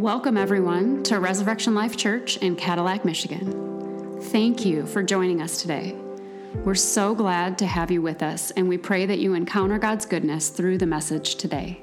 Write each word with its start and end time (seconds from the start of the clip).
Welcome, 0.00 0.38
everyone, 0.38 1.02
to 1.02 1.20
Resurrection 1.20 1.74
Life 1.74 1.94
Church 1.94 2.38
in 2.38 2.56
Cadillac, 2.56 3.04
Michigan. 3.04 4.18
Thank 4.18 4.64
you 4.64 4.86
for 4.86 5.02
joining 5.02 5.42
us 5.42 5.60
today. 5.60 5.94
We're 6.64 6.74
so 6.74 7.14
glad 7.14 7.58
to 7.58 7.66
have 7.66 7.90
you 7.90 8.00
with 8.00 8.22
us, 8.22 8.50
and 8.52 8.66
we 8.66 8.78
pray 8.78 9.04
that 9.04 9.18
you 9.18 9.34
encounter 9.34 9.78
God's 9.78 10.06
goodness 10.06 10.48
through 10.48 10.78
the 10.78 10.86
message 10.86 11.34
today. 11.34 11.82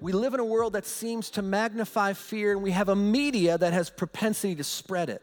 We 0.00 0.12
live 0.12 0.34
in 0.34 0.38
a 0.38 0.44
world 0.44 0.74
that 0.74 0.86
seems 0.86 1.28
to 1.30 1.42
magnify 1.42 2.12
fear, 2.12 2.52
and 2.52 2.62
we 2.62 2.70
have 2.70 2.88
a 2.88 2.94
media 2.94 3.58
that 3.58 3.72
has 3.72 3.90
propensity 3.90 4.54
to 4.54 4.62
spread 4.62 5.10
it 5.10 5.22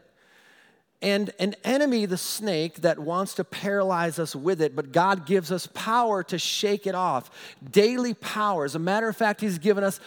and 1.04 1.30
an 1.38 1.54
enemy, 1.64 2.06
the 2.06 2.16
snake, 2.16 2.76
that 2.76 2.98
wants 2.98 3.34
to 3.34 3.44
paralyze 3.44 4.18
us 4.18 4.34
with 4.34 4.62
it, 4.62 4.74
but 4.74 4.90
God 4.90 5.26
gives 5.26 5.52
us 5.52 5.68
power 5.74 6.22
to 6.24 6.38
shake 6.38 6.86
it 6.86 6.94
off. 6.94 7.30
Daily 7.70 8.14
power. 8.14 8.64
As 8.64 8.74
a 8.74 8.78
matter 8.78 9.06
of 9.06 9.14
fact, 9.14 9.42
He's 9.42 9.58
given 9.58 9.84
us, 9.84 10.00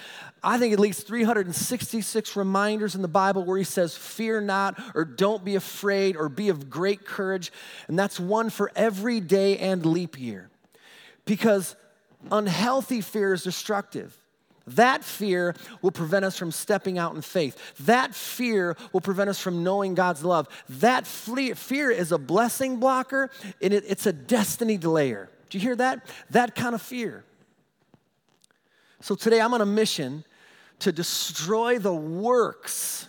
I 0.44 0.58
think, 0.58 0.74
at 0.74 0.80
least 0.80 1.06
366 1.06 2.36
reminders 2.36 2.96
in 2.96 3.04
the 3.04 3.08
Bible 3.08 3.46
where 3.46 3.60
He 3.60 3.64
says, 3.64 3.96
Fear 3.96 4.42
not, 4.42 4.82
or 4.96 5.06
don't 5.06 5.46
be 5.46 5.54
afraid, 5.54 6.18
or 6.18 6.30
be 6.30 6.50
of 6.50 6.68
great 6.68 7.06
courage. 7.06 7.52
And 7.88 7.98
that's 7.98 8.20
one 8.20 8.50
for 8.50 8.72
every 8.76 9.20
day 9.20 9.60
and 9.60 9.86
leap 9.86 10.20
year. 10.20 10.50
Because 11.26 11.76
unhealthy 12.32 13.02
fear 13.02 13.34
is 13.34 13.44
destructive. 13.44 14.18
That 14.68 15.04
fear 15.04 15.56
will 15.82 15.92
prevent 15.92 16.26
us 16.26 16.38
from 16.38 16.52
stepping 16.52 16.98
out 16.98 17.16
in 17.16 17.22
faith. 17.22 17.76
That 17.86 18.14
fear 18.14 18.76
will 18.92 19.02
prevent 19.02 19.30
us 19.30 19.40
from 19.40 19.64
knowing 19.64 19.96
God's 19.96 20.24
love. 20.24 20.48
That 20.68 21.08
fear 21.08 21.90
is 21.90 22.12
a 22.12 22.18
blessing 22.18 22.78
blocker 22.78 23.32
and 23.62 23.74
it's 23.74 24.06
a 24.06 24.14
destiny 24.14 24.78
delayer. 24.78 25.30
Do 25.50 25.58
you 25.58 25.62
hear 25.62 25.76
that? 25.78 26.06
That 26.32 26.54
kind 26.56 26.76
of 26.76 26.82
fear. 26.82 27.24
So 29.00 29.16
today 29.16 29.40
I'm 29.40 29.54
on 29.54 29.62
a 29.62 29.66
mission 29.66 30.26
to 30.80 30.92
destroy 30.92 31.80
the 31.80 31.94
works 31.94 33.08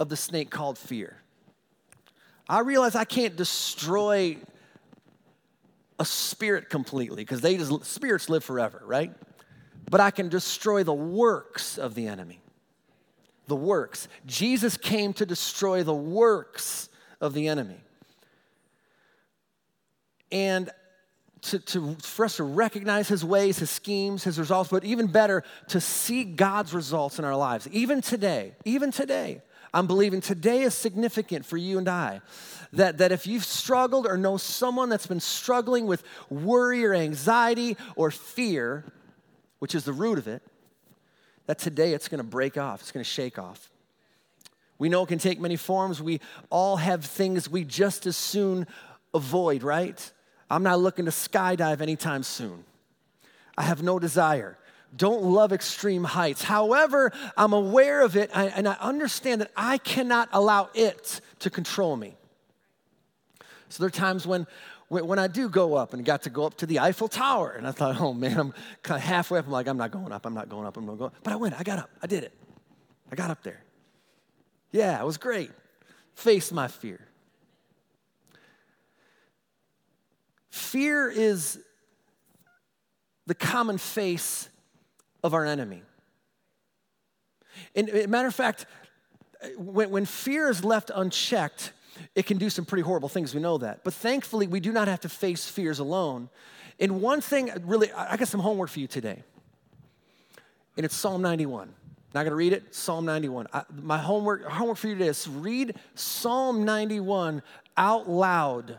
of 0.00 0.08
the 0.08 0.16
snake 0.16 0.50
called 0.50 0.78
fear. 0.78 1.18
I 2.48 2.60
realize 2.60 2.94
I 2.94 3.04
can't 3.04 3.36
destroy 3.36 4.38
a 5.98 6.04
spirit 6.04 6.70
completely 6.70 7.22
because 7.22 7.40
they 7.40 7.56
just 7.56 7.84
spirits 7.84 8.28
live 8.28 8.42
forever, 8.42 8.82
right? 8.84 9.12
But 9.90 10.00
I 10.00 10.10
can 10.10 10.28
destroy 10.28 10.82
the 10.82 10.94
works 10.94 11.78
of 11.78 11.94
the 11.94 12.06
enemy. 12.06 12.40
The 13.46 13.56
works. 13.56 14.08
Jesus 14.26 14.76
came 14.76 15.12
to 15.14 15.26
destroy 15.26 15.82
the 15.82 15.94
works 15.94 16.88
of 17.20 17.34
the 17.34 17.48
enemy. 17.48 17.76
And 20.32 20.70
to, 21.42 21.58
to, 21.58 21.96
for 21.96 22.24
us 22.24 22.36
to 22.36 22.44
recognize 22.44 23.08
his 23.08 23.24
ways, 23.24 23.58
his 23.58 23.70
schemes, 23.70 24.24
his 24.24 24.38
results, 24.38 24.70
but 24.70 24.84
even 24.84 25.06
better, 25.06 25.44
to 25.68 25.80
see 25.80 26.24
God's 26.24 26.72
results 26.72 27.18
in 27.18 27.24
our 27.24 27.36
lives. 27.36 27.68
Even 27.70 28.00
today, 28.00 28.54
even 28.64 28.90
today, 28.90 29.42
I'm 29.74 29.86
believing 29.86 30.20
today 30.20 30.62
is 30.62 30.74
significant 30.74 31.44
for 31.44 31.56
you 31.56 31.78
and 31.78 31.88
I. 31.88 32.22
That, 32.72 32.98
that 32.98 33.12
if 33.12 33.26
you've 33.26 33.44
struggled 33.44 34.06
or 34.06 34.16
know 34.16 34.36
someone 34.36 34.88
that's 34.88 35.06
been 35.06 35.20
struggling 35.20 35.86
with 35.86 36.02
worry 36.30 36.84
or 36.84 36.94
anxiety 36.94 37.76
or 37.94 38.10
fear, 38.10 38.84
which 39.64 39.74
is 39.74 39.84
the 39.84 39.94
root 39.94 40.18
of 40.18 40.28
it, 40.28 40.42
that 41.46 41.58
today 41.58 41.94
it's 41.94 42.06
going 42.06 42.18
to 42.18 42.22
break 42.22 42.58
off, 42.58 42.82
it's 42.82 42.92
going 42.92 43.02
to 43.02 43.10
shake 43.10 43.38
off. 43.38 43.70
We 44.76 44.90
know 44.90 45.04
it 45.04 45.06
can 45.06 45.18
take 45.18 45.40
many 45.40 45.56
forms. 45.56 46.02
We 46.02 46.20
all 46.50 46.76
have 46.76 47.02
things 47.02 47.48
we 47.48 47.64
just 47.64 48.04
as 48.04 48.14
soon 48.14 48.66
avoid, 49.14 49.62
right? 49.62 50.12
I'm 50.50 50.62
not 50.62 50.80
looking 50.80 51.06
to 51.06 51.10
skydive 51.10 51.80
anytime 51.80 52.24
soon. 52.24 52.62
I 53.56 53.62
have 53.62 53.82
no 53.82 53.98
desire. 53.98 54.58
Don't 54.94 55.22
love 55.22 55.50
extreme 55.50 56.04
heights. 56.04 56.44
However, 56.44 57.10
I'm 57.34 57.54
aware 57.54 58.02
of 58.02 58.18
it 58.18 58.30
and 58.34 58.68
I 58.68 58.74
understand 58.74 59.40
that 59.40 59.50
I 59.56 59.78
cannot 59.78 60.28
allow 60.30 60.68
it 60.74 61.22
to 61.38 61.48
control 61.48 61.96
me. 61.96 62.18
So 63.70 63.82
there 63.82 63.88
are 63.88 63.90
times 63.90 64.26
when, 64.26 64.46
when 65.02 65.18
I 65.18 65.26
do 65.26 65.48
go 65.48 65.74
up 65.74 65.94
and 65.94 66.04
got 66.04 66.22
to 66.22 66.30
go 66.30 66.44
up 66.44 66.56
to 66.58 66.66
the 66.66 66.80
Eiffel 66.80 67.08
Tower, 67.08 67.50
and 67.50 67.66
I 67.66 67.72
thought, 67.72 68.00
oh 68.00 68.12
man, 68.12 68.38
I'm 68.38 68.54
kind 68.82 68.98
of 68.98 69.04
halfway 69.04 69.38
up. 69.38 69.46
I'm 69.46 69.52
like, 69.52 69.66
I'm 69.66 69.76
not 69.76 69.90
going 69.90 70.12
up, 70.12 70.26
I'm 70.26 70.34
not 70.34 70.48
going 70.48 70.66
up, 70.66 70.76
I'm 70.76 70.86
not 70.86 70.98
going 70.98 71.10
up. 71.10 71.16
But 71.22 71.32
I 71.32 71.36
went, 71.36 71.58
I 71.58 71.62
got 71.62 71.78
up, 71.78 71.90
I 72.02 72.06
did 72.06 72.24
it. 72.24 72.32
I 73.10 73.16
got 73.16 73.30
up 73.30 73.42
there. 73.42 73.62
Yeah, 74.72 75.00
it 75.00 75.04
was 75.04 75.18
great. 75.18 75.50
Face 76.14 76.52
my 76.52 76.68
fear. 76.68 77.00
Fear 80.50 81.10
is 81.10 81.58
the 83.26 83.34
common 83.34 83.78
face 83.78 84.48
of 85.22 85.34
our 85.34 85.44
enemy. 85.44 85.82
And, 87.74 88.08
matter 88.08 88.28
of 88.28 88.34
fact, 88.34 88.66
when, 89.56 89.90
when 89.90 90.04
fear 90.04 90.48
is 90.48 90.64
left 90.64 90.90
unchecked, 90.94 91.72
it 92.14 92.26
can 92.26 92.38
do 92.38 92.50
some 92.50 92.64
pretty 92.64 92.82
horrible 92.82 93.08
things. 93.08 93.34
We 93.34 93.40
know 93.40 93.58
that. 93.58 93.84
But 93.84 93.94
thankfully, 93.94 94.46
we 94.46 94.60
do 94.60 94.72
not 94.72 94.88
have 94.88 95.00
to 95.00 95.08
face 95.08 95.48
fears 95.48 95.78
alone. 95.78 96.28
And 96.80 97.00
one 97.00 97.20
thing, 97.20 97.50
really, 97.62 97.92
I 97.92 98.16
got 98.16 98.28
some 98.28 98.40
homework 98.40 98.70
for 98.70 98.80
you 98.80 98.86
today. 98.86 99.22
And 100.76 100.84
it's 100.84 100.96
Psalm 100.96 101.22
91. 101.22 101.72
Not 102.14 102.22
going 102.22 102.30
to 102.30 102.36
read 102.36 102.52
it. 102.52 102.74
Psalm 102.74 103.04
91. 103.04 103.48
I, 103.52 103.62
my 103.82 103.98
homework, 103.98 104.44
homework 104.44 104.78
for 104.78 104.88
you 104.88 104.94
today 104.94 105.08
is 105.08 105.28
read 105.28 105.76
Psalm 105.94 106.64
91 106.64 107.42
out 107.76 108.08
loud 108.08 108.78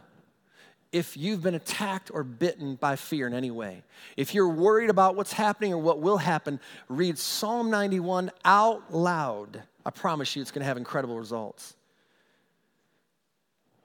if 0.92 1.18
you've 1.18 1.44
been 1.44 1.56
attacked 1.56 2.10
or 2.14 2.24
bitten 2.24 2.76
by 2.76 2.96
fear 2.96 3.28
in 3.28 3.34
any 3.34 3.52
way. 3.52 3.84
If 4.16 4.34
you're 4.34 4.48
worried 4.48 4.90
about 4.90 5.18
what's 5.18 5.34
happening 5.34 5.74
or 5.74 5.78
what 5.78 6.00
will 6.00 6.18
happen, 6.18 6.62
read 6.88 7.18
Psalm 7.18 7.70
91 7.70 8.32
out 8.46 8.94
loud. 8.94 9.62
I 9.86 9.90
promise 9.90 10.34
you 10.36 10.42
it's 10.42 10.52
going 10.52 10.62
to 10.62 10.68
have 10.68 10.78
incredible 10.78 11.18
results. 11.18 11.76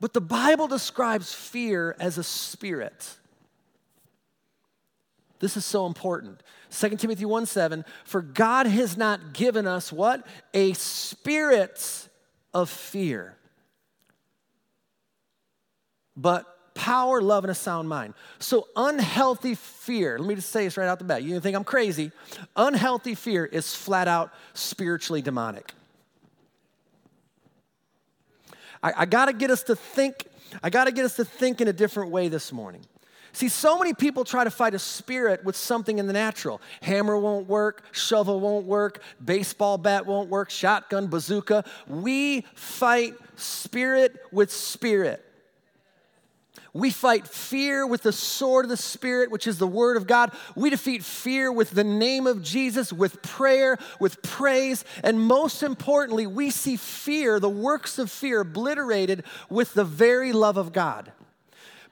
But 0.00 0.14
the 0.14 0.20
Bible 0.20 0.66
describes 0.66 1.32
fear 1.32 1.94
as 2.00 2.16
a 2.16 2.24
spirit. 2.24 3.16
This 5.40 5.56
is 5.56 5.64
so 5.64 5.86
important. 5.86 6.42
2 6.70 6.96
Timothy 6.96 7.24
1 7.24 7.46
7, 7.46 7.84
for 8.04 8.22
God 8.22 8.66
has 8.66 8.96
not 8.96 9.32
given 9.32 9.66
us 9.66 9.92
what? 9.92 10.26
A 10.54 10.72
spirit 10.74 12.08
of 12.54 12.70
fear, 12.70 13.36
but 16.16 16.46
power, 16.74 17.20
love, 17.20 17.44
and 17.44 17.50
a 17.50 17.54
sound 17.54 17.88
mind. 17.88 18.14
So, 18.38 18.68
unhealthy 18.76 19.54
fear, 19.54 20.18
let 20.18 20.28
me 20.28 20.34
just 20.34 20.50
say 20.50 20.64
this 20.64 20.76
right 20.76 20.86
out 20.86 20.98
the 20.98 21.04
bat. 21.04 21.22
You 21.22 21.40
think 21.40 21.56
I'm 21.56 21.64
crazy. 21.64 22.12
Unhealthy 22.56 23.14
fear 23.14 23.44
is 23.44 23.74
flat 23.74 24.08
out 24.08 24.32
spiritually 24.54 25.20
demonic. 25.22 25.72
I, 28.82 28.92
I 28.98 29.06
got 29.06 29.26
to 29.26 29.32
get 29.32 29.50
us 29.50 29.62
to 29.64 29.76
think, 29.76 30.26
I 30.62 30.70
got 30.70 30.84
to 30.84 30.92
get 30.92 31.04
us 31.04 31.16
to 31.16 31.24
think 31.24 31.60
in 31.60 31.68
a 31.68 31.72
different 31.72 32.10
way 32.10 32.28
this 32.28 32.52
morning. 32.52 32.82
See, 33.32 33.48
so 33.48 33.78
many 33.78 33.94
people 33.94 34.24
try 34.24 34.42
to 34.42 34.50
fight 34.50 34.74
a 34.74 34.78
spirit 34.78 35.44
with 35.44 35.54
something 35.54 35.98
in 35.98 36.06
the 36.08 36.12
natural. 36.12 36.60
Hammer 36.82 37.16
won't 37.16 37.46
work, 37.46 37.84
shovel 37.92 38.40
won't 38.40 38.66
work, 38.66 39.02
baseball 39.24 39.78
bat 39.78 40.04
won't 40.04 40.28
work, 40.28 40.50
shotgun, 40.50 41.06
bazooka. 41.06 41.64
We 41.86 42.42
fight 42.54 43.14
spirit 43.36 44.16
with 44.32 44.50
spirit. 44.50 45.24
We 46.72 46.90
fight 46.90 47.26
fear 47.26 47.86
with 47.86 48.02
the 48.02 48.12
sword 48.12 48.64
of 48.64 48.68
the 48.68 48.76
Spirit, 48.76 49.30
which 49.30 49.46
is 49.46 49.58
the 49.58 49.66
Word 49.66 49.96
of 49.96 50.06
God. 50.06 50.32
We 50.54 50.70
defeat 50.70 51.02
fear 51.02 51.50
with 51.50 51.70
the 51.70 51.84
name 51.84 52.26
of 52.26 52.42
Jesus, 52.42 52.92
with 52.92 53.22
prayer, 53.22 53.76
with 53.98 54.22
praise. 54.22 54.84
And 55.02 55.20
most 55.20 55.62
importantly, 55.62 56.26
we 56.26 56.50
see 56.50 56.76
fear, 56.76 57.40
the 57.40 57.48
works 57.48 57.98
of 57.98 58.10
fear, 58.10 58.40
obliterated 58.40 59.24
with 59.48 59.74
the 59.74 59.84
very 59.84 60.32
love 60.32 60.56
of 60.56 60.72
God. 60.72 61.12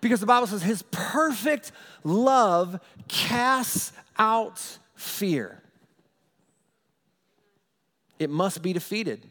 Because 0.01 0.21
the 0.21 0.27
Bible 0.27 0.47
says 0.47 0.63
His 0.63 0.83
perfect 0.93 1.73
love 2.05 2.81
casts 3.09 3.93
out 4.17 4.79
fear. 4.95 5.61
It 8.21 8.31
must 8.31 8.63
be 8.63 8.73
defeated 8.73 9.29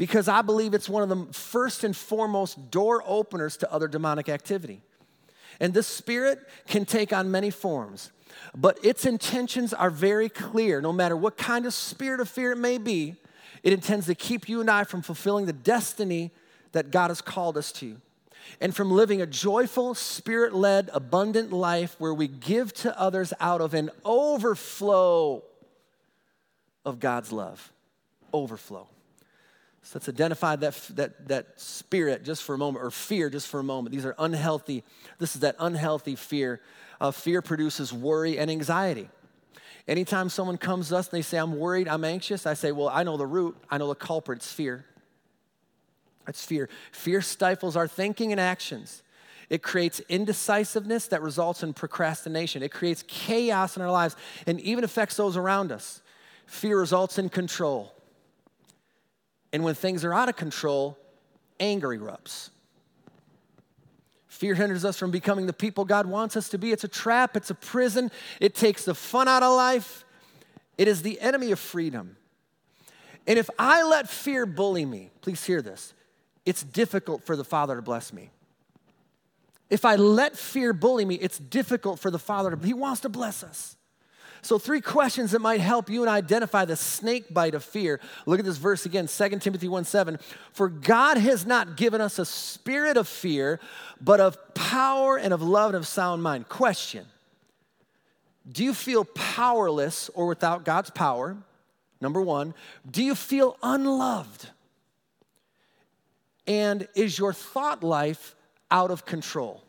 because 0.00 0.28
I 0.28 0.40
believe 0.40 0.72
it's 0.72 0.88
one 0.88 1.02
of 1.02 1.10
the 1.10 1.30
first 1.30 1.84
and 1.84 1.94
foremost 1.94 2.70
door 2.70 3.04
openers 3.06 3.58
to 3.58 3.70
other 3.70 3.86
demonic 3.86 4.30
activity. 4.30 4.80
And 5.60 5.74
this 5.74 5.86
spirit 5.86 6.38
can 6.66 6.86
take 6.86 7.12
on 7.12 7.30
many 7.30 7.50
forms, 7.50 8.10
but 8.56 8.82
its 8.82 9.04
intentions 9.04 9.74
are 9.74 9.90
very 9.90 10.30
clear. 10.30 10.80
No 10.80 10.90
matter 10.90 11.14
what 11.14 11.36
kind 11.36 11.66
of 11.66 11.74
spirit 11.74 12.18
of 12.18 12.30
fear 12.30 12.52
it 12.52 12.56
may 12.56 12.78
be, 12.78 13.16
it 13.62 13.74
intends 13.74 14.06
to 14.06 14.14
keep 14.14 14.48
you 14.48 14.62
and 14.62 14.70
I 14.70 14.84
from 14.84 15.02
fulfilling 15.02 15.44
the 15.44 15.52
destiny 15.52 16.30
that 16.72 16.90
God 16.90 17.08
has 17.08 17.20
called 17.20 17.58
us 17.58 17.70
to 17.72 17.98
and 18.58 18.74
from 18.74 18.90
living 18.90 19.20
a 19.20 19.26
joyful, 19.26 19.94
spirit 19.94 20.54
led, 20.54 20.88
abundant 20.94 21.52
life 21.52 21.94
where 21.98 22.14
we 22.14 22.26
give 22.26 22.72
to 22.72 22.98
others 22.98 23.34
out 23.38 23.60
of 23.60 23.74
an 23.74 23.90
overflow 24.06 25.42
of 26.86 27.00
God's 27.00 27.32
love. 27.32 27.70
Overflow. 28.32 28.88
So 29.82 29.98
let's 29.98 30.08
identify 30.08 30.56
that, 30.56 30.74
that, 30.94 31.28
that 31.28 31.60
spirit 31.60 32.24
just 32.24 32.42
for 32.42 32.54
a 32.54 32.58
moment, 32.58 32.84
or 32.84 32.90
fear 32.90 33.30
just 33.30 33.48
for 33.48 33.60
a 33.60 33.64
moment. 33.64 33.94
These 33.94 34.04
are 34.04 34.14
unhealthy, 34.18 34.84
this 35.18 35.34
is 35.34 35.40
that 35.40 35.56
unhealthy 35.58 36.16
fear. 36.16 36.60
Uh, 37.00 37.10
fear 37.10 37.40
produces 37.40 37.92
worry 37.92 38.38
and 38.38 38.50
anxiety. 38.50 39.08
Anytime 39.88 40.28
someone 40.28 40.58
comes 40.58 40.90
to 40.90 40.98
us 40.98 41.08
and 41.08 41.16
they 41.16 41.22
say, 41.22 41.38
I'm 41.38 41.58
worried, 41.58 41.88
I'm 41.88 42.04
anxious, 42.04 42.46
I 42.46 42.54
say, 42.54 42.72
Well, 42.72 42.90
I 42.90 43.02
know 43.02 43.16
the 43.16 43.26
root, 43.26 43.56
I 43.70 43.78
know 43.78 43.88
the 43.88 43.94
culprit, 43.94 44.38
it's 44.38 44.52
fear. 44.52 44.84
It's 46.28 46.44
fear. 46.44 46.68
Fear 46.92 47.22
stifles 47.22 47.76
our 47.76 47.88
thinking 47.88 48.30
and 48.30 48.40
actions. 48.40 49.02
It 49.48 49.62
creates 49.64 50.00
indecisiveness 50.08 51.08
that 51.08 51.22
results 51.22 51.64
in 51.64 51.72
procrastination. 51.72 52.62
It 52.62 52.70
creates 52.70 53.02
chaos 53.08 53.76
in 53.76 53.82
our 53.82 53.90
lives 53.90 54.14
and 54.46 54.60
even 54.60 54.84
affects 54.84 55.16
those 55.16 55.36
around 55.36 55.72
us. 55.72 56.02
Fear 56.46 56.78
results 56.78 57.18
in 57.18 57.30
control. 57.30 57.92
And 59.52 59.64
when 59.64 59.74
things 59.74 60.04
are 60.04 60.14
out 60.14 60.28
of 60.28 60.36
control, 60.36 60.98
anger 61.58 61.88
erupts. 61.88 62.50
Fear 64.28 64.54
hinders 64.54 64.84
us 64.84 64.96
from 64.96 65.10
becoming 65.10 65.46
the 65.46 65.52
people 65.52 65.84
God 65.84 66.06
wants 66.06 66.36
us 66.36 66.48
to 66.50 66.58
be. 66.58 66.72
It's 66.72 66.84
a 66.84 66.88
trap, 66.88 67.36
it's 67.36 67.50
a 67.50 67.54
prison, 67.54 68.10
it 68.40 68.54
takes 68.54 68.84
the 68.84 68.94
fun 68.94 69.28
out 69.28 69.42
of 69.42 69.54
life. 69.54 70.04
It 70.78 70.88
is 70.88 71.02
the 71.02 71.20
enemy 71.20 71.52
of 71.52 71.58
freedom. 71.58 72.16
And 73.26 73.38
if 73.38 73.50
I 73.58 73.82
let 73.82 74.08
fear 74.08 74.46
bully 74.46 74.86
me, 74.86 75.10
please 75.20 75.44
hear 75.44 75.60
this, 75.60 75.92
it's 76.46 76.62
difficult 76.62 77.22
for 77.22 77.36
the 77.36 77.44
Father 77.44 77.76
to 77.76 77.82
bless 77.82 78.12
me. 78.12 78.30
If 79.68 79.84
I 79.84 79.96
let 79.96 80.36
fear 80.36 80.72
bully 80.72 81.04
me, 81.04 81.16
it's 81.16 81.38
difficult 81.38 82.00
for 82.00 82.10
the 82.10 82.18
Father 82.18 82.56
to, 82.56 82.66
He 82.66 82.72
wants 82.72 83.02
to 83.02 83.08
bless 83.08 83.44
us. 83.44 83.76
So, 84.42 84.58
three 84.58 84.80
questions 84.80 85.32
that 85.32 85.40
might 85.40 85.60
help 85.60 85.90
you 85.90 86.02
and 86.02 86.10
identify 86.10 86.64
the 86.64 86.76
snake 86.76 87.32
bite 87.32 87.54
of 87.54 87.62
fear. 87.62 88.00
Look 88.26 88.38
at 88.38 88.44
this 88.44 88.56
verse 88.56 88.86
again, 88.86 89.06
2 89.06 89.28
Timothy 89.38 89.68
1 89.68 89.84
7. 89.84 90.18
For 90.52 90.68
God 90.68 91.18
has 91.18 91.46
not 91.46 91.76
given 91.76 92.00
us 92.00 92.18
a 92.18 92.24
spirit 92.24 92.96
of 92.96 93.06
fear, 93.06 93.60
but 94.00 94.20
of 94.20 94.54
power 94.54 95.18
and 95.18 95.32
of 95.32 95.42
love 95.42 95.70
and 95.70 95.76
of 95.76 95.86
sound 95.86 96.22
mind. 96.22 96.48
Question 96.48 97.06
Do 98.50 98.64
you 98.64 98.74
feel 98.74 99.04
powerless 99.04 100.08
or 100.14 100.26
without 100.26 100.64
God's 100.64 100.90
power? 100.90 101.36
Number 102.00 102.20
one. 102.20 102.54
Do 102.90 103.02
you 103.02 103.14
feel 103.14 103.56
unloved? 103.62 104.48
And 106.46 106.88
is 106.96 107.18
your 107.18 107.32
thought 107.32 107.84
life 107.84 108.34
out 108.70 108.90
of 108.90 109.04
control? 109.04 109.62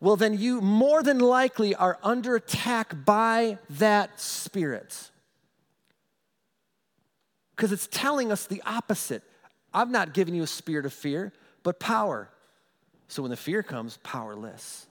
Well, 0.00 0.16
then 0.16 0.38
you 0.38 0.60
more 0.60 1.02
than 1.02 1.18
likely 1.18 1.74
are 1.74 1.98
under 2.02 2.34
attack 2.34 3.04
by 3.04 3.58
that 3.70 4.18
spirit. 4.18 5.10
Because 7.54 7.70
it's 7.70 7.86
telling 7.90 8.32
us 8.32 8.46
the 8.46 8.62
opposite. 8.64 9.22
I've 9.74 9.90
not 9.90 10.14
given 10.14 10.34
you 10.34 10.42
a 10.42 10.46
spirit 10.46 10.86
of 10.86 10.94
fear, 10.94 11.32
but 11.62 11.78
power. 11.78 12.30
So 13.08 13.22
when 13.22 13.30
the 13.30 13.36
fear 13.36 13.62
comes, 13.62 13.98
powerless. 14.02 14.86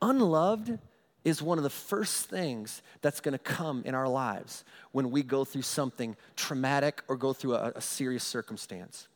Unloved 0.00 0.78
is 1.24 1.42
one 1.42 1.58
of 1.58 1.64
the 1.64 1.70
first 1.70 2.28
things 2.28 2.82
that's 3.00 3.20
to 3.32 3.38
come 3.38 3.82
in 3.84 3.94
our 3.94 4.08
lives 4.08 4.64
when 4.92 5.10
we 5.10 5.22
go 5.22 5.44
through 5.44 5.62
something 5.62 6.14
traumatic 6.36 7.02
or 7.08 7.16
go 7.16 7.32
through 7.32 7.54
a, 7.54 7.72
a 7.74 7.80
serious 7.80 8.22
circumstance. 8.22 9.08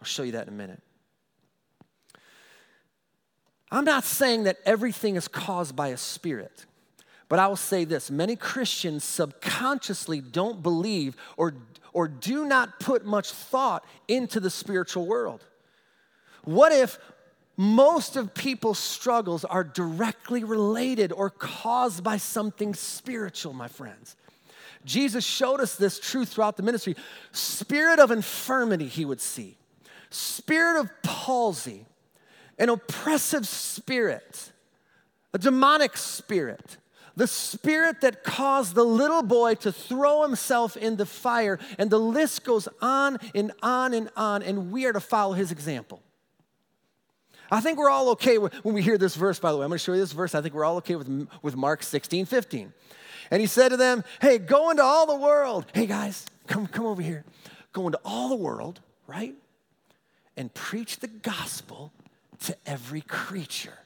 I'll 0.00 0.06
show 0.06 0.24
you 0.24 0.32
that 0.32 0.48
in 0.48 0.52
a 0.52 0.56
minute. 0.56 0.82
I'm 3.70 3.84
not 3.84 4.04
saying 4.04 4.44
that 4.44 4.58
everything 4.64 5.16
is 5.16 5.28
caused 5.28 5.74
by 5.74 5.88
a 5.88 5.96
spirit, 5.96 6.66
but 7.28 7.38
I 7.38 7.48
will 7.48 7.56
say 7.56 7.84
this 7.84 8.10
many 8.10 8.36
Christians 8.36 9.04
subconsciously 9.04 10.20
don't 10.20 10.62
believe 10.62 11.16
or, 11.36 11.54
or 11.92 12.06
do 12.06 12.44
not 12.44 12.78
put 12.78 13.04
much 13.04 13.32
thought 13.32 13.84
into 14.06 14.38
the 14.38 14.50
spiritual 14.50 15.06
world. 15.06 15.44
What 16.44 16.70
if 16.70 16.98
most 17.56 18.16
of 18.16 18.34
people's 18.34 18.78
struggles 18.78 19.44
are 19.44 19.64
directly 19.64 20.44
related 20.44 21.10
or 21.10 21.30
caused 21.30 22.04
by 22.04 22.18
something 22.18 22.74
spiritual, 22.74 23.52
my 23.52 23.66
friends? 23.66 24.14
Jesus 24.84 25.24
showed 25.24 25.60
us 25.60 25.74
this 25.74 25.98
truth 25.98 26.28
throughout 26.28 26.56
the 26.56 26.62
ministry. 26.62 26.94
Spirit 27.32 27.98
of 27.98 28.12
infirmity, 28.12 28.86
he 28.86 29.04
would 29.04 29.20
see, 29.20 29.56
spirit 30.10 30.78
of 30.78 30.88
palsy 31.02 31.86
an 32.58 32.68
oppressive 32.68 33.46
spirit, 33.46 34.52
a 35.32 35.38
demonic 35.38 35.96
spirit, 35.96 36.78
the 37.16 37.26
spirit 37.26 38.02
that 38.02 38.24
caused 38.24 38.74
the 38.74 38.84
little 38.84 39.22
boy 39.22 39.54
to 39.54 39.72
throw 39.72 40.22
himself 40.22 40.76
in 40.76 40.96
the 40.96 41.06
fire. 41.06 41.58
And 41.78 41.90
the 41.90 41.98
list 41.98 42.44
goes 42.44 42.68
on 42.82 43.18
and 43.34 43.52
on 43.62 43.94
and 43.94 44.10
on, 44.16 44.42
and 44.42 44.70
we 44.70 44.84
are 44.84 44.92
to 44.92 45.00
follow 45.00 45.32
his 45.32 45.50
example. 45.50 46.02
I 47.50 47.60
think 47.60 47.78
we're 47.78 47.90
all 47.90 48.10
okay 48.10 48.38
when 48.38 48.74
we 48.74 48.82
hear 48.82 48.98
this 48.98 49.14
verse, 49.14 49.38
by 49.38 49.52
the 49.52 49.58
way. 49.58 49.64
I'm 49.64 49.70
going 49.70 49.78
to 49.78 49.84
show 49.84 49.92
you 49.92 50.00
this 50.00 50.12
verse. 50.12 50.34
I 50.34 50.42
think 50.42 50.52
we're 50.54 50.64
all 50.64 50.76
okay 50.78 50.96
with, 50.96 51.28
with 51.42 51.56
Mark 51.56 51.82
16, 51.82 52.26
15. 52.26 52.72
And 53.30 53.40
he 53.40 53.46
said 53.46 53.70
to 53.70 53.76
them, 53.76 54.04
Hey, 54.20 54.38
go 54.38 54.70
into 54.70 54.82
all 54.82 55.06
the 55.06 55.16
world. 55.16 55.66
Hey, 55.72 55.86
guys, 55.86 56.26
come, 56.46 56.66
come 56.66 56.86
over 56.86 57.02
here. 57.02 57.24
Go 57.72 57.86
into 57.86 58.00
all 58.04 58.28
the 58.28 58.36
world, 58.36 58.80
right? 59.06 59.34
And 60.36 60.52
preach 60.52 60.98
the 60.98 61.08
gospel 61.08 61.92
to 62.40 62.56
every 62.66 63.00
creature. 63.00 63.78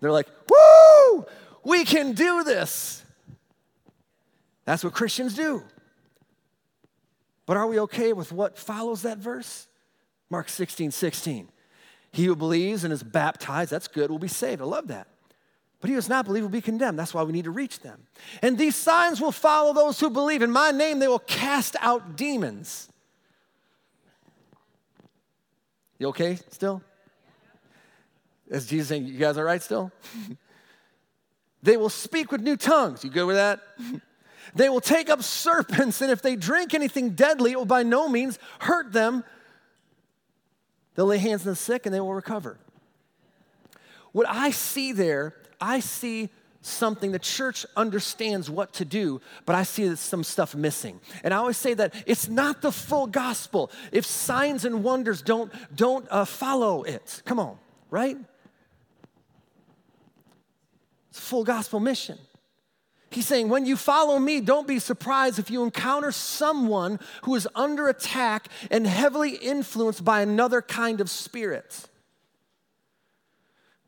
They're 0.00 0.12
like, 0.12 0.28
woo, 0.48 1.26
we 1.64 1.84
can 1.84 2.12
do 2.12 2.44
this. 2.44 3.02
That's 4.64 4.84
what 4.84 4.92
Christians 4.92 5.34
do. 5.34 5.62
But 7.46 7.56
are 7.56 7.66
we 7.66 7.78
okay 7.80 8.12
with 8.12 8.32
what 8.32 8.58
follows 8.58 9.02
that 9.02 9.18
verse? 9.18 9.68
Mark 10.28 10.48
16, 10.48 10.90
16. 10.90 11.48
He 12.12 12.24
who 12.24 12.34
believes 12.34 12.82
and 12.82 12.92
is 12.92 13.02
baptized, 13.02 13.70
that's 13.70 13.88
good, 13.88 14.10
will 14.10 14.18
be 14.18 14.28
saved. 14.28 14.60
I 14.60 14.64
love 14.64 14.88
that. 14.88 15.06
But 15.80 15.88
he 15.88 15.94
who 15.94 15.98
does 15.98 16.08
not 16.08 16.24
believe 16.24 16.42
will 16.42 16.50
be 16.50 16.60
condemned. 16.60 16.98
That's 16.98 17.14
why 17.14 17.22
we 17.22 17.32
need 17.32 17.44
to 17.44 17.50
reach 17.50 17.80
them. 17.80 18.06
And 18.42 18.58
these 18.58 18.74
signs 18.74 19.20
will 19.20 19.32
follow 19.32 19.72
those 19.72 20.00
who 20.00 20.10
believe. 20.10 20.42
In 20.42 20.50
my 20.50 20.70
name, 20.70 20.98
they 20.98 21.08
will 21.08 21.18
cast 21.20 21.76
out 21.80 22.16
demons. 22.16 22.88
You 25.98 26.08
okay 26.08 26.38
still? 26.50 26.82
Is 28.48 28.66
Jesus 28.66 28.88
saying, 28.88 29.06
You 29.06 29.18
guys 29.18 29.36
all 29.36 29.44
right 29.44 29.62
still? 29.62 29.92
they 31.62 31.76
will 31.76 31.88
speak 31.88 32.30
with 32.30 32.40
new 32.40 32.56
tongues. 32.56 33.04
You 33.04 33.10
good 33.10 33.26
with 33.26 33.36
that? 33.36 33.60
they 34.54 34.68
will 34.68 34.80
take 34.80 35.10
up 35.10 35.22
serpents, 35.22 36.00
and 36.00 36.10
if 36.10 36.22
they 36.22 36.36
drink 36.36 36.74
anything 36.74 37.10
deadly, 37.10 37.52
it 37.52 37.58
will 37.58 37.64
by 37.64 37.82
no 37.82 38.08
means 38.08 38.38
hurt 38.60 38.92
them. 38.92 39.24
They'll 40.94 41.06
lay 41.06 41.18
hands 41.18 41.42
on 41.42 41.52
the 41.52 41.56
sick 41.56 41.86
and 41.86 41.94
they 41.94 42.00
will 42.00 42.14
recover. 42.14 42.58
What 44.12 44.26
I 44.28 44.50
see 44.50 44.92
there, 44.92 45.34
I 45.60 45.80
see 45.80 46.30
something 46.62 47.12
the 47.12 47.18
church 47.18 47.66
understands 47.76 48.50
what 48.50 48.72
to 48.74 48.84
do, 48.84 49.20
but 49.44 49.54
I 49.54 49.62
see 49.62 49.94
some 49.94 50.24
stuff 50.24 50.54
missing. 50.54 51.00
And 51.22 51.34
I 51.34 51.36
always 51.36 51.58
say 51.58 51.74
that 51.74 51.94
it's 52.06 52.28
not 52.28 52.62
the 52.62 52.72
full 52.72 53.06
gospel 53.06 53.70
if 53.92 54.06
signs 54.06 54.64
and 54.64 54.82
wonders 54.82 55.20
don't, 55.22 55.52
don't 55.76 56.06
uh, 56.10 56.24
follow 56.24 56.82
it. 56.82 57.22
Come 57.26 57.38
on, 57.38 57.58
right? 57.90 58.16
It's 61.16 61.26
full 61.26 61.44
gospel 61.44 61.80
mission. 61.80 62.18
He's 63.08 63.26
saying, 63.26 63.48
when 63.48 63.64
you 63.64 63.74
follow 63.78 64.18
me, 64.18 64.42
don't 64.42 64.68
be 64.68 64.78
surprised 64.78 65.38
if 65.38 65.50
you 65.50 65.64
encounter 65.64 66.12
someone 66.12 67.00
who 67.22 67.34
is 67.34 67.48
under 67.54 67.88
attack 67.88 68.48
and 68.70 68.86
heavily 68.86 69.30
influenced 69.30 70.04
by 70.04 70.20
another 70.20 70.60
kind 70.60 71.00
of 71.00 71.08
spirit. 71.08 71.86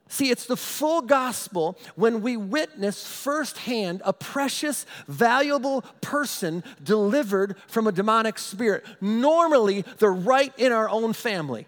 See, 0.08 0.30
it's 0.30 0.46
the 0.46 0.56
full 0.56 1.02
gospel 1.02 1.78
when 1.96 2.22
we 2.22 2.38
witness 2.38 3.06
firsthand 3.06 4.00
a 4.06 4.14
precious, 4.14 4.86
valuable 5.06 5.82
person 6.00 6.64
delivered 6.82 7.56
from 7.66 7.86
a 7.86 7.92
demonic 7.92 8.38
spirit. 8.38 8.86
Normally, 9.02 9.84
they're 9.98 10.10
right 10.10 10.54
in 10.56 10.72
our 10.72 10.88
own 10.88 11.12
family. 11.12 11.66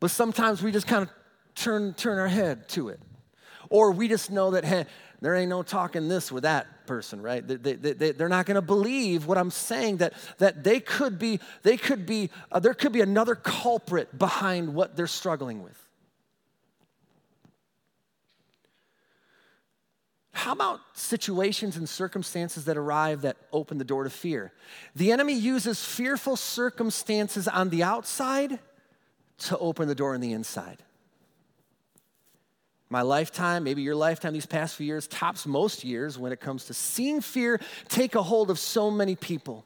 But 0.00 0.10
sometimes 0.10 0.62
we 0.62 0.70
just 0.70 0.86
kind 0.86 1.04
of 1.04 1.08
turn, 1.56 1.94
turn 1.94 2.18
our 2.18 2.28
head 2.28 2.68
to 2.70 2.90
it. 2.90 3.00
Or 3.68 3.90
we 3.90 4.06
just 4.06 4.30
know 4.30 4.52
that, 4.52 4.64
hey, 4.64 4.86
there 5.20 5.34
ain't 5.34 5.48
no 5.48 5.62
talking 5.62 6.08
this 6.08 6.30
with 6.30 6.44
that 6.44 6.86
person, 6.86 7.20
right? 7.20 7.46
They, 7.46 7.56
they, 7.56 7.92
they, 7.92 8.12
they're 8.12 8.28
not 8.28 8.46
going 8.46 8.56
to 8.56 8.62
believe 8.62 9.26
what 9.26 9.38
I'm 9.38 9.50
saying, 9.50 9.96
that, 9.96 10.12
that 10.38 10.62
they 10.62 10.78
could 10.78 11.18
be, 11.18 11.40
they 11.62 11.76
could 11.76 12.06
be 12.06 12.30
uh, 12.52 12.60
there 12.60 12.74
could 12.74 12.92
be 12.92 13.00
another 13.00 13.34
culprit 13.34 14.16
behind 14.16 14.74
what 14.74 14.94
they're 14.94 15.06
struggling 15.06 15.62
with. 15.62 15.82
How 20.32 20.52
about 20.52 20.80
situations 20.92 21.78
and 21.78 21.88
circumstances 21.88 22.66
that 22.66 22.76
arrive 22.76 23.22
that 23.22 23.38
open 23.52 23.78
the 23.78 23.84
door 23.84 24.04
to 24.04 24.10
fear? 24.10 24.52
The 24.94 25.10
enemy 25.10 25.32
uses 25.32 25.82
fearful 25.82 26.36
circumstances 26.36 27.48
on 27.48 27.70
the 27.70 27.82
outside 27.82 28.60
to 29.38 29.58
open 29.58 29.88
the 29.88 29.94
door 29.94 30.14
on 30.14 30.20
the 30.20 30.32
inside. 30.32 30.84
My 32.88 33.02
lifetime, 33.02 33.64
maybe 33.64 33.82
your 33.82 33.96
lifetime, 33.96 34.32
these 34.32 34.46
past 34.46 34.76
few 34.76 34.86
years, 34.86 35.08
tops 35.08 35.46
most 35.46 35.82
years 35.82 36.18
when 36.18 36.32
it 36.32 36.40
comes 36.40 36.66
to 36.66 36.74
seeing 36.74 37.20
fear 37.20 37.60
take 37.88 38.14
a 38.14 38.22
hold 38.22 38.50
of 38.50 38.58
so 38.58 38.90
many 38.90 39.16
people. 39.16 39.64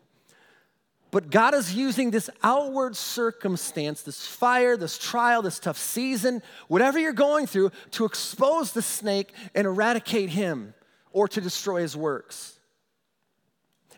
But 1.10 1.30
God 1.30 1.54
is 1.54 1.74
using 1.74 2.10
this 2.10 2.30
outward 2.42 2.96
circumstance, 2.96 4.02
this 4.02 4.26
fire, 4.26 4.76
this 4.76 4.96
trial, 4.96 5.42
this 5.42 5.58
tough 5.58 5.76
season, 5.76 6.40
whatever 6.68 6.98
you're 6.98 7.12
going 7.12 7.46
through, 7.46 7.72
to 7.92 8.04
expose 8.04 8.72
the 8.72 8.82
snake 8.82 9.32
and 9.54 9.66
eradicate 9.66 10.30
him 10.30 10.72
or 11.12 11.26
to 11.28 11.40
destroy 11.40 11.80
his 11.80 11.96
works. 11.96 12.58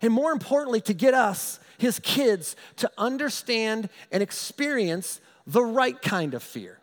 And 0.01 0.13
more 0.13 0.33
importantly, 0.33 0.81
to 0.83 0.95
get 0.95 1.15
us, 1.15 1.61
his 1.79 1.99
kids, 2.01 2.57
to 2.77 2.91
understand 2.97 3.89
and 4.11 4.23
experience 4.23 5.21
the 5.47 5.63
right 5.63 6.01
kind 6.01 6.35
of 6.35 6.43
fear. 6.43 6.79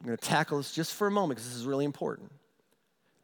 I'm 0.00 0.06
going 0.06 0.16
to 0.16 0.24
tackle 0.24 0.58
this 0.58 0.72
just 0.72 0.94
for 0.94 1.06
a 1.06 1.10
moment 1.10 1.38
because 1.38 1.50
this 1.50 1.58
is 1.58 1.66
really 1.66 1.84
important. 1.84 2.32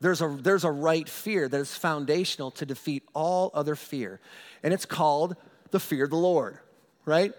There's 0.00 0.20
a, 0.20 0.28
there's 0.28 0.64
a 0.64 0.70
right 0.70 1.08
fear 1.08 1.48
that 1.48 1.58
is 1.58 1.74
foundational 1.74 2.50
to 2.52 2.66
defeat 2.66 3.02
all 3.14 3.50
other 3.54 3.74
fear, 3.74 4.20
and 4.62 4.74
it's 4.74 4.84
called 4.84 5.36
the 5.70 5.80
fear 5.80 6.04
of 6.04 6.10
the 6.10 6.16
Lord, 6.16 6.58
right? 7.06 7.32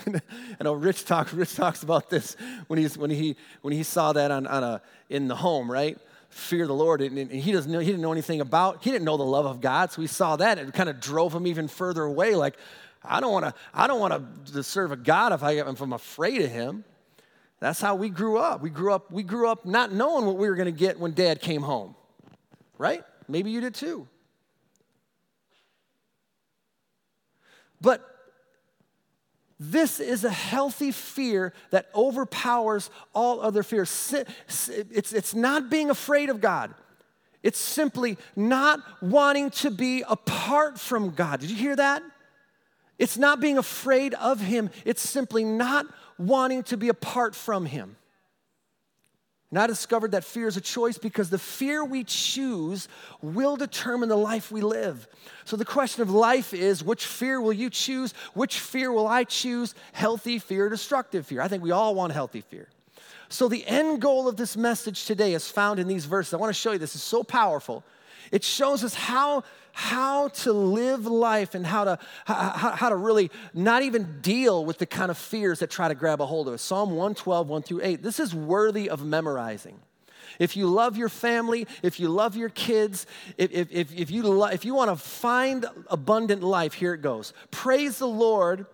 I 0.06 0.64
know 0.64 0.74
Rich 0.74 1.06
talks, 1.06 1.32
Rich 1.32 1.56
talks 1.56 1.82
about 1.82 2.10
this 2.10 2.36
when, 2.66 2.78
he's, 2.78 2.98
when, 2.98 3.10
he, 3.10 3.36
when 3.62 3.72
he 3.72 3.82
saw 3.82 4.12
that 4.12 4.30
on, 4.30 4.46
on 4.46 4.62
a, 4.62 4.82
in 5.08 5.28
the 5.28 5.36
home, 5.36 5.70
right? 5.70 5.98
Fear 6.28 6.66
the 6.66 6.74
Lord. 6.74 7.00
And, 7.00 7.16
and 7.16 7.30
he, 7.30 7.52
doesn't 7.52 7.70
know, 7.70 7.78
he 7.78 7.86
didn't 7.86 8.02
know 8.02 8.12
anything 8.12 8.42
about, 8.42 8.84
he 8.84 8.90
didn't 8.90 9.04
know 9.04 9.16
the 9.16 9.24
love 9.24 9.46
of 9.46 9.62
God. 9.62 9.92
So 9.92 10.02
he 10.02 10.06
saw 10.06 10.36
that 10.36 10.58
and 10.58 10.68
it 10.68 10.74
kind 10.74 10.90
of 10.90 11.00
drove 11.00 11.34
him 11.34 11.46
even 11.46 11.68
further 11.68 12.02
away. 12.02 12.34
Like, 12.34 12.56
I 13.02 13.20
don't 13.20 13.32
want 13.32 13.46
to, 13.46 13.54
I 13.72 13.86
don't 13.86 14.00
want 14.00 14.46
to 14.52 14.62
serve 14.62 14.92
a 14.92 14.96
God 14.96 15.32
if, 15.32 15.42
I, 15.42 15.52
if 15.52 15.80
I'm 15.80 15.92
afraid 15.92 16.42
of 16.42 16.50
him. 16.50 16.84
That's 17.60 17.80
how 17.80 17.94
we 17.94 18.10
grew 18.10 18.38
up. 18.38 18.60
We 18.60 18.70
grew 18.70 18.92
up, 18.92 19.10
we 19.10 19.22
grew 19.22 19.48
up 19.48 19.64
not 19.64 19.92
knowing 19.92 20.26
what 20.26 20.36
we 20.36 20.48
were 20.48 20.56
going 20.56 20.66
to 20.66 20.78
get 20.78 20.98
when 21.00 21.12
dad 21.12 21.40
came 21.40 21.62
home. 21.62 21.94
Right? 22.78 23.02
Maybe 23.28 23.50
you 23.50 23.60
did 23.60 23.74
too. 23.74 24.06
But 27.80 28.04
this 29.58 30.00
is 30.00 30.24
a 30.24 30.30
healthy 30.30 30.92
fear 30.92 31.54
that 31.70 31.88
overpowers 31.94 32.90
all 33.14 33.40
other 33.40 33.62
fears. 33.62 34.14
It's, 34.48 35.12
it's 35.12 35.34
not 35.34 35.70
being 35.70 35.88
afraid 35.88 36.28
of 36.28 36.40
God. 36.40 36.74
It's 37.42 37.58
simply 37.58 38.18
not 38.34 38.80
wanting 39.00 39.50
to 39.50 39.70
be 39.70 40.02
apart 40.06 40.78
from 40.78 41.10
God. 41.10 41.40
Did 41.40 41.50
you 41.50 41.56
hear 41.56 41.76
that? 41.76 42.02
It's 42.98 43.18
not 43.18 43.40
being 43.40 43.58
afraid 43.58 44.14
of 44.14 44.40
Him. 44.40 44.70
It's 44.84 45.02
simply 45.02 45.44
not 45.44 45.86
wanting 46.18 46.62
to 46.64 46.76
be 46.76 46.88
apart 46.88 47.34
from 47.34 47.66
Him. 47.66 47.96
And 49.50 49.60
I 49.60 49.68
discovered 49.68 50.10
that 50.10 50.24
fear 50.24 50.48
is 50.48 50.56
a 50.56 50.60
choice 50.60 50.98
because 50.98 51.30
the 51.30 51.38
fear 51.38 51.84
we 51.84 52.02
choose 52.02 52.88
will 53.22 53.56
determine 53.56 54.08
the 54.08 54.16
life 54.16 54.50
we 54.50 54.60
live. 54.60 55.06
So 55.44 55.56
the 55.56 55.64
question 55.64 56.02
of 56.02 56.10
life 56.10 56.52
is 56.52 56.82
which 56.82 57.06
fear 57.06 57.40
will 57.40 57.52
you 57.52 57.70
choose? 57.70 58.12
Which 58.34 58.58
fear 58.58 58.90
will 58.90 59.06
I 59.06 59.22
choose? 59.22 59.74
Healthy 59.92 60.40
fear, 60.40 60.68
destructive 60.68 61.26
fear. 61.26 61.40
I 61.40 61.48
think 61.48 61.62
we 61.62 61.70
all 61.70 61.94
want 61.94 62.12
healthy 62.12 62.40
fear. 62.40 62.68
So 63.28 63.48
the 63.48 63.66
end 63.66 64.00
goal 64.00 64.28
of 64.28 64.36
this 64.36 64.56
message 64.56 65.04
today 65.04 65.32
is 65.34 65.48
found 65.48 65.78
in 65.78 65.86
these 65.86 66.06
verses. 66.06 66.34
I 66.34 66.38
want 66.38 66.54
to 66.54 66.60
show 66.60 66.72
you 66.72 66.78
this 66.78 66.96
is 66.96 67.02
so 67.02 67.22
powerful. 67.22 67.84
It 68.32 68.44
shows 68.44 68.84
us 68.84 68.94
how 68.94 69.44
how 69.78 70.28
to 70.28 70.54
live 70.54 71.04
life 71.04 71.54
and 71.54 71.66
how 71.66 71.84
to, 71.84 71.98
how, 72.24 72.70
how, 72.70 72.88
to 72.88 72.96
really 72.96 73.30
not 73.52 73.82
even 73.82 74.22
deal 74.22 74.64
with 74.64 74.78
the 74.78 74.86
kind 74.86 75.10
of 75.10 75.18
fears 75.18 75.58
that 75.58 75.68
try 75.68 75.86
to 75.86 75.94
grab 75.94 76.18
a 76.22 76.24
hold 76.24 76.48
of 76.48 76.54
us. 76.54 76.62
Psalm 76.62 76.92
112, 76.92 77.46
1 77.46 77.62
through 77.62 77.80
8. 77.82 78.02
This 78.02 78.18
is 78.18 78.34
worthy 78.34 78.88
of 78.88 79.04
memorizing. 79.04 79.78
If 80.38 80.56
you 80.56 80.66
love 80.66 80.96
your 80.96 81.10
family, 81.10 81.66
if 81.82 82.00
you 82.00 82.08
love 82.08 82.36
your 82.36 82.48
kids, 82.48 83.06
if, 83.36 83.52
if, 83.52 83.94
if, 83.94 84.10
you, 84.10 84.22
lo- 84.22 84.46
if 84.46 84.64
you 84.64 84.74
want 84.74 84.90
to 84.90 84.96
find 84.96 85.66
abundant 85.88 86.42
life, 86.42 86.72
here 86.72 86.94
it 86.94 87.02
goes. 87.02 87.34
Praise 87.50 87.98
the 87.98 88.08
Lord. 88.08 88.64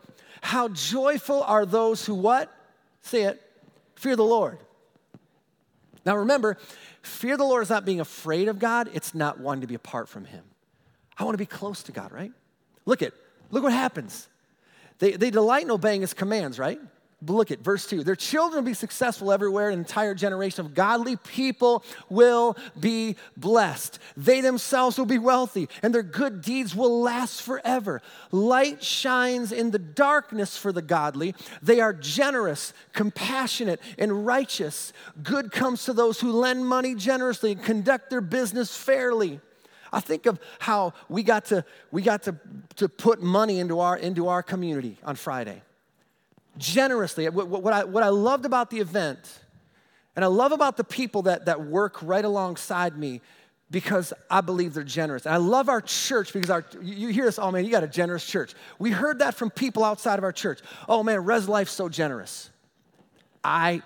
How 0.41 0.69
joyful 0.69 1.43
are 1.43 1.67
those 1.67 2.07
who 2.07 2.15
what? 2.15 2.49
Say 3.01 3.25
it. 3.25 3.43
Fear 3.97 4.15
the 4.15 4.25
Lord. 4.25 4.59
Now 6.05 6.17
remember, 6.17 6.59
fear 7.03 7.37
the 7.37 7.45
Lord 7.45 7.63
is 7.63 7.71
not 7.71 7.85
being 7.85 8.01
afraid 8.01 8.49
of 8.49 8.59
God, 8.59 8.91
it's 8.93 9.15
not 9.15 9.39
wanting 9.39 9.63
to 9.63 9.67
be 9.67 9.75
apart 9.75 10.09
from 10.09 10.25
Him. 10.25 10.45
I 11.19 11.25
want 11.25 11.35
to 11.35 11.39
be 11.39 11.47
close 11.47 11.83
to 11.85 11.93
God, 11.93 12.13
right? 12.13 12.33
Look 12.85 13.03
at, 13.03 13.13
look 13.51 13.63
what 13.63 13.73
happens. 13.73 14.29
They, 14.99 15.13
they 15.13 15.31
delight 15.31 15.65
in 15.65 15.71
obeying 15.71 16.01
his 16.01 16.15
commands, 16.15 16.59
right? 16.59 16.81
Look 17.25 17.53
at 17.53 17.61
verse 17.61 17.87
2. 17.87 18.03
Their 18.03 18.17
children 18.17 18.65
will 18.65 18.71
be 18.71 18.75
successful 18.75 19.31
everywhere. 19.31 19.71
An 19.71 19.79
entire 19.79 20.15
generation 20.15 20.67
of 20.67 20.75
godly 20.75 21.17
people 21.17 21.85
will 22.09 22.57
be 22.79 23.17
blessed. 23.37 24.01
They 24.17 24.41
themselves 24.41 24.99
will 24.99 25.07
be 25.07 25.19
wealthy, 25.19 25.69
and 25.83 25.95
their 25.95 26.03
good 26.03 26.43
deeds 26.43 26.75
will 26.75 27.01
last 27.01 27.43
forever. 27.43 28.03
Light 28.33 28.83
shines 28.83 29.53
in 29.53 29.71
the 29.71 29.79
darkness 29.79 30.57
for 30.57 30.73
the 30.73 30.83
godly. 30.83 31.35
They 31.63 31.81
are 31.81 31.93
generous, 31.93 32.73
compassionate, 32.93 33.81
and 33.99 34.27
righteous. 34.27 34.93
Good 35.23 35.53
comes 35.53 35.85
to 35.85 35.93
those 35.93 36.21
who 36.21 36.33
lend 36.33 36.67
money 36.67 36.97
generously 36.97 37.53
and 37.53 37.63
conduct 37.63 38.11
their 38.11 38.21
business 38.21 38.77
fairly. 38.77 39.41
I 39.93 40.01
think 40.01 40.27
of 40.27 40.41
how 40.59 40.95
we 41.09 41.23
got 41.23 41.45
to, 41.47 41.65
we 41.93 42.03
got 42.03 42.25
to, 42.25 42.37
to 42.77 42.89
put 42.89 43.23
money 43.23 43.61
into 43.61 43.79
our, 43.79 43.97
into 43.97 44.27
our 44.29 44.43
community 44.43 44.99
on 45.05 45.15
Friday. 45.15 45.63
Generously. 46.59 47.29
What, 47.29 47.73
I, 47.73 47.85
what 47.85 48.03
I 48.03 48.09
loved 48.09 48.45
about 48.45 48.71
the 48.71 48.79
event, 48.79 49.19
and 50.15 50.25
I 50.25 50.29
love 50.29 50.53
about 50.53 50.77
the 50.77 50.85
people 50.85 51.23
that, 51.23 51.47
that 51.47 51.65
work 51.65 51.99
right 52.03 52.25
alongside 52.25 52.97
me 52.99 53.21
because 53.71 54.13
I 54.31 54.43
believe 54.43 54.75
they're 54.75 54.85
generous. 54.85 55.25
And 55.25 55.35
I 55.35 55.39
love 55.39 55.71
our 55.71 55.81
church 55.81 56.33
because 56.35 56.51
our, 56.51 56.63
you 56.83 57.09
hear 57.09 57.25
this, 57.25 57.39
oh 57.39 57.51
man, 57.51 57.65
you 57.65 57.71
got 57.71 57.83
a 57.83 57.89
generous 57.89 58.25
church. 58.25 58.55
We 58.79 58.91
heard 58.91 59.21
that 59.21 59.35
from 59.35 59.51
people 59.51 59.83
outside 59.83 60.19
of 60.19 60.25
our 60.25 60.33
church. 60.33 60.61
Oh 60.89 61.03
man, 61.03 61.25
Res 61.25 61.49
Life's 61.49 61.73
so 61.73 61.89
generous. 61.89 62.51
I, 63.43 63.81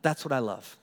that's 0.00 0.24
what 0.24 0.32
I 0.32 0.38
love. 0.38 0.76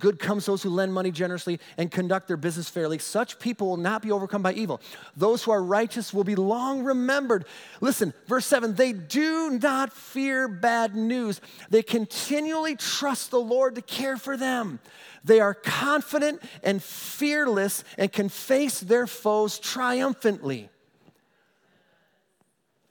Good 0.00 0.18
comes 0.18 0.46
those 0.46 0.62
who 0.62 0.70
lend 0.70 0.94
money 0.94 1.10
generously 1.10 1.60
and 1.76 1.90
conduct 1.90 2.26
their 2.26 2.38
business 2.38 2.68
fairly. 2.68 2.98
Such 2.98 3.38
people 3.38 3.68
will 3.68 3.76
not 3.76 4.02
be 4.02 4.10
overcome 4.10 4.42
by 4.42 4.54
evil. 4.54 4.80
Those 5.14 5.44
who 5.44 5.52
are 5.52 5.62
righteous 5.62 6.12
will 6.12 6.24
be 6.24 6.34
long 6.34 6.82
remembered. 6.82 7.44
Listen, 7.80 8.14
verse 8.26 8.46
7 8.46 8.74
they 8.74 8.92
do 8.92 9.58
not 9.62 9.92
fear 9.92 10.48
bad 10.48 10.96
news, 10.96 11.40
they 11.68 11.82
continually 11.82 12.74
trust 12.74 13.30
the 13.30 13.40
Lord 13.40 13.74
to 13.76 13.82
care 13.82 14.16
for 14.16 14.36
them. 14.36 14.80
They 15.22 15.38
are 15.38 15.52
confident 15.54 16.42
and 16.62 16.82
fearless 16.82 17.84
and 17.98 18.10
can 18.10 18.30
face 18.30 18.80
their 18.80 19.06
foes 19.06 19.58
triumphantly. 19.58 20.70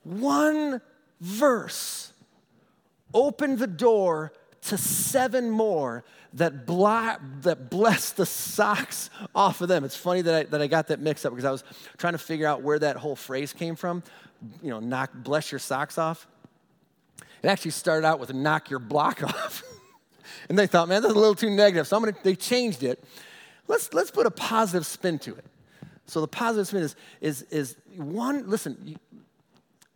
One 0.04 0.80
verse 1.20 2.14
opened 3.14 3.58
the 3.58 3.68
door 3.68 4.32
to 4.62 4.78
seven 4.78 5.50
more 5.50 6.04
that, 6.34 6.66
bla- 6.66 7.20
that 7.42 7.70
blessed 7.70 8.18
the 8.18 8.26
socks 8.26 9.10
off 9.34 9.62
of 9.62 9.68
them. 9.68 9.84
It's 9.84 9.96
funny 9.96 10.22
that 10.22 10.36
I, 10.36 10.44
that 10.44 10.62
I 10.62 10.68
got 10.68 10.88
that 10.88 11.00
mixed 11.00 11.26
up 11.26 11.32
because 11.32 11.46
I 11.46 11.52
was 11.52 11.64
trying 11.98 12.14
to 12.14 12.20
figure 12.20 12.48
out 12.48 12.62
where 12.62 12.80
that 12.80 12.98
whole 12.98 13.16
phrase 13.16 13.54
came 13.54 13.76
from. 13.76 14.04
You 14.62 14.70
know, 14.70 14.80
knock, 14.80 15.12
bless 15.14 15.52
your 15.52 15.60
socks 15.60 15.98
off. 15.98 16.28
It 17.42 17.48
actually 17.48 17.72
started 17.72 18.06
out 18.06 18.20
with 18.20 18.34
knock 18.34 18.70
your 18.70 18.80
block 18.80 19.24
off. 19.24 19.64
and 20.50 20.58
they 20.58 20.68
thought, 20.68 20.88
man, 20.88 21.02
that's 21.02 21.14
a 21.14 21.18
little 21.18 21.36
too 21.36 21.50
negative. 21.50 21.88
So 21.88 21.98
I'm 21.98 22.04
gonna, 22.04 22.18
they 22.24 22.36
changed 22.36 22.84
it. 22.84 23.04
Let's, 23.68 23.94
let's 23.94 24.12
put 24.12 24.26
a 24.26 24.32
positive 24.32 24.86
spin 24.86 25.20
to 25.20 25.36
it. 25.36 25.46
So 26.06 26.22
the 26.22 26.28
positive 26.28 26.68
spin 26.68 26.82
is, 26.82 26.96
is, 27.22 27.42
is 27.44 27.76
one, 27.96 28.50
listen, 28.50 28.98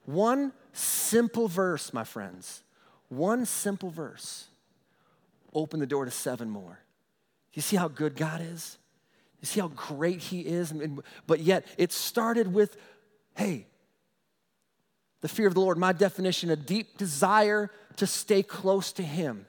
one 0.06 0.54
simple 0.74 1.48
verse, 1.48 1.92
my 1.92 2.04
friends, 2.04 2.64
one 3.10 3.46
simple 3.46 3.90
verse 3.90 4.48
open 5.54 5.80
the 5.80 5.86
door 5.86 6.06
to 6.06 6.12
seven 6.12 6.50
more. 6.50 6.80
You 7.54 7.62
see 7.62 7.76
how 7.76 7.88
good 7.88 8.16
God 8.16 8.42
is? 8.42 8.78
You 9.42 9.46
see 9.46 9.60
how 9.60 9.70
great 9.70 10.20
He 10.20 10.42
is? 10.42 10.74
But 11.28 11.42
yet, 11.42 11.66
it 11.78 11.92
started 11.92 12.54
with 12.54 12.78
hey, 13.36 13.66
the 15.22 15.28
fear 15.28 15.48
of 15.48 15.54
the 15.54 15.62
Lord, 15.62 15.78
my 15.78 15.92
definition, 15.92 16.50
a 16.50 16.56
deep 16.56 16.98
desire 16.98 17.72
to 17.96 18.06
stay 18.06 18.44
close 18.44 18.92
to 18.94 19.04
Him. 19.04 19.46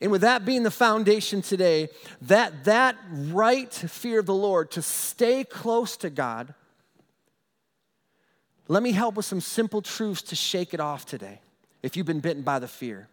And 0.00 0.10
with 0.10 0.22
that 0.22 0.44
being 0.44 0.62
the 0.62 0.70
foundation 0.70 1.42
today, 1.42 1.88
that, 2.22 2.64
that 2.64 2.96
right 3.10 3.72
fear 3.72 4.20
of 4.20 4.26
the 4.26 4.34
Lord, 4.34 4.70
to 4.72 4.82
stay 4.82 5.44
close 5.44 5.96
to 5.98 6.10
God, 6.10 6.54
let 8.68 8.82
me 8.82 8.92
help 8.92 9.14
with 9.14 9.26
some 9.26 9.40
simple 9.40 9.82
truths 9.82 10.22
to 10.22 10.36
shake 10.36 10.74
it 10.74 10.80
off 10.80 11.06
today 11.06 11.40
if 11.82 11.96
you've 11.96 12.06
been 12.06 12.20
bitten 12.20 12.42
by 12.42 12.58
the 12.58 12.68
fear. 12.68 13.08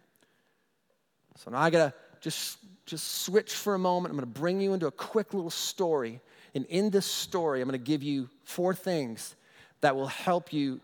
So 1.36 1.50
now 1.50 1.58
I 1.58 1.70
gotta 1.70 1.94
just, 2.20 2.58
just 2.86 3.22
switch 3.22 3.52
for 3.52 3.74
a 3.74 3.78
moment. 3.78 4.12
I'm 4.12 4.16
gonna 4.16 4.26
bring 4.26 4.60
you 4.60 4.72
into 4.72 4.86
a 4.86 4.92
quick 4.92 5.34
little 5.34 5.50
story. 5.50 6.20
And 6.54 6.64
in 6.66 6.90
this 6.90 7.06
story, 7.06 7.60
I'm 7.60 7.68
gonna 7.68 7.78
give 7.78 8.02
you 8.02 8.28
four 8.44 8.74
things 8.74 9.34
that 9.80 9.96
will 9.96 10.06
help 10.06 10.52
you 10.52 10.80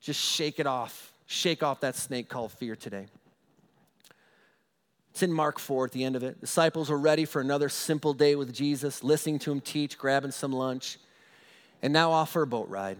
just 0.00 0.20
shake 0.20 0.58
it 0.58 0.66
off, 0.66 1.12
shake 1.26 1.62
off 1.62 1.80
that 1.80 1.96
snake 1.96 2.28
called 2.28 2.52
fear 2.52 2.76
today. 2.76 3.06
It's 5.10 5.22
in 5.22 5.32
Mark 5.32 5.58
4 5.58 5.86
at 5.86 5.92
the 5.92 6.04
end 6.04 6.14
of 6.14 6.22
it. 6.22 6.40
Disciples 6.40 6.90
are 6.90 6.98
ready 6.98 7.24
for 7.24 7.40
another 7.40 7.70
simple 7.70 8.12
day 8.12 8.34
with 8.34 8.52
Jesus, 8.52 9.02
listening 9.02 9.38
to 9.40 9.52
him 9.52 9.62
teach, 9.62 9.96
grabbing 9.96 10.30
some 10.30 10.52
lunch. 10.52 10.98
and 11.82 11.92
now 11.92 12.10
off 12.10 12.32
for 12.32 12.42
a 12.42 12.46
boat 12.46 12.68
ride. 12.68 12.98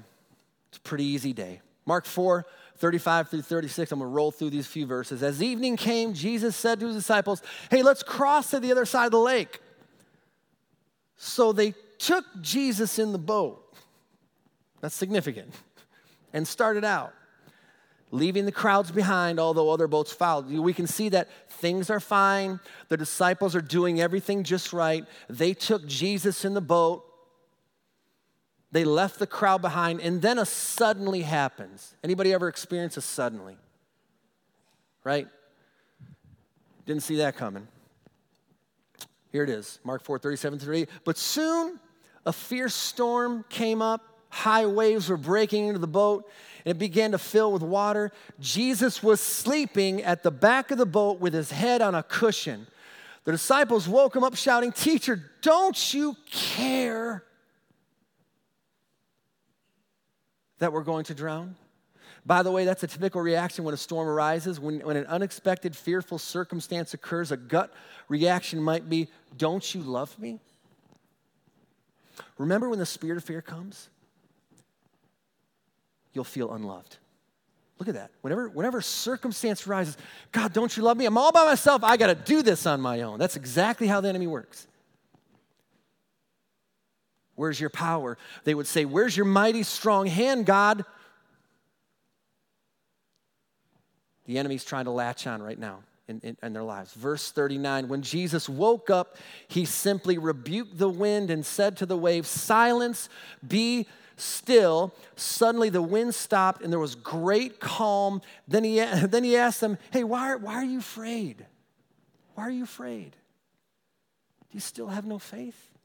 It's 0.68 0.78
a 0.78 0.80
pretty 0.80 1.04
easy 1.04 1.32
day. 1.32 1.60
Mark 1.86 2.04
4, 2.04 2.46
35 2.76 3.28
through 3.28 3.42
36. 3.42 3.92
I'm 3.92 3.98
going 3.98 4.10
to 4.10 4.14
roll 4.14 4.30
through 4.30 4.50
these 4.50 4.66
few 4.66 4.86
verses. 4.86 5.22
As 5.22 5.42
evening 5.42 5.76
came, 5.76 6.12
Jesus 6.12 6.56
said 6.56 6.80
to 6.80 6.86
his 6.86 6.96
disciples, 6.96 7.42
Hey, 7.70 7.82
let's 7.82 8.02
cross 8.02 8.50
to 8.50 8.60
the 8.60 8.70
other 8.70 8.84
side 8.84 9.06
of 9.06 9.12
the 9.12 9.18
lake. 9.18 9.60
So 11.16 11.52
they 11.52 11.74
took 11.98 12.24
Jesus 12.40 12.98
in 12.98 13.12
the 13.12 13.18
boat. 13.18 13.62
That's 14.80 14.94
significant. 14.94 15.52
And 16.32 16.46
started 16.46 16.84
out, 16.84 17.14
leaving 18.10 18.44
the 18.44 18.52
crowds 18.52 18.90
behind, 18.90 19.40
although 19.40 19.70
other 19.70 19.88
boats 19.88 20.12
followed. 20.12 20.50
We 20.50 20.74
can 20.74 20.86
see 20.86 21.08
that 21.10 21.28
things 21.48 21.88
are 21.88 22.00
fine. 22.00 22.60
The 22.88 22.96
disciples 22.96 23.56
are 23.56 23.62
doing 23.62 24.00
everything 24.00 24.44
just 24.44 24.72
right. 24.72 25.04
They 25.30 25.54
took 25.54 25.86
Jesus 25.86 26.44
in 26.44 26.52
the 26.52 26.60
boat. 26.60 27.05
They 28.72 28.84
left 28.84 29.18
the 29.18 29.26
crowd 29.26 29.62
behind, 29.62 30.00
and 30.00 30.20
then 30.20 30.38
a 30.38 30.46
suddenly 30.46 31.22
happens. 31.22 31.94
Anybody 32.02 32.32
ever 32.32 32.48
experience 32.48 32.96
a 32.96 33.00
suddenly? 33.00 33.56
Right? 35.04 35.28
Didn't 36.84 37.02
see 37.02 37.16
that 37.16 37.36
coming. 37.36 37.68
Here 39.30 39.44
it 39.44 39.50
is, 39.50 39.80
Mark 39.84 40.02
4, 40.02 40.18
37 40.18 40.58
38. 40.58 40.88
But 41.04 41.18
soon 41.18 41.78
a 42.24 42.32
fierce 42.32 42.74
storm 42.74 43.44
came 43.48 43.82
up, 43.82 44.02
high 44.30 44.66
waves 44.66 45.08
were 45.08 45.16
breaking 45.16 45.68
into 45.68 45.78
the 45.78 45.86
boat, 45.86 46.28
and 46.64 46.70
it 46.74 46.78
began 46.78 47.12
to 47.12 47.18
fill 47.18 47.52
with 47.52 47.62
water. 47.62 48.10
Jesus 48.40 49.02
was 49.02 49.20
sleeping 49.20 50.02
at 50.02 50.22
the 50.22 50.30
back 50.30 50.70
of 50.70 50.78
the 50.78 50.86
boat 50.86 51.20
with 51.20 51.34
his 51.34 51.50
head 51.50 51.82
on 51.82 51.94
a 51.94 52.02
cushion. 52.02 52.66
The 53.24 53.32
disciples 53.32 53.88
woke 53.88 54.16
him 54.16 54.24
up 54.24 54.36
shouting, 54.36 54.72
Teacher, 54.72 55.20
don't 55.42 55.94
you 55.94 56.16
care 56.30 57.25
that 60.58 60.72
we're 60.72 60.82
going 60.82 61.04
to 61.04 61.14
drown? 61.14 61.56
By 62.24 62.42
the 62.42 62.50
way, 62.50 62.64
that's 62.64 62.82
a 62.82 62.88
typical 62.88 63.20
reaction 63.20 63.64
when 63.64 63.72
a 63.72 63.76
storm 63.76 64.08
arises. 64.08 64.58
When, 64.58 64.80
when 64.80 64.96
an 64.96 65.06
unexpected, 65.06 65.76
fearful 65.76 66.18
circumstance 66.18 66.92
occurs, 66.92 67.30
a 67.30 67.36
gut 67.36 67.72
reaction 68.08 68.60
might 68.60 68.88
be, 68.88 69.08
Don't 69.38 69.74
you 69.74 69.82
love 69.82 70.18
me? 70.18 70.40
Remember 72.36 72.68
when 72.68 72.78
the 72.78 72.86
spirit 72.86 73.16
of 73.16 73.24
fear 73.24 73.40
comes? 73.40 73.88
You'll 76.12 76.24
feel 76.24 76.52
unloved. 76.52 76.96
Look 77.78 77.88
at 77.88 77.94
that. 77.94 78.10
Whenever, 78.22 78.48
whenever 78.48 78.80
circumstance 78.80 79.66
arises, 79.66 79.96
God, 80.32 80.52
don't 80.52 80.74
you 80.76 80.82
love 80.82 80.96
me? 80.96 81.04
I'm 81.04 81.18
all 81.18 81.30
by 81.30 81.44
myself. 81.44 81.84
I 81.84 81.96
got 81.96 82.06
to 82.06 82.14
do 82.14 82.42
this 82.42 82.66
on 82.66 82.80
my 82.80 83.02
own. 83.02 83.18
That's 83.18 83.36
exactly 83.36 83.86
how 83.86 84.00
the 84.00 84.08
enemy 84.08 84.26
works. 84.26 84.66
Where's 87.36 87.60
your 87.60 87.70
power? 87.70 88.18
They 88.44 88.54
would 88.54 88.66
say, 88.66 88.84
Where's 88.84 89.16
your 89.16 89.26
mighty, 89.26 89.62
strong 89.62 90.06
hand, 90.06 90.46
God? 90.46 90.84
The 94.24 94.38
enemy's 94.38 94.64
trying 94.64 94.86
to 94.86 94.90
latch 94.90 95.26
on 95.26 95.42
right 95.42 95.58
now 95.58 95.80
in, 96.08 96.20
in, 96.20 96.36
in, 96.42 96.52
their 96.52 96.62
lives. 96.62 96.92
Verse 96.94 97.30
39 97.30 97.88
When 97.88 98.02
Jesus 98.02 98.48
woke 98.48 98.90
up, 98.90 99.16
he 99.48 99.64
simply 99.64 100.18
rebuked 100.18 100.78
the 100.78 100.88
wind 100.88 101.30
and 101.30 101.44
said 101.46 101.76
to 101.76 101.86
the 101.86 101.96
waves, 101.96 102.28
Silence, 102.28 103.08
be 103.46 103.86
still. 104.16 104.94
Suddenly 105.14 105.68
the 105.68 105.82
wind 105.82 106.14
stopped 106.14 106.62
and 106.62 106.72
there 106.72 106.80
was 106.80 106.94
great 106.94 107.60
calm. 107.60 108.22
Then 108.48 108.64
he, 108.64 108.78
then 109.06 109.24
he 109.24 109.36
asked 109.36 109.60
them, 109.60 109.78
Hey, 109.90 110.04
why, 110.04 110.34
why 110.36 110.54
are 110.54 110.64
you 110.64 110.78
afraid? 110.78 111.46
Why 112.34 112.44
are 112.44 112.50
you 112.50 112.64
afraid? 112.64 113.12
Do 114.50 114.54
you 114.54 114.60
still 114.60 114.88
have 114.88 115.06
no 115.06 115.18
faith? 115.18 115.75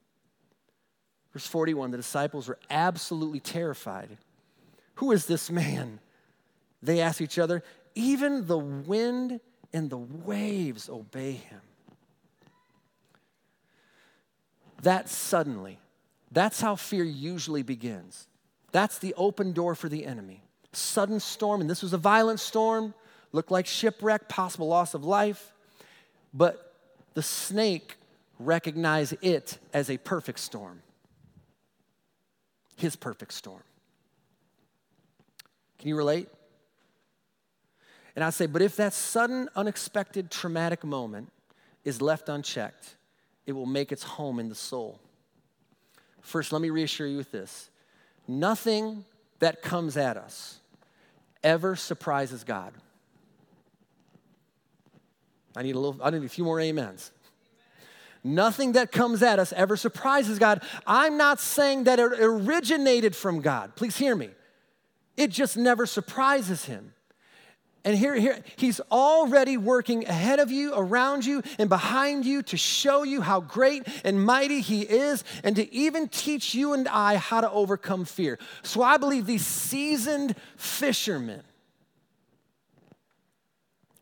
Verse 1.34 1.48
41 1.48 1.92
the 1.92 1.98
disciples 1.98 2.48
were 2.48 2.60
absolutely 2.70 3.40
terrified. 3.40 4.18
Who 4.96 5.12
is 5.12 5.26
this 5.26 5.50
man? 5.50 6.00
They 6.84 7.02
asked 7.02 7.22
each 7.22 7.40
other. 7.40 7.64
Even 7.96 8.48
the 8.48 8.58
wind 8.58 9.40
and 9.74 9.90
the 9.90 9.98
waves 9.98 10.90
obey 10.90 11.34
him. 11.34 11.62
That 14.82 15.10
suddenly, 15.10 15.80
that's 16.32 16.60
how 16.60 16.76
fear 16.76 17.04
usually 17.04 17.62
begins. 17.62 18.28
That's 18.72 18.98
the 18.98 19.14
open 19.16 19.54
door 19.54 19.76
for 19.76 19.90
the 19.90 20.06
enemy. 20.06 20.44
Sudden 20.74 21.20
storm, 21.20 21.62
and 21.62 21.70
this 21.70 21.84
was 21.84 21.94
a 21.94 21.98
violent 21.98 22.40
storm, 22.40 22.94
looked 23.32 23.52
like 23.52 23.68
shipwreck, 23.68 24.28
possible 24.28 24.68
loss 24.68 24.94
of 24.94 25.04
life. 25.04 25.54
But 26.34 26.74
the 27.14 27.22
snake 27.22 27.98
recognized 28.40 29.16
it 29.22 29.60
as 29.74 29.90
a 29.90 29.98
perfect 29.98 30.40
storm 30.40 30.82
his 32.82 32.96
perfect 32.96 33.34
storm. 33.34 33.64
Can 35.80 35.88
you 35.88 35.96
relate? 35.96 36.28
And 38.16 38.26
I 38.26 38.30
say, 38.30 38.46
but 38.46 38.62
if 38.62 38.76
that 38.76 38.94
sudden, 38.94 39.48
unexpected, 39.56 40.30
traumatic 40.30 40.84
moment 40.84 41.32
is 41.86 42.02
left 42.02 42.28
unchecked, 42.28 42.96
it 43.46 43.54
will 43.54 43.66
make 43.66 43.92
its 43.92 44.04
home 44.04 44.40
in 44.40 44.50
the 44.50 44.56
soul. 44.56 45.00
First, 46.20 46.52
let 46.52 46.62
me 46.62 46.70
reassure 46.70 47.08
you 47.08 47.18
with 47.18 47.32
this 47.32 47.70
nothing 48.28 49.06
that 49.40 49.62
comes 49.62 49.98
at 49.98 50.18
us 50.18 50.60
ever 51.44 51.76
surprises 51.76 52.44
God. 52.44 52.74
I 55.56 55.64
need 55.64 55.76
a 55.76 55.80
little, 55.80 56.02
I 56.04 56.10
need 56.12 56.24
a 56.24 56.30
few 56.30 56.44
more 56.44 56.62
amens. 56.62 57.12
Nothing 58.24 58.74
that 58.74 58.92
comes 58.92 59.24
at 59.24 59.40
us 59.40 59.52
ever 59.54 59.76
surprises 59.76 60.38
God. 60.38 60.62
I'm 60.86 61.18
not 61.18 61.40
saying 61.40 61.86
that 61.86 62.00
it 62.00 62.14
originated 62.20 63.16
from 63.16 63.42
God. 63.42 63.76
Please 63.76 63.98
hear 63.98 64.16
me. 64.16 64.30
It 65.18 65.32
just 65.32 65.58
never 65.58 65.86
surprises 65.86 66.66
him. 66.66 66.94
And 67.84 67.98
here, 67.98 68.14
here, 68.14 68.44
he's 68.58 68.80
already 68.92 69.58
working 69.58 70.08
ahead 70.08 70.38
of 70.38 70.52
you, 70.52 70.72
around 70.76 71.26
you, 71.26 71.42
and 71.58 71.68
behind 71.68 72.26
you 72.26 72.44
to 72.44 72.58
show 72.58 73.02
you 73.02 73.22
how 73.22 73.42
great 73.42 73.88
and 74.04 74.24
mighty 74.24 74.62
he 74.62 74.82
is, 74.84 75.24
and 75.44 75.56
to 75.56 75.74
even 75.74 76.08
teach 76.08 76.54
you 76.54 76.74
and 76.74 76.88
I 76.88 77.16
how 77.16 77.42
to 77.42 77.50
overcome 77.50 78.06
fear. 78.06 78.38
So 78.62 78.84
I 78.84 78.98
believe 78.98 79.26
these 79.26 79.46
seasoned 79.46 80.36
fishermen 80.58 81.42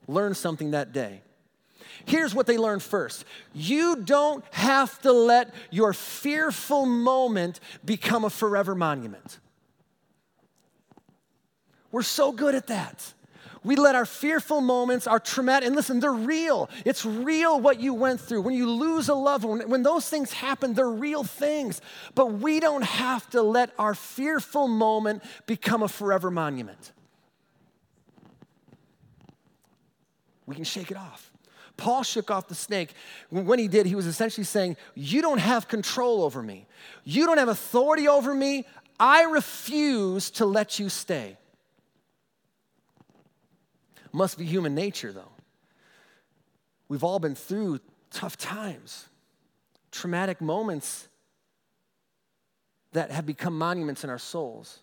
learned 0.08 0.36
something 0.36 0.72
that 0.72 0.92
day. 0.92 1.22
Here's 2.06 2.34
what 2.34 2.48
they 2.48 2.58
learned 2.58 2.84
first 2.84 3.26
you 3.54 3.98
don't 3.98 4.44
have 4.54 5.00
to 5.02 5.12
let 5.12 5.54
your 5.72 5.94
fearful 5.94 6.86
moment 6.86 7.60
become 7.84 8.26
a 8.26 8.30
forever 8.30 8.76
monument. 8.76 9.40
We're 11.92 12.04
so 12.04 12.32
good 12.32 12.56
at 12.56 12.68
that. 12.68 13.14
We 13.64 13.76
let 13.76 13.96
our 13.96 14.06
fearful 14.06 14.62
moments, 14.62 15.06
our 15.06 15.20
traumatic, 15.20 15.68
and 15.68 15.76
listen, 15.76 16.00
they're 16.00 16.14
real. 16.14 16.70
It's 16.86 17.06
real 17.06 17.60
what 17.60 17.80
you 17.80 17.94
went 17.94 18.22
through. 18.22 18.42
When 18.42 18.56
you 18.56 18.70
lose 18.70 19.10
a 19.10 19.14
loved 19.14 19.44
one, 19.44 19.60
when 19.70 19.84
those 19.84 20.08
things 20.08 20.32
happen, 20.32 20.74
they're 20.74 20.90
real 20.90 21.26
things. 21.26 21.82
But 22.16 22.34
we 22.34 22.62
don't 22.62 22.84
have 22.84 23.30
to 23.32 23.42
let 23.42 23.72
our 23.78 23.96
fearful 23.96 24.70
moment 24.70 25.24
become 25.46 25.84
a 25.84 25.90
forever 25.90 26.32
monument. 26.32 26.94
We 30.46 30.56
can 30.56 30.64
shake 30.64 30.90
it 30.90 30.98
off. 30.98 31.29
Paul 31.80 32.04
shook 32.04 32.30
off 32.30 32.48
the 32.50 32.56
snake. 32.56 32.94
When 33.30 33.58
he 33.58 33.70
did, 33.70 33.86
he 33.86 33.96
was 33.96 34.06
essentially 34.06 34.44
saying, 34.44 34.76
You 34.96 35.22
don't 35.22 35.40
have 35.40 35.68
control 35.68 36.24
over 36.24 36.44
me. 36.44 36.68
You 37.06 37.26
don't 37.26 37.38
have 37.38 37.48
authority 37.48 38.08
over 38.08 38.36
me. 38.36 38.66
I 39.00 39.24
refuse 39.24 40.30
to 40.32 40.46
let 40.46 40.78
you 40.78 40.90
stay. 40.90 41.38
Must 44.12 44.38
be 44.38 44.44
human 44.44 44.76
nature, 44.76 45.14
though. 45.14 45.32
We've 46.90 47.04
all 47.04 47.20
been 47.20 47.36
through 47.36 47.80
tough 48.12 48.36
times, 48.36 49.06
traumatic 49.92 50.42
moments 50.42 51.08
that 52.92 53.10
have 53.12 53.26
become 53.26 53.58
monuments 53.58 54.04
in 54.04 54.10
our 54.10 54.20
souls. 54.20 54.80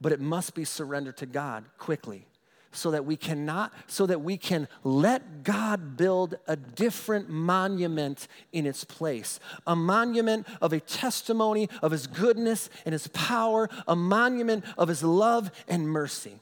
But 0.00 0.10
it 0.10 0.20
must 0.20 0.54
be 0.54 0.64
surrendered 0.64 1.18
to 1.18 1.26
God 1.26 1.64
quickly 1.78 2.26
so 2.74 2.90
that 2.90 3.04
we 3.04 3.16
cannot 3.16 3.72
so 3.86 4.06
that 4.06 4.20
we 4.20 4.36
can 4.36 4.68
let 4.82 5.42
God 5.42 5.96
build 5.96 6.36
a 6.46 6.56
different 6.56 7.28
monument 7.28 8.28
in 8.52 8.66
its 8.66 8.84
place 8.84 9.40
a 9.66 9.76
monument 9.76 10.46
of 10.60 10.72
a 10.72 10.80
testimony 10.80 11.68
of 11.82 11.92
his 11.92 12.06
goodness 12.06 12.70
and 12.84 12.92
his 12.92 13.08
power 13.08 13.68
a 13.86 13.96
monument 13.96 14.64
of 14.76 14.88
his 14.88 15.02
love 15.02 15.50
and 15.68 15.88
mercy 15.88 16.40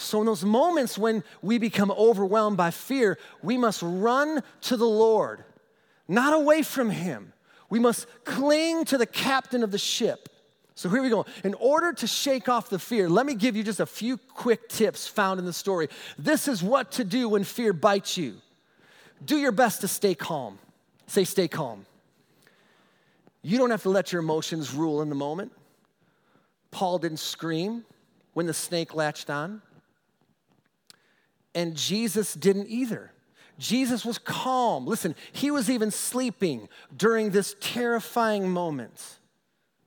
So, 0.00 0.20
in 0.20 0.26
those 0.26 0.44
moments 0.44 0.96
when 0.96 1.24
we 1.42 1.58
become 1.58 1.90
overwhelmed 1.90 2.56
by 2.56 2.70
fear, 2.70 3.18
we 3.42 3.58
must 3.58 3.82
run 3.82 4.44
to 4.62 4.76
the 4.76 4.86
Lord, 4.86 5.44
not 6.06 6.32
away 6.32 6.62
from 6.62 6.90
Him. 6.90 7.32
We 7.68 7.80
must 7.80 8.06
cling 8.24 8.84
to 8.86 8.96
the 8.96 9.06
captain 9.06 9.64
of 9.64 9.72
the 9.72 9.78
ship. 9.78 10.28
So 10.78 10.88
here 10.88 11.02
we 11.02 11.08
go. 11.08 11.26
In 11.42 11.54
order 11.54 11.92
to 11.92 12.06
shake 12.06 12.48
off 12.48 12.70
the 12.70 12.78
fear, 12.78 13.08
let 13.08 13.26
me 13.26 13.34
give 13.34 13.56
you 13.56 13.64
just 13.64 13.80
a 13.80 13.86
few 13.86 14.16
quick 14.16 14.68
tips 14.68 15.08
found 15.08 15.40
in 15.40 15.44
the 15.44 15.52
story. 15.52 15.88
This 16.16 16.46
is 16.46 16.62
what 16.62 16.92
to 16.92 17.04
do 17.04 17.30
when 17.30 17.42
fear 17.42 17.72
bites 17.72 18.16
you. 18.16 18.36
Do 19.24 19.38
your 19.38 19.50
best 19.50 19.80
to 19.80 19.88
stay 19.88 20.14
calm. 20.14 20.60
Say, 21.08 21.24
stay 21.24 21.48
calm. 21.48 21.84
You 23.42 23.58
don't 23.58 23.72
have 23.72 23.82
to 23.82 23.88
let 23.88 24.12
your 24.12 24.22
emotions 24.22 24.72
rule 24.72 25.02
in 25.02 25.08
the 25.08 25.16
moment. 25.16 25.50
Paul 26.70 27.00
didn't 27.00 27.18
scream 27.18 27.84
when 28.34 28.46
the 28.46 28.54
snake 28.54 28.94
latched 28.94 29.30
on, 29.30 29.60
and 31.56 31.74
Jesus 31.74 32.34
didn't 32.34 32.68
either. 32.68 33.10
Jesus 33.58 34.04
was 34.04 34.16
calm. 34.16 34.86
Listen, 34.86 35.16
he 35.32 35.50
was 35.50 35.68
even 35.68 35.90
sleeping 35.90 36.68
during 36.96 37.30
this 37.30 37.56
terrifying 37.58 38.48
moment. 38.48 39.17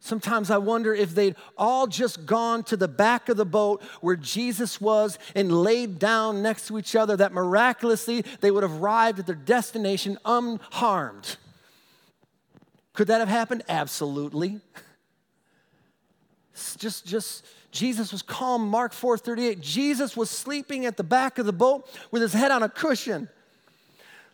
Sometimes 0.03 0.49
I 0.49 0.57
wonder 0.57 0.95
if 0.95 1.13
they'd 1.13 1.35
all 1.55 1.85
just 1.85 2.25
gone 2.25 2.63
to 2.63 2.75
the 2.75 2.87
back 2.87 3.29
of 3.29 3.37
the 3.37 3.45
boat 3.45 3.83
where 4.01 4.15
Jesus 4.15 4.81
was 4.81 5.19
and 5.35 5.51
laid 5.51 5.99
down 5.99 6.41
next 6.41 6.67
to 6.67 6.79
each 6.79 6.95
other, 6.95 7.15
that 7.17 7.33
miraculously 7.33 8.25
they 8.41 8.49
would 8.49 8.63
have 8.63 8.81
arrived 8.81 9.19
at 9.19 9.27
their 9.27 9.35
destination 9.35 10.17
unharmed. 10.25 11.37
Could 12.93 13.07
that 13.07 13.19
have 13.19 13.29
happened? 13.29 13.61
Absolutely. 13.69 14.59
Just, 16.77 17.05
just, 17.05 17.45
Jesus 17.69 18.11
was 18.11 18.23
calm. 18.23 18.67
Mark 18.67 18.93
4:38. 18.93 19.61
Jesus 19.61 20.17
was 20.17 20.31
sleeping 20.31 20.87
at 20.87 20.97
the 20.97 21.03
back 21.03 21.37
of 21.37 21.45
the 21.45 21.53
boat 21.53 21.87
with 22.09 22.23
his 22.23 22.33
head 22.33 22.49
on 22.49 22.63
a 22.63 22.69
cushion. 22.69 23.29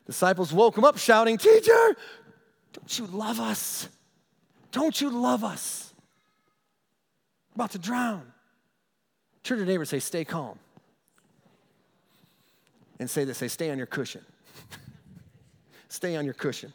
Disciples 0.06 0.54
woke 0.54 0.78
him 0.78 0.86
up 0.86 0.98
shouting, 0.98 1.38
Teacher, 1.38 1.98
don't 2.72 2.98
you 3.00 3.06
love 3.08 3.42
us? 3.42 3.90
Don't 4.72 5.00
you 5.00 5.10
love 5.10 5.44
us? 5.44 5.94
We're 7.56 7.64
about 7.64 7.72
to 7.72 7.80
drown. 7.80 8.24
Turn 9.44 9.58
to 9.58 9.64
your 9.64 9.68
neighbor 9.68 9.82
and 9.82 9.90
say, 9.90 10.00
Stay 10.00 10.26
calm. 10.26 10.60
And 13.00 13.10
say 13.10 13.24
this 13.24 13.38
say, 13.38 13.48
Stay 13.48 13.70
on 13.70 13.78
your 13.78 13.88
cushion. 13.88 14.26
stay 15.90 16.16
on 16.16 16.26
your 16.26 16.34
cushion. 16.34 16.74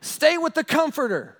Stay 0.00 0.38
with 0.38 0.54
the 0.54 0.64
comforter. 0.64 1.36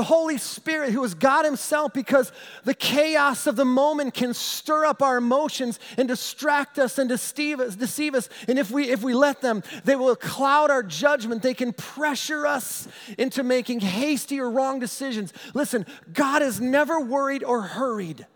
The 0.00 0.04
Holy 0.04 0.38
Spirit, 0.38 0.92
who 0.92 1.04
is 1.04 1.12
God 1.12 1.44
Himself, 1.44 1.92
because 1.92 2.32
the 2.64 2.72
chaos 2.72 3.46
of 3.46 3.54
the 3.54 3.66
moment 3.66 4.14
can 4.14 4.32
stir 4.32 4.86
up 4.86 5.02
our 5.02 5.18
emotions 5.18 5.78
and 5.98 6.08
distract 6.08 6.78
us 6.78 6.96
and 6.96 7.06
deceive 7.06 7.60
us. 7.60 7.76
Deceive 7.76 8.14
us. 8.14 8.30
And 8.48 8.58
if 8.58 8.70
we, 8.70 8.88
if 8.88 9.02
we 9.02 9.12
let 9.12 9.42
them, 9.42 9.62
they 9.84 9.96
will 9.96 10.16
cloud 10.16 10.70
our 10.70 10.82
judgment. 10.82 11.42
They 11.42 11.52
can 11.52 11.74
pressure 11.74 12.46
us 12.46 12.88
into 13.18 13.42
making 13.42 13.80
hasty 13.80 14.40
or 14.40 14.48
wrong 14.48 14.80
decisions. 14.80 15.34
Listen, 15.52 15.84
God 16.14 16.40
is 16.40 16.62
never 16.62 16.98
worried 16.98 17.44
or 17.44 17.60
hurried 17.60 18.26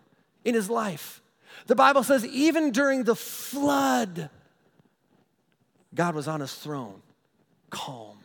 in 0.45 0.55
His 0.55 0.69
life. 0.69 1.23
The 1.67 1.75
Bible 1.75 2.03
says, 2.03 2.27
even 2.27 2.73
during 2.73 3.05
the 3.05 3.17
flood, 3.17 4.29
God 5.95 6.15
was 6.15 6.29
on 6.29 6.41
His 6.41 6.55
throne, 6.55 7.01
calm. 7.71 8.19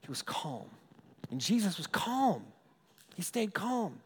He 0.00 0.08
was 0.08 0.22
calm. 0.22 0.64
And 1.32 1.40
Jesus 1.40 1.78
was 1.78 1.88
calm, 1.88 2.44
he 3.16 3.22
stayed 3.22 3.54
calm. 3.54 4.00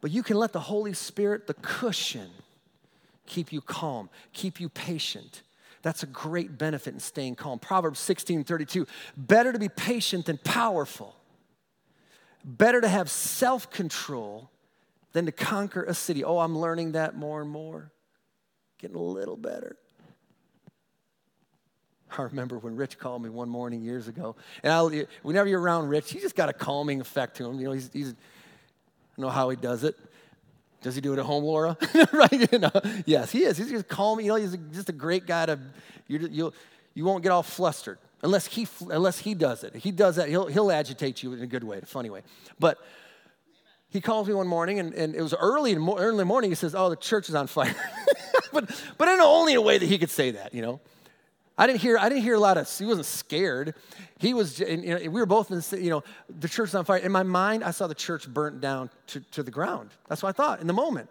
But 0.00 0.10
you 0.10 0.22
can 0.22 0.36
let 0.36 0.52
the 0.52 0.60
Holy 0.60 0.92
Spirit, 0.92 1.46
the 1.46 1.54
cushion, 1.54 2.30
keep 3.26 3.52
you 3.52 3.60
calm, 3.60 4.10
keep 4.32 4.60
you 4.60 4.68
patient. 4.68 5.42
That's 5.82 6.02
a 6.02 6.06
great 6.06 6.58
benefit 6.58 6.94
in 6.94 7.00
staying 7.00 7.36
calm. 7.36 7.58
Proverbs 7.58 8.00
16 8.00 8.44
32. 8.44 8.86
Better 9.16 9.52
to 9.52 9.58
be 9.58 9.68
patient 9.68 10.26
than 10.26 10.36
powerful. 10.38 11.14
Better 12.44 12.80
to 12.80 12.88
have 12.88 13.08
self 13.08 13.70
control 13.70 14.50
than 15.12 15.26
to 15.26 15.32
conquer 15.32 15.84
a 15.84 15.94
city. 15.94 16.24
Oh, 16.24 16.38
I'm 16.38 16.58
learning 16.58 16.92
that 16.92 17.16
more 17.16 17.40
and 17.40 17.50
more. 17.50 17.92
Getting 18.78 18.96
a 18.96 19.02
little 19.02 19.36
better. 19.36 19.76
I 22.18 22.22
remember 22.22 22.58
when 22.58 22.76
Rich 22.76 22.98
called 22.98 23.22
me 23.22 23.30
one 23.30 23.48
morning 23.48 23.82
years 23.82 24.08
ago. 24.08 24.36
And 24.62 24.72
I, 24.72 25.06
whenever 25.22 25.48
you're 25.48 25.60
around 25.60 25.88
Rich, 25.88 26.12
he 26.12 26.20
just 26.20 26.36
got 26.36 26.48
a 26.48 26.52
calming 26.52 27.00
effect 27.00 27.36
to 27.36 27.46
him. 27.48 27.58
You 27.58 27.66
know, 27.66 27.72
he's, 27.72 27.90
he's 27.92 28.10
I 28.10 28.14
don't 29.16 29.26
know 29.26 29.30
how 29.30 29.50
he 29.50 29.56
does 29.56 29.84
it. 29.84 29.96
Does 30.82 30.94
he 30.94 31.00
do 31.00 31.12
it 31.12 31.18
at 31.18 31.26
home, 31.26 31.44
Laura? 31.44 31.76
right? 32.12 32.52
You 32.52 32.58
know, 32.58 32.70
yes, 33.04 33.30
he 33.30 33.44
is. 33.44 33.58
He's 33.58 33.70
just 33.70 33.88
calm. 33.88 34.18
You 34.20 34.28
know, 34.28 34.36
he's 34.36 34.56
just 34.72 34.88
a 34.88 34.92
great 34.92 35.26
guy 35.26 35.46
to, 35.46 35.58
you 36.08 36.28
you'll, 36.30 36.54
you 36.94 37.04
won't 37.04 37.22
get 37.22 37.30
all 37.30 37.42
flustered 37.42 37.98
unless 38.22 38.46
he, 38.46 38.66
unless 38.88 39.18
he 39.18 39.34
does 39.34 39.64
it. 39.64 39.74
he 39.76 39.90
does 39.90 40.16
that, 40.16 40.28
he'll, 40.28 40.46
he'll 40.46 40.70
agitate 40.70 41.22
you 41.22 41.32
in 41.32 41.42
a 41.42 41.46
good 41.46 41.64
way, 41.64 41.78
a 41.78 41.86
funny 41.86 42.10
way. 42.10 42.22
But 42.58 42.78
he 43.90 44.00
calls 44.00 44.28
me 44.28 44.34
one 44.34 44.46
morning, 44.46 44.78
and, 44.78 44.94
and 44.94 45.14
it 45.14 45.22
was 45.22 45.34
early 45.34 45.72
in, 45.72 45.88
early 45.88 46.24
morning. 46.24 46.50
He 46.50 46.54
says, 46.54 46.74
oh, 46.74 46.90
the 46.90 46.96
church 46.96 47.28
is 47.28 47.34
on 47.34 47.46
fire. 47.46 47.74
but, 48.52 48.70
but 48.96 49.08
in 49.08 49.20
only 49.20 49.54
a 49.54 49.60
way 49.60 49.78
that 49.78 49.86
he 49.86 49.98
could 49.98 50.10
say 50.10 50.30
that, 50.32 50.54
you 50.54 50.62
know. 50.62 50.80
I 51.60 51.66
didn't 51.66 51.82
hear, 51.82 51.98
I 51.98 52.08
didn't 52.08 52.22
hear 52.22 52.36
a 52.36 52.40
lot 52.40 52.56
of, 52.56 52.70
he 52.78 52.86
wasn't 52.86 53.04
scared. 53.04 53.74
He 54.18 54.32
was, 54.32 54.62
and, 54.62 54.82
you 54.82 54.94
know, 54.94 55.10
we 55.10 55.20
were 55.20 55.26
both 55.26 55.50
in 55.50 55.58
the, 55.58 55.78
you 55.78 55.90
know, 55.90 56.02
the 56.30 56.48
church 56.48 56.70
is 56.70 56.74
on 56.74 56.86
fire. 56.86 56.96
In 56.96 57.12
my 57.12 57.22
mind, 57.22 57.64
I 57.64 57.70
saw 57.70 57.86
the 57.86 57.94
church 57.94 58.26
burnt 58.26 58.62
down 58.62 58.88
to, 59.08 59.20
to 59.32 59.42
the 59.42 59.50
ground. 59.50 59.90
That's 60.08 60.22
what 60.22 60.30
I 60.30 60.32
thought 60.32 60.62
in 60.62 60.66
the 60.66 60.72
moment. 60.72 61.10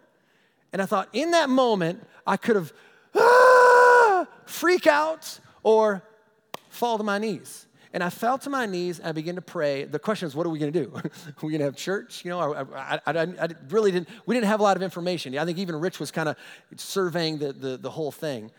And 0.72 0.82
I 0.82 0.86
thought, 0.86 1.08
in 1.12 1.30
that 1.30 1.50
moment, 1.50 2.04
I 2.26 2.36
could 2.36 2.56
have 2.56 2.72
ah, 3.14 4.26
freak 4.44 4.88
out 4.88 5.38
or 5.62 6.02
fall 6.68 6.98
to 6.98 7.04
my 7.04 7.18
knees. 7.18 7.68
And 7.92 8.02
I 8.02 8.10
fell 8.10 8.36
to 8.38 8.50
my 8.50 8.66
knees 8.66 8.98
and 8.98 9.06
I 9.06 9.12
began 9.12 9.36
to 9.36 9.42
pray. 9.42 9.84
The 9.84 10.00
question 10.00 10.26
is, 10.26 10.34
what 10.34 10.48
are 10.48 10.50
we 10.50 10.58
going 10.58 10.72
to 10.72 10.84
do? 10.84 10.92
are 10.96 11.02
we 11.42 11.50
going 11.50 11.60
to 11.60 11.66
have 11.66 11.76
church? 11.76 12.24
You 12.24 12.32
know, 12.32 12.54
I, 12.54 12.62
I, 12.96 13.00
I, 13.06 13.22
I, 13.22 13.48
really 13.68 13.92
didn't, 13.92 14.08
we 14.26 14.34
didn't 14.34 14.48
have 14.48 14.58
a 14.58 14.64
lot 14.64 14.76
of 14.76 14.82
information. 14.82 15.38
I 15.38 15.44
think 15.44 15.58
even 15.58 15.76
Rich 15.76 16.00
was 16.00 16.10
kind 16.10 16.28
of 16.28 16.36
surveying 16.76 17.38
the, 17.38 17.52
the, 17.52 17.76
the 17.76 17.90
whole 17.90 18.10
thing. 18.10 18.50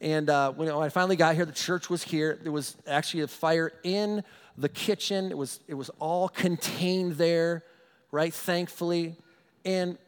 And 0.00 0.28
uh, 0.28 0.52
when 0.52 0.68
I 0.68 0.88
finally 0.88 1.16
got 1.16 1.34
here, 1.34 1.44
the 1.44 1.52
church 1.52 1.88
was 1.88 2.02
here. 2.02 2.38
There 2.42 2.52
was 2.52 2.76
actually 2.86 3.22
a 3.22 3.28
fire 3.28 3.72
in 3.82 4.22
the 4.58 4.68
kitchen. 4.68 5.30
It 5.30 5.38
was, 5.38 5.60
it 5.68 5.74
was 5.74 5.90
all 5.98 6.28
contained 6.28 7.12
there, 7.12 7.64
right? 8.10 8.32
Thankfully. 8.32 9.16
And 9.64 9.98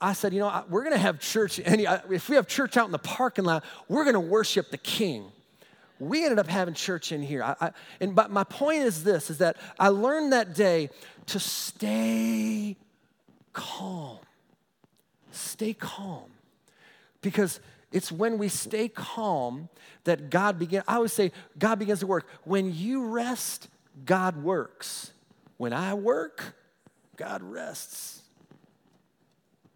I 0.00 0.12
said, 0.14 0.34
you 0.34 0.40
know, 0.40 0.64
we're 0.68 0.82
going 0.82 0.94
to 0.94 1.00
have 1.00 1.20
church. 1.20 1.60
Any, 1.64 1.84
if 2.10 2.28
we 2.28 2.36
have 2.36 2.46
church 2.46 2.76
out 2.76 2.86
in 2.86 2.92
the 2.92 2.98
parking 2.98 3.44
lot, 3.44 3.64
we're 3.88 4.04
going 4.04 4.14
to 4.14 4.20
worship 4.20 4.70
the 4.70 4.78
King. 4.78 5.24
We 5.98 6.24
ended 6.24 6.40
up 6.40 6.48
having 6.48 6.74
church 6.74 7.12
in 7.12 7.22
here. 7.22 7.44
I, 7.44 7.54
I, 7.60 7.70
and 8.00 8.14
but 8.14 8.32
my 8.32 8.42
point 8.42 8.82
is 8.82 9.04
this: 9.04 9.30
is 9.30 9.38
that 9.38 9.56
I 9.78 9.88
learned 9.88 10.32
that 10.32 10.52
day 10.52 10.90
to 11.26 11.38
stay 11.38 12.76
calm. 13.52 14.18
Stay 15.30 15.74
calm, 15.74 16.24
because 17.20 17.60
it's 17.92 18.10
when 18.10 18.38
we 18.38 18.48
stay 18.48 18.88
calm 18.88 19.68
that 20.04 20.30
God 20.30 20.58
begins. 20.58 20.84
I 20.88 20.96
always 20.96 21.12
say, 21.12 21.32
God 21.58 21.78
begins 21.78 22.00
to 22.00 22.06
work. 22.06 22.26
When 22.44 22.74
you 22.74 23.06
rest, 23.06 23.68
God 24.04 24.42
works. 24.42 25.12
When 25.58 25.72
I 25.72 25.94
work, 25.94 26.56
God 27.16 27.42
rests. 27.42 28.22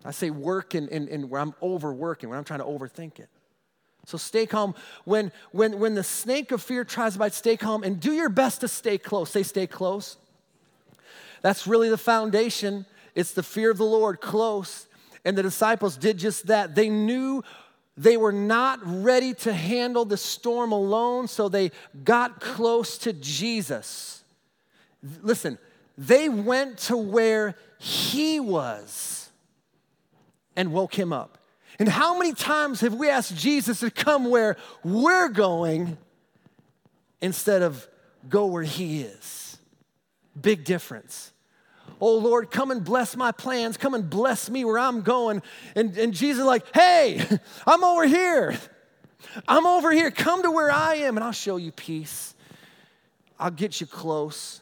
I 0.04 0.10
say 0.12 0.30
work 0.30 0.74
in, 0.74 0.88
in, 0.88 1.08
in 1.08 1.28
where 1.28 1.40
I'm 1.40 1.54
overworking, 1.62 2.28
when 2.28 2.38
I'm 2.38 2.44
trying 2.44 2.60
to 2.60 2.64
overthink 2.64 3.18
it. 3.18 3.28
So 4.06 4.16
stay 4.16 4.46
calm. 4.46 4.74
When, 5.04 5.32
when, 5.50 5.80
when 5.80 5.94
the 5.94 6.04
snake 6.04 6.52
of 6.52 6.62
fear 6.62 6.84
tries 6.84 7.14
to 7.14 7.18
bite, 7.18 7.34
stay 7.34 7.56
calm 7.56 7.82
and 7.82 7.98
do 7.98 8.12
your 8.12 8.28
best 8.28 8.60
to 8.60 8.68
stay 8.68 8.98
close. 8.98 9.30
Say, 9.30 9.42
stay 9.42 9.66
close. 9.66 10.16
That's 11.42 11.66
really 11.66 11.88
the 11.88 11.98
foundation. 11.98 12.86
It's 13.16 13.32
the 13.32 13.42
fear 13.42 13.70
of 13.70 13.78
the 13.78 13.84
Lord, 13.84 14.20
close. 14.20 14.86
And 15.24 15.36
the 15.36 15.42
disciples 15.42 15.96
did 15.96 16.18
just 16.18 16.46
that. 16.46 16.76
They 16.76 16.88
knew 16.88 17.42
they 17.96 18.16
were 18.16 18.32
not 18.32 18.80
ready 18.82 19.32
to 19.34 19.52
handle 19.52 20.04
the 20.04 20.16
storm 20.16 20.72
alone, 20.72 21.28
so 21.28 21.48
they 21.48 21.72
got 22.04 22.40
close 22.40 22.98
to 22.98 23.12
Jesus. 23.12 24.22
Listen, 25.22 25.58
they 25.96 26.28
went 26.28 26.78
to 26.78 26.96
where 26.96 27.56
he 27.78 28.38
was 28.38 29.30
and 30.56 30.72
woke 30.72 30.94
him 30.94 31.12
up. 31.12 31.38
And 31.78 31.88
how 31.88 32.18
many 32.18 32.32
times 32.32 32.80
have 32.80 32.94
we 32.94 33.08
asked 33.08 33.36
Jesus 33.36 33.80
to 33.80 33.90
come 33.90 34.30
where 34.30 34.56
we're 34.82 35.28
going 35.28 35.98
instead 37.20 37.62
of 37.62 37.86
go 38.28 38.46
where 38.46 38.62
he 38.62 39.02
is? 39.02 39.58
Big 40.38 40.64
difference. 40.64 41.32
Oh 42.00 42.18
Lord, 42.18 42.50
come 42.50 42.70
and 42.70 42.84
bless 42.84 43.16
my 43.16 43.32
plans. 43.32 43.76
Come 43.76 43.94
and 43.94 44.08
bless 44.08 44.50
me 44.50 44.64
where 44.64 44.78
I'm 44.78 45.02
going. 45.02 45.42
And, 45.74 45.96
and 45.96 46.12
Jesus 46.12 46.44
like, 46.44 46.64
hey, 46.74 47.24
I'm 47.66 47.84
over 47.84 48.06
here. 48.06 48.58
I'm 49.48 49.66
over 49.66 49.92
here. 49.92 50.10
Come 50.10 50.42
to 50.42 50.50
where 50.50 50.70
I 50.70 50.96
am 50.96 51.16
and 51.16 51.24
I'll 51.24 51.32
show 51.32 51.56
you 51.56 51.72
peace. 51.72 52.34
I'll 53.38 53.50
get 53.50 53.80
you 53.80 53.86
close. 53.86 54.60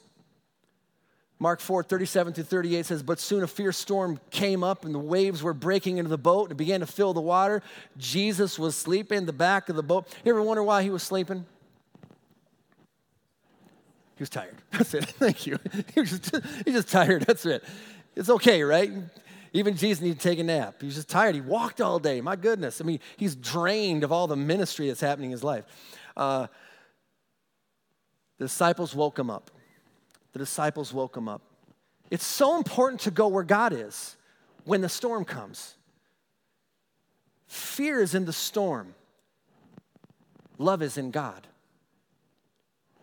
Mark 1.39 1.61
4, 1.61 1.83
37 1.83 2.33
to 2.35 2.45
38 2.45 2.87
says, 2.87 3.03
But 3.03 3.19
soon 3.19 3.43
a 3.43 3.47
fierce 3.47 3.77
storm 3.77 4.21
came 4.31 4.63
up, 4.63 4.85
and 4.85 4.95
the 4.95 5.01
waves 5.01 5.43
were 5.43 5.53
breaking 5.53 5.99
into 5.99 6.09
the 6.09 6.17
boat 6.17 6.49
and 6.49 6.57
began 6.57 6.81
to 6.81 6.87
fill 6.87 7.13
the 7.13 7.21
water. 7.21 7.61
Jesus 7.99 8.59
was 8.59 8.77
sleeping 8.77 9.19
in 9.19 9.27
the 9.27 9.33
back 9.33 9.69
of 9.69 9.77
the 9.77 9.83
boat. 9.83 10.07
You 10.25 10.33
ever 10.33 10.43
wonder 10.43 10.63
why 10.63 10.85
he 10.85 10.91
was 10.91 11.03
sleeping? 11.03 11.45
He 14.17 14.23
was 14.23 14.31
tired. 14.31 14.57
That's 14.73 14.95
it. 14.95 15.05
Thank 15.05 15.47
you. 15.47 15.59
He 15.95 16.01
was 16.01 16.19
just, 16.19 16.45
he's 16.65 16.75
just 16.75 16.89
tired. 16.89 17.23
That's 17.23 17.45
it. 17.47 17.65
It's 18.17 18.31
okay, 18.31 18.63
right? 18.63 18.91
Even 19.53 19.77
Jesus 19.77 20.03
needed 20.03 20.21
to 20.21 20.29
take 20.29 20.39
a 20.39 20.45
nap. 20.45 20.77
He 20.81 20.87
was 20.87 20.97
just 20.97 21.09
tired. 21.09 21.35
He 21.35 21.41
walked 21.41 21.81
all 21.81 21.99
day. 21.99 22.21
My 22.21 22.37
goodness. 22.37 22.81
I 22.81 22.85
mean, 22.85 23.01
he's 23.17 23.35
drained 23.37 24.05
of 24.05 24.13
all 24.13 24.27
the 24.27 24.37
ministry 24.37 24.89
that's 24.89 25.01
happening 25.01 25.31
in 25.31 25.33
his 25.33 25.45
life. 25.45 25.65
Uh, 26.17 26.47
the 28.39 28.47
disciples 28.47 28.95
woke 28.95 29.19
him 29.19 29.31
up. 29.31 29.51
The 30.33 30.41
disciples 30.41 30.93
woke 30.93 31.17
him 31.17 31.29
up. 31.29 31.43
It's 32.11 32.27
so 32.27 32.57
important 32.57 33.01
to 33.03 33.11
go 33.11 33.29
where 33.29 33.45
God 33.45 33.73
is 33.73 34.17
when 34.65 34.81
the 34.81 34.89
storm 34.89 35.25
comes. 35.25 35.75
Fear 37.47 38.01
is 38.01 38.15
in 38.15 38.25
the 38.25 38.33
storm, 38.33 38.95
love 40.59 40.83
is 40.83 40.99
in 40.99 41.11
God. 41.11 41.47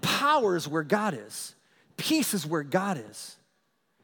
Power 0.01 0.55
is 0.55 0.67
where 0.67 0.83
God 0.83 1.13
is, 1.13 1.55
peace 1.97 2.33
is 2.33 2.45
where 2.45 2.63
God 2.63 3.01
is. 3.09 3.37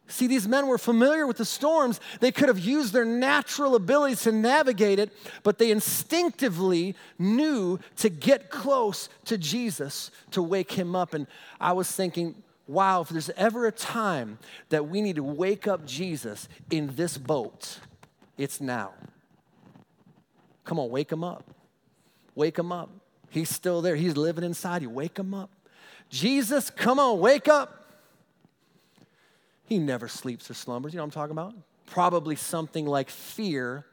See, 0.09 0.27
these 0.27 0.47
men 0.47 0.67
were 0.67 0.77
familiar 0.77 1.27
with 1.27 1.37
the 1.37 1.45
storms. 1.45 1.99
They 2.21 2.31
could 2.31 2.47
have 2.47 2.59
used 2.59 2.93
their 2.93 3.03
natural 3.03 3.75
abilities 3.75 4.21
to 4.21 4.31
navigate 4.31 4.99
it, 4.99 5.11
but 5.43 5.57
they 5.57 5.69
instinctively 5.69 6.95
knew 7.19 7.79
to 7.97 8.09
get 8.09 8.49
close 8.49 9.09
to 9.25 9.37
Jesus 9.37 10.11
to 10.31 10.41
wake 10.41 10.71
him 10.71 10.95
up. 10.95 11.13
And 11.13 11.27
I 11.59 11.73
was 11.73 11.91
thinking, 11.91 12.41
wow, 12.67 13.01
if 13.01 13.09
there's 13.09 13.29
ever 13.31 13.67
a 13.67 13.71
time 13.71 14.39
that 14.69 14.87
we 14.87 15.01
need 15.01 15.17
to 15.17 15.23
wake 15.23 15.67
up 15.67 15.85
Jesus 15.85 16.47
in 16.69 16.95
this 16.95 17.17
boat, 17.17 17.79
it's 18.37 18.61
now. 18.61 18.93
Come 20.63 20.79
on, 20.79 20.89
wake 20.89 21.11
him 21.11 21.23
up. 21.23 21.43
Wake 22.33 22.57
him 22.57 22.71
up. 22.71 22.89
He's 23.29 23.49
still 23.49 23.81
there, 23.81 23.97
he's 23.97 24.15
living 24.15 24.45
inside 24.45 24.83
you. 24.83 24.89
Wake 24.89 25.17
him 25.17 25.33
up. 25.33 25.49
Jesus, 26.09 26.69
come 26.69 26.99
on, 26.99 27.19
wake 27.19 27.47
up. 27.47 27.85
He 29.65 29.77
never 29.77 30.07
sleeps 30.07 30.49
or 30.49 30.53
slumbers. 30.53 30.93
You 30.93 30.97
know 30.97 31.03
what 31.03 31.15
I'm 31.15 31.21
talking 31.21 31.31
about? 31.31 31.53
Probably 31.85 32.35
something 32.35 32.85
like 32.85 33.09
fear 33.09 33.85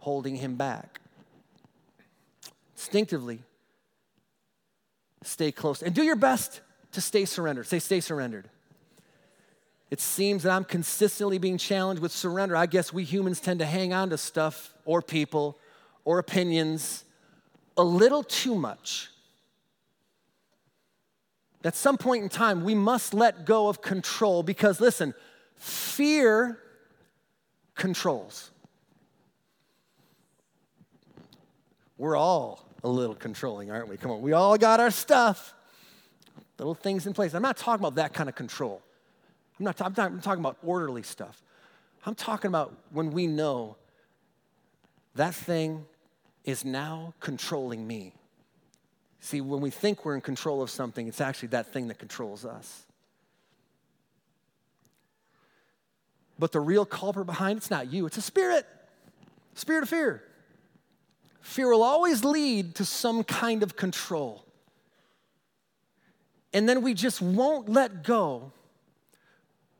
holding 0.00 0.36
him 0.36 0.54
back. 0.54 1.00
Instinctively, 2.76 3.40
stay 5.22 5.50
close 5.50 5.82
and 5.82 5.94
do 5.94 6.04
your 6.04 6.16
best 6.16 6.60
to 6.92 7.00
stay 7.00 7.24
surrendered. 7.24 7.66
Say, 7.66 7.80
stay 7.80 8.00
surrendered. 8.00 8.48
It 9.90 10.00
seems 10.00 10.42
that 10.42 10.50
I'm 10.50 10.64
consistently 10.64 11.38
being 11.38 11.58
challenged 11.58 12.02
with 12.02 12.12
surrender. 12.12 12.56
I 12.56 12.66
guess 12.66 12.92
we 12.92 13.04
humans 13.04 13.40
tend 13.40 13.60
to 13.60 13.66
hang 13.66 13.92
on 13.92 14.10
to 14.10 14.18
stuff 14.18 14.74
or 14.84 15.02
people 15.02 15.58
or 16.04 16.18
opinions 16.18 17.04
a 17.76 17.84
little 17.84 18.22
too 18.22 18.54
much. 18.54 19.10
At 21.64 21.74
some 21.74 21.98
point 21.98 22.22
in 22.22 22.28
time, 22.28 22.64
we 22.64 22.74
must 22.74 23.12
let 23.12 23.44
go 23.44 23.68
of 23.68 23.82
control 23.82 24.42
because, 24.42 24.80
listen, 24.80 25.14
fear 25.56 26.58
controls. 27.74 28.50
We're 31.98 32.16
all 32.16 32.68
a 32.84 32.88
little 32.88 33.14
controlling, 33.14 33.70
aren't 33.70 33.88
we? 33.88 33.96
Come 33.96 34.10
on, 34.10 34.22
we 34.22 34.32
all 34.32 34.56
got 34.56 34.80
our 34.80 34.90
stuff, 34.90 35.54
little 36.58 36.74
things 36.74 37.06
in 37.06 37.14
place. 37.14 37.34
I'm 37.34 37.42
not 37.42 37.56
talking 37.56 37.84
about 37.84 37.96
that 37.96 38.12
kind 38.12 38.28
of 38.28 38.34
control. 38.34 38.82
I'm 39.58 39.64
not, 39.64 39.80
I'm, 39.80 39.94
not, 39.96 40.12
I'm 40.12 40.20
talking 40.20 40.40
about 40.40 40.58
orderly 40.62 41.02
stuff. 41.02 41.42
I'm 42.04 42.14
talking 42.14 42.48
about 42.48 42.74
when 42.90 43.10
we 43.10 43.26
know 43.26 43.76
that 45.14 45.34
thing 45.34 45.86
is 46.44 46.64
now 46.64 47.14
controlling 47.18 47.86
me. 47.86 48.12
See, 49.20 49.40
when 49.40 49.60
we 49.60 49.70
think 49.70 50.04
we're 50.04 50.14
in 50.14 50.20
control 50.20 50.62
of 50.62 50.70
something, 50.70 51.08
it's 51.08 51.20
actually 51.20 51.48
that 51.48 51.72
thing 51.72 51.88
that 51.88 51.98
controls 51.98 52.44
us. 52.44 52.84
But 56.38 56.52
the 56.52 56.60
real 56.60 56.84
culprit 56.84 57.26
behind 57.26 57.56
it's 57.56 57.70
not 57.70 57.90
you, 57.90 58.06
it's 58.06 58.18
a 58.18 58.22
spirit. 58.22 58.66
Spirit 59.54 59.82
of 59.82 59.88
fear. 59.88 60.22
Fear 61.40 61.70
will 61.70 61.82
always 61.82 62.24
lead 62.24 62.74
to 62.74 62.84
some 62.84 63.24
kind 63.24 63.62
of 63.62 63.76
control. 63.76 64.44
And 66.52 66.68
then 66.68 66.82
we 66.82 66.92
just 66.92 67.22
won't 67.22 67.68
let 67.68 68.02
go. 68.02 68.52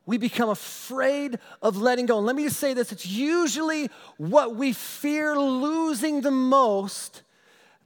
We 0.07 0.19
become 0.19 0.49
afraid 0.49 1.39
of 1.61 1.77
letting 1.77 2.07
go. 2.07 2.19
And 2.19 2.27
let 2.27 2.37
me 2.37 2.45
just 2.45 2.61
say 2.61 2.73
this 2.73 2.93
it's 2.93 3.07
usually 3.07 3.91
what 4.17 4.55
we 4.55 4.73
fear 4.73 5.39
losing 5.39 6.21
the 6.21 6.31
most 6.31 7.23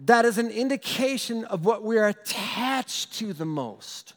that 0.01 0.25
is 0.25 0.39
an 0.39 0.51
indication 0.51 1.45
of 1.45 1.65
what 1.65 1.83
we 1.83 1.99
are 1.99 2.09
attached 2.09 3.15
to 3.19 3.33
the 3.33 3.45
most, 3.45 4.15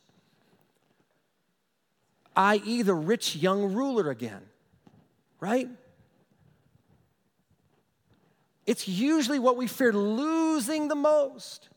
i.e., 2.35 2.81
the 2.81 2.93
rich 2.93 3.35
young 3.35 3.73
ruler 3.73 4.09
again, 4.09 4.43
right? 5.39 5.69
It's 8.65 8.87
usually 8.87 9.39
what 9.39 9.57
we 9.57 9.67
fear 9.67 9.91
losing 9.91 10.87
the 10.87 10.95
most. 10.95 11.67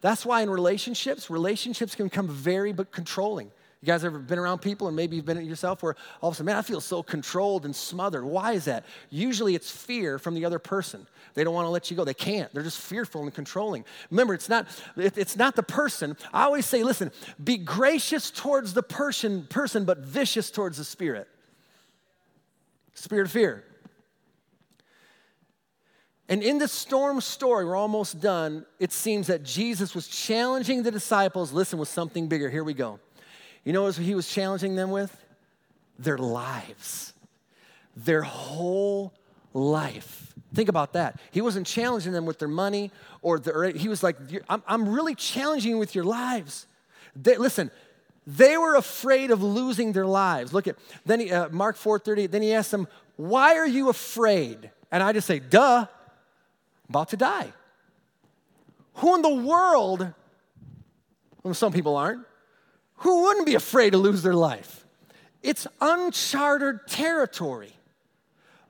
That's 0.00 0.24
why 0.24 0.42
in 0.42 0.50
relationships, 0.50 1.28
relationships 1.28 1.96
can 1.96 2.06
become 2.06 2.28
very 2.28 2.72
but 2.72 2.92
controlling. 2.92 3.50
You 3.82 3.86
guys 3.86 4.04
ever 4.04 4.18
been 4.18 4.38
around 4.38 4.60
people 4.60 4.86
and 4.86 4.96
maybe 4.96 5.16
you've 5.16 5.26
been 5.26 5.36
it 5.36 5.44
yourself 5.44 5.82
where 5.82 5.96
all 6.20 6.30
of 6.30 6.34
a 6.34 6.36
sudden, 6.36 6.46
man, 6.46 6.56
I 6.56 6.62
feel 6.62 6.80
so 6.80 7.02
controlled 7.02 7.66
and 7.66 7.76
smothered. 7.76 8.24
Why 8.24 8.52
is 8.52 8.64
that? 8.64 8.84
Usually 9.10 9.54
it's 9.54 9.70
fear 9.70 10.18
from 10.18 10.34
the 10.34 10.44
other 10.46 10.58
person. 10.58 11.06
They 11.34 11.44
don't 11.44 11.54
want 11.54 11.66
to 11.66 11.70
let 11.70 11.90
you 11.90 11.96
go. 11.96 12.04
They 12.04 12.14
can't. 12.14 12.52
They're 12.54 12.62
just 12.62 12.80
fearful 12.80 13.22
and 13.22 13.34
controlling. 13.34 13.84
Remember, 14.10 14.32
it's 14.32 14.48
not, 14.48 14.66
it's 14.96 15.36
not 15.36 15.56
the 15.56 15.62
person. 15.62 16.16
I 16.32 16.44
always 16.44 16.64
say, 16.64 16.82
listen, 16.82 17.12
be 17.42 17.58
gracious 17.58 18.30
towards 18.30 18.72
the 18.72 18.82
person, 18.82 19.46
person, 19.50 19.84
but 19.84 19.98
vicious 19.98 20.50
towards 20.50 20.78
the 20.78 20.84
spirit. 20.84 21.28
Spirit 22.94 23.26
of 23.26 23.32
fear. 23.32 23.62
And 26.28 26.42
in 26.42 26.58
this 26.58 26.72
storm 26.72 27.20
story, 27.20 27.66
we're 27.66 27.76
almost 27.76 28.20
done. 28.20 28.64
It 28.80 28.90
seems 28.90 29.26
that 29.28 29.44
Jesus 29.44 29.94
was 29.94 30.08
challenging 30.08 30.82
the 30.82 30.90
disciples, 30.90 31.52
listen, 31.52 31.78
with 31.78 31.88
something 31.88 32.26
bigger. 32.26 32.48
Here 32.48 32.64
we 32.64 32.74
go. 32.74 32.98
You 33.66 33.72
know 33.72 33.82
what 33.82 33.96
he 33.96 34.14
was 34.14 34.28
challenging 34.28 34.76
them 34.76 34.92
with? 34.92 35.14
Their 35.98 36.18
lives, 36.18 37.12
their 37.96 38.22
whole 38.22 39.12
life. 39.52 40.32
Think 40.54 40.68
about 40.68 40.92
that. 40.92 41.18
He 41.32 41.40
wasn't 41.40 41.66
challenging 41.66 42.12
them 42.12 42.26
with 42.26 42.38
their 42.38 42.48
money 42.48 42.92
or 43.22 43.40
their, 43.40 43.70
he 43.70 43.88
was 43.88 44.04
like, 44.04 44.16
I'm, 44.48 44.62
I'm 44.68 44.88
really 44.88 45.16
challenging 45.16 45.72
you 45.72 45.78
with 45.78 45.96
your 45.96 46.04
lives. 46.04 46.68
They, 47.16 47.38
listen, 47.38 47.72
they 48.24 48.56
were 48.56 48.76
afraid 48.76 49.32
of 49.32 49.42
losing 49.42 49.92
their 49.92 50.06
lives. 50.06 50.52
Look 50.52 50.68
at, 50.68 50.76
then 51.04 51.18
he, 51.18 51.32
uh, 51.32 51.48
Mark 51.48 51.76
4.30, 51.76 52.30
then 52.30 52.42
he 52.42 52.52
asked 52.52 52.70
them, 52.70 52.86
why 53.16 53.56
are 53.56 53.66
you 53.66 53.88
afraid? 53.88 54.70
And 54.92 55.02
I 55.02 55.12
just 55.12 55.26
say, 55.26 55.40
duh, 55.40 55.86
about 56.88 57.08
to 57.08 57.16
die. 57.16 57.52
Who 58.94 59.16
in 59.16 59.22
the 59.22 59.34
world, 59.34 60.06
well, 61.42 61.52
some 61.52 61.72
people 61.72 61.96
aren't, 61.96 62.24
who 62.98 63.22
wouldn't 63.22 63.46
be 63.46 63.54
afraid 63.54 63.90
to 63.90 63.98
lose 63.98 64.22
their 64.22 64.34
life? 64.34 64.84
It's 65.42 65.66
uncharted 65.80 66.86
territory. 66.88 67.72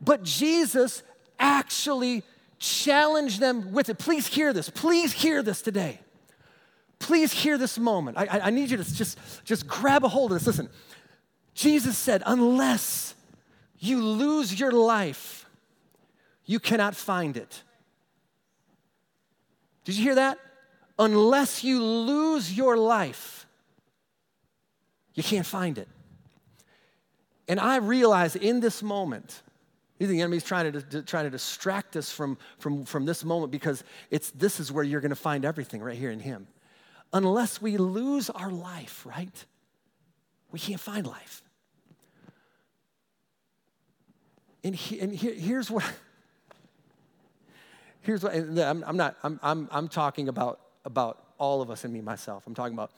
But 0.00 0.22
Jesus 0.22 1.02
actually 1.38 2.22
challenged 2.58 3.40
them 3.40 3.72
with 3.72 3.88
it. 3.88 3.98
Please 3.98 4.26
hear 4.26 4.52
this. 4.52 4.70
Please 4.70 5.12
hear 5.12 5.42
this 5.42 5.62
today. 5.62 6.00
Please 6.98 7.32
hear 7.32 7.58
this 7.58 7.78
moment. 7.78 8.16
I, 8.16 8.26
I, 8.44 8.50
need 8.50 8.70
you 8.70 8.78
to 8.78 8.94
just, 8.94 9.18
just 9.44 9.66
grab 9.66 10.02
a 10.04 10.08
hold 10.08 10.32
of 10.32 10.38
this. 10.38 10.46
Listen, 10.46 10.70
Jesus 11.54 11.96
said, 11.98 12.22
unless 12.24 13.14
you 13.78 14.02
lose 14.02 14.58
your 14.58 14.72
life, 14.72 15.44
you 16.46 16.58
cannot 16.58 16.96
find 16.96 17.36
it. 17.36 17.62
Did 19.84 19.96
you 19.96 20.04
hear 20.04 20.14
that? 20.14 20.38
Unless 20.98 21.62
you 21.62 21.82
lose 21.82 22.56
your 22.56 22.78
life, 22.78 23.35
you 25.16 25.22
can't 25.22 25.46
find 25.46 25.78
it. 25.78 25.88
And 27.48 27.58
I 27.58 27.76
realize 27.76 28.36
in 28.36 28.60
this 28.60 28.82
moment, 28.82 29.42
the 29.98 30.20
enemy's 30.20 30.44
trying 30.44 30.72
to, 30.72 30.82
to, 30.82 31.02
trying 31.02 31.24
to 31.24 31.30
distract 31.30 31.96
us 31.96 32.12
from, 32.12 32.36
from, 32.58 32.84
from 32.84 33.06
this 33.06 33.24
moment 33.24 33.50
because 33.50 33.82
it's, 34.10 34.30
this 34.32 34.60
is 34.60 34.70
where 34.70 34.84
you're 34.84 35.00
going 35.00 35.10
to 35.10 35.16
find 35.16 35.44
everything 35.44 35.82
right 35.82 35.96
here 35.96 36.10
in 36.10 36.20
Him. 36.20 36.46
Unless 37.12 37.62
we 37.62 37.78
lose 37.78 38.28
our 38.30 38.50
life, 38.50 39.06
right? 39.06 39.44
We 40.52 40.58
can't 40.58 40.80
find 40.80 41.06
life. 41.06 41.42
And, 44.62 44.74
he, 44.74 45.00
and 45.00 45.14
here, 45.14 45.32
here's 45.32 45.70
what, 45.70 45.84
here's 48.02 48.22
what, 48.22 48.34
I'm, 48.34 48.84
I'm 48.84 48.96
not, 48.96 49.16
I'm, 49.22 49.40
I'm, 49.42 49.68
I'm 49.70 49.88
talking 49.88 50.28
about, 50.28 50.60
about 50.84 51.22
all 51.38 51.62
of 51.62 51.70
us 51.70 51.84
and 51.84 51.94
me, 51.94 52.00
myself. 52.00 52.46
I'm 52.46 52.54
talking 52.54 52.74
about 52.74 52.90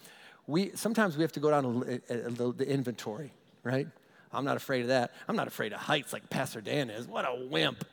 we 0.48 0.70
sometimes 0.74 1.16
we 1.16 1.22
have 1.22 1.32
to 1.32 1.40
go 1.40 1.50
down 1.50 1.64
a, 1.86 2.12
a, 2.12 2.26
a, 2.26 2.52
the 2.52 2.66
inventory, 2.66 3.30
right? 3.62 3.86
I'm 4.32 4.44
not 4.44 4.56
afraid 4.56 4.82
of 4.82 4.88
that. 4.88 5.12
I'm 5.28 5.36
not 5.36 5.46
afraid 5.46 5.72
of 5.72 5.78
heights 5.78 6.12
like 6.12 6.28
Pastor 6.28 6.60
Dan 6.60 6.90
is. 6.90 7.06
What 7.06 7.24
a 7.24 7.46
wimp. 7.48 7.84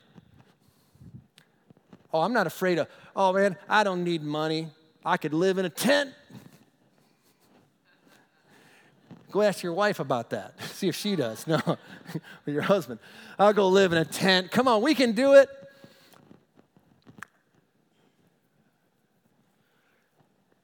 Oh, 2.13 2.21
I'm 2.21 2.33
not 2.33 2.47
afraid 2.47 2.79
of, 2.79 2.87
oh 3.15 3.33
man, 3.33 3.57
I 3.67 3.83
don't 3.83 4.03
need 4.03 4.23
money. 4.23 4.69
I 5.05 5.17
could 5.17 5.33
live 5.33 5.57
in 5.57 5.65
a 5.65 5.69
tent. 5.69 6.11
Go 9.31 9.41
ask 9.41 9.61
your 9.61 9.73
wife 9.73 9.99
about 9.99 10.29
that. 10.29 10.53
See 10.73 10.87
if 10.87 10.95
she 10.95 11.17
does. 11.17 11.45
No, 11.45 11.59
or 11.67 11.77
your 12.47 12.61
husband. 12.61 12.99
I'll 13.37 13.53
go 13.53 13.67
live 13.67 13.91
in 13.91 13.97
a 13.97 14.05
tent. 14.05 14.49
Come 14.49 14.69
on, 14.69 14.81
we 14.81 14.95
can 14.95 15.11
do 15.11 15.33
it. 15.33 15.49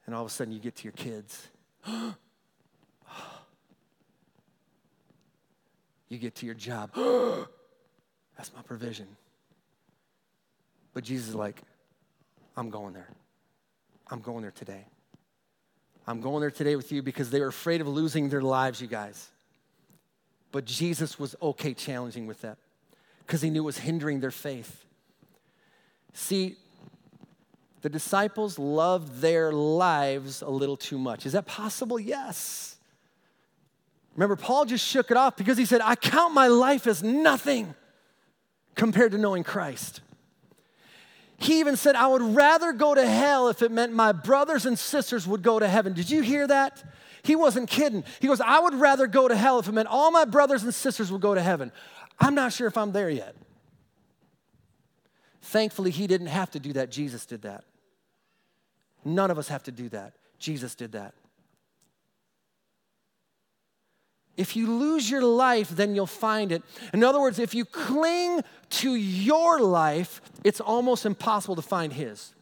And 0.06 0.12
And 0.12 0.18
all 0.18 0.24
of 0.24 0.30
a 0.30 0.34
sudden 0.34 0.52
you 0.52 0.60
get 0.60 0.76
to 0.76 0.84
your 0.84 0.92
kids. 0.92 1.48
you 6.08 6.18
get 6.18 6.34
to 6.36 6.46
your 6.46 6.54
job. 6.54 6.90
That's 8.36 8.52
my 8.54 8.62
provision. 8.62 9.08
But 10.94 11.04
Jesus 11.04 11.28
is 11.30 11.34
like, 11.34 11.62
I'm 12.56 12.70
going 12.70 12.94
there. 12.94 13.08
I'm 14.08 14.20
going 14.20 14.42
there 14.42 14.50
today. 14.50 14.84
I'm 16.06 16.20
going 16.20 16.40
there 16.40 16.50
today 16.50 16.76
with 16.76 16.90
you 16.92 17.02
because 17.02 17.30
they 17.30 17.40
were 17.40 17.46
afraid 17.46 17.80
of 17.80 17.88
losing 17.88 18.28
their 18.28 18.42
lives, 18.42 18.80
you 18.80 18.88
guys. 18.88 19.30
But 20.50 20.64
Jesus 20.64 21.18
was 21.18 21.34
okay 21.40 21.72
challenging 21.72 22.26
with 22.26 22.42
that 22.42 22.58
because 23.26 23.40
he 23.40 23.50
knew 23.50 23.62
it 23.62 23.66
was 23.66 23.78
hindering 23.78 24.20
their 24.20 24.30
faith. 24.30 24.84
See, 26.12 26.56
the 27.82 27.88
disciples 27.88 28.58
loved 28.58 29.20
their 29.20 29.52
lives 29.52 30.40
a 30.40 30.48
little 30.48 30.76
too 30.76 30.98
much. 30.98 31.26
Is 31.26 31.32
that 31.32 31.46
possible? 31.46 31.98
Yes. 31.98 32.76
Remember, 34.14 34.36
Paul 34.36 34.66
just 34.66 34.86
shook 34.86 35.10
it 35.10 35.16
off 35.16 35.36
because 35.36 35.58
he 35.58 35.64
said, 35.64 35.80
I 35.80 35.96
count 35.96 36.32
my 36.32 36.46
life 36.46 36.86
as 36.86 37.02
nothing 37.02 37.74
compared 38.74 39.12
to 39.12 39.18
knowing 39.18 39.42
Christ. 39.42 40.00
He 41.38 41.58
even 41.58 41.76
said, 41.76 41.96
I 41.96 42.06
would 42.06 42.22
rather 42.22 42.72
go 42.72 42.94
to 42.94 43.04
hell 43.04 43.48
if 43.48 43.62
it 43.62 43.72
meant 43.72 43.92
my 43.92 44.12
brothers 44.12 44.64
and 44.64 44.78
sisters 44.78 45.26
would 45.26 45.42
go 45.42 45.58
to 45.58 45.66
heaven. 45.66 45.92
Did 45.92 46.08
you 46.08 46.22
hear 46.22 46.46
that? 46.46 46.84
He 47.24 47.34
wasn't 47.34 47.68
kidding. 47.68 48.04
He 48.20 48.28
goes, 48.28 48.40
I 48.40 48.60
would 48.60 48.74
rather 48.74 49.08
go 49.08 49.26
to 49.26 49.36
hell 49.36 49.58
if 49.58 49.66
it 49.66 49.72
meant 49.72 49.88
all 49.88 50.12
my 50.12 50.24
brothers 50.24 50.62
and 50.62 50.72
sisters 50.72 51.10
would 51.10 51.20
go 51.20 51.34
to 51.34 51.42
heaven. 51.42 51.72
I'm 52.20 52.36
not 52.36 52.52
sure 52.52 52.68
if 52.68 52.78
I'm 52.78 52.92
there 52.92 53.10
yet. 53.10 53.34
Thankfully, 55.40 55.90
he 55.90 56.06
didn't 56.06 56.28
have 56.28 56.50
to 56.52 56.60
do 56.60 56.74
that. 56.74 56.90
Jesus 56.90 57.26
did 57.26 57.42
that. 57.42 57.64
None 59.04 59.30
of 59.30 59.38
us 59.38 59.48
have 59.48 59.62
to 59.64 59.72
do 59.72 59.88
that. 59.90 60.14
Jesus 60.38 60.74
did 60.74 60.92
that. 60.92 61.14
If 64.36 64.56
you 64.56 64.66
lose 64.66 65.10
your 65.10 65.22
life, 65.22 65.68
then 65.68 65.94
you'll 65.94 66.06
find 66.06 66.52
it. 66.52 66.62
In 66.94 67.04
other 67.04 67.20
words, 67.20 67.38
if 67.38 67.54
you 67.54 67.64
cling 67.64 68.40
to 68.70 68.94
your 68.94 69.60
life, 69.60 70.22
it's 70.42 70.60
almost 70.60 71.04
impossible 71.04 71.56
to 71.56 71.62
find 71.62 71.92
His. 71.92 72.34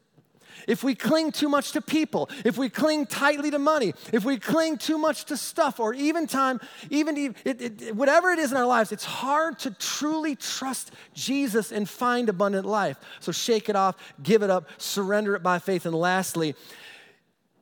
If 0.66 0.85
we 0.85 0.94
cling 0.94 1.33
too 1.33 1.49
much 1.49 1.73
to 1.73 1.81
people, 1.81 2.29
if 2.44 2.59
we 2.59 2.68
cling 2.68 3.07
tightly 3.07 3.51
to 3.51 3.59
money, 3.59 3.94
if 4.12 4.25
we 4.25 4.38
cling 4.38 4.79
too 4.79 4.99
much 4.99 5.25
to 5.27 5.37
stuff, 5.37 5.81
or 5.81 5.94
even 5.94 6.27
time, 6.27 6.61
even 6.90 7.35
it, 7.44 7.61
it, 7.62 7.96
whatever 7.96 8.31
it 8.31 8.38
is 8.38 8.51
in 8.51 8.59
our 8.59 8.66
lives, 8.66 8.92
it's 8.92 9.05
hard 9.05 9.59
to 9.61 9.70
truly 9.73 10.37
trust 10.37 10.92
Jesus 11.14 11.73
and 11.73 11.88
find 11.88 12.29
abundant 12.29 12.66
life. 12.66 12.99
So 13.20 13.33
shake 13.33 13.68
it 13.68 13.77
off, 13.77 13.96
give 14.23 14.42
it 14.42 14.51
up, 14.51 14.68
surrender 14.79 15.35
it 15.35 15.42
by 15.42 15.59
faith. 15.59 15.87
And 15.87 15.94
lastly, 15.94 16.55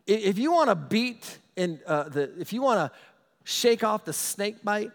if 0.06 0.38
you 0.38 0.52
want 0.52 0.70
to 0.70 0.74
beat 0.74 1.38
and 1.56 1.80
uh, 1.86 2.04
the, 2.08 2.30
if 2.40 2.52
you 2.52 2.62
want 2.62 2.78
to 2.78 2.98
shake 3.48 3.82
off 3.82 4.04
the 4.04 4.12
snake 4.12 4.62
bite. 4.62 4.90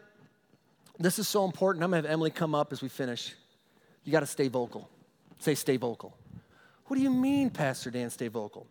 This 1.00 1.18
is 1.18 1.28
so 1.28 1.44
important. 1.44 1.84
I'm 1.84 1.90
gonna 1.90 2.04
have 2.04 2.12
Emily 2.12 2.30
come 2.30 2.54
up 2.54 2.72
as 2.72 2.84
we 2.84 2.88
finish. 2.88 3.34
You 4.04 4.12
gotta 4.12 4.28
stay 4.28 4.48
vocal. 4.48 4.90
Say, 5.40 5.56
stay 5.56 5.78
vocal. 5.78 6.16
What 6.94 6.98
do 6.98 7.04
you 7.06 7.10
mean, 7.10 7.50
Pastor 7.50 7.90
Dan, 7.90 8.12
stay 8.12 8.28
vocal? 8.28 8.68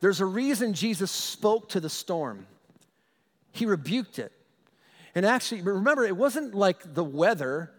There's 0.00 0.20
a 0.20 0.26
reason 0.26 0.74
Jesus 0.74 1.10
spoke 1.10 1.70
to 1.70 1.80
the 1.80 1.88
storm, 1.88 2.46
he 3.50 3.64
rebuked 3.64 4.18
it. 4.18 4.30
And 5.14 5.24
actually, 5.24 5.62
remember, 5.62 6.04
it 6.04 6.14
wasn't 6.14 6.54
like 6.54 6.92
the 6.92 7.02
weather, 7.02 7.72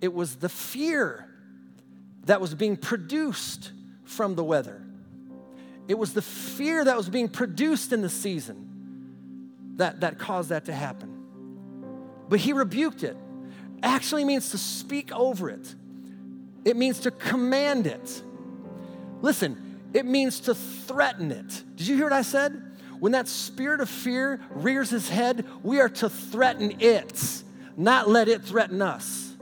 it 0.00 0.12
was 0.12 0.34
the 0.34 0.48
fear 0.48 1.28
that 2.24 2.40
was 2.40 2.52
being 2.52 2.76
produced 2.76 3.70
from 4.06 4.34
the 4.34 4.42
weather. 4.42 4.82
It 5.86 5.96
was 5.96 6.12
the 6.12 6.20
fear 6.20 6.84
that 6.84 6.96
was 6.96 7.08
being 7.08 7.28
produced 7.28 7.92
in 7.92 8.02
the 8.02 8.10
season 8.10 9.76
that, 9.76 10.00
that 10.00 10.18
caused 10.18 10.48
that 10.48 10.64
to 10.64 10.72
happen. 10.72 12.24
But 12.28 12.40
he 12.40 12.52
rebuked 12.54 13.04
it. 13.04 13.16
Actually 13.84 14.24
means 14.24 14.50
to 14.50 14.58
speak 14.58 15.12
over 15.12 15.48
it. 15.48 15.76
It 16.64 16.76
means 16.76 16.98
to 17.00 17.12
command 17.12 17.86
it. 17.86 18.24
Listen, 19.22 19.80
it 19.94 20.04
means 20.04 20.40
to 20.40 20.54
threaten 20.54 21.30
it. 21.30 21.62
Did 21.76 21.86
you 21.86 21.96
hear 21.96 22.04
what 22.04 22.12
I 22.12 22.22
said? 22.22 22.60
When 22.98 23.12
that 23.12 23.28
spirit 23.28 23.80
of 23.80 23.88
fear 23.88 24.40
rears 24.50 24.90
his 24.90 25.08
head, 25.08 25.46
we 25.62 25.80
are 25.80 25.88
to 25.88 26.08
threaten 26.08 26.80
it, 26.80 27.42
not 27.76 28.08
let 28.08 28.28
it 28.28 28.42
threaten 28.42 28.82
us. 28.82 29.34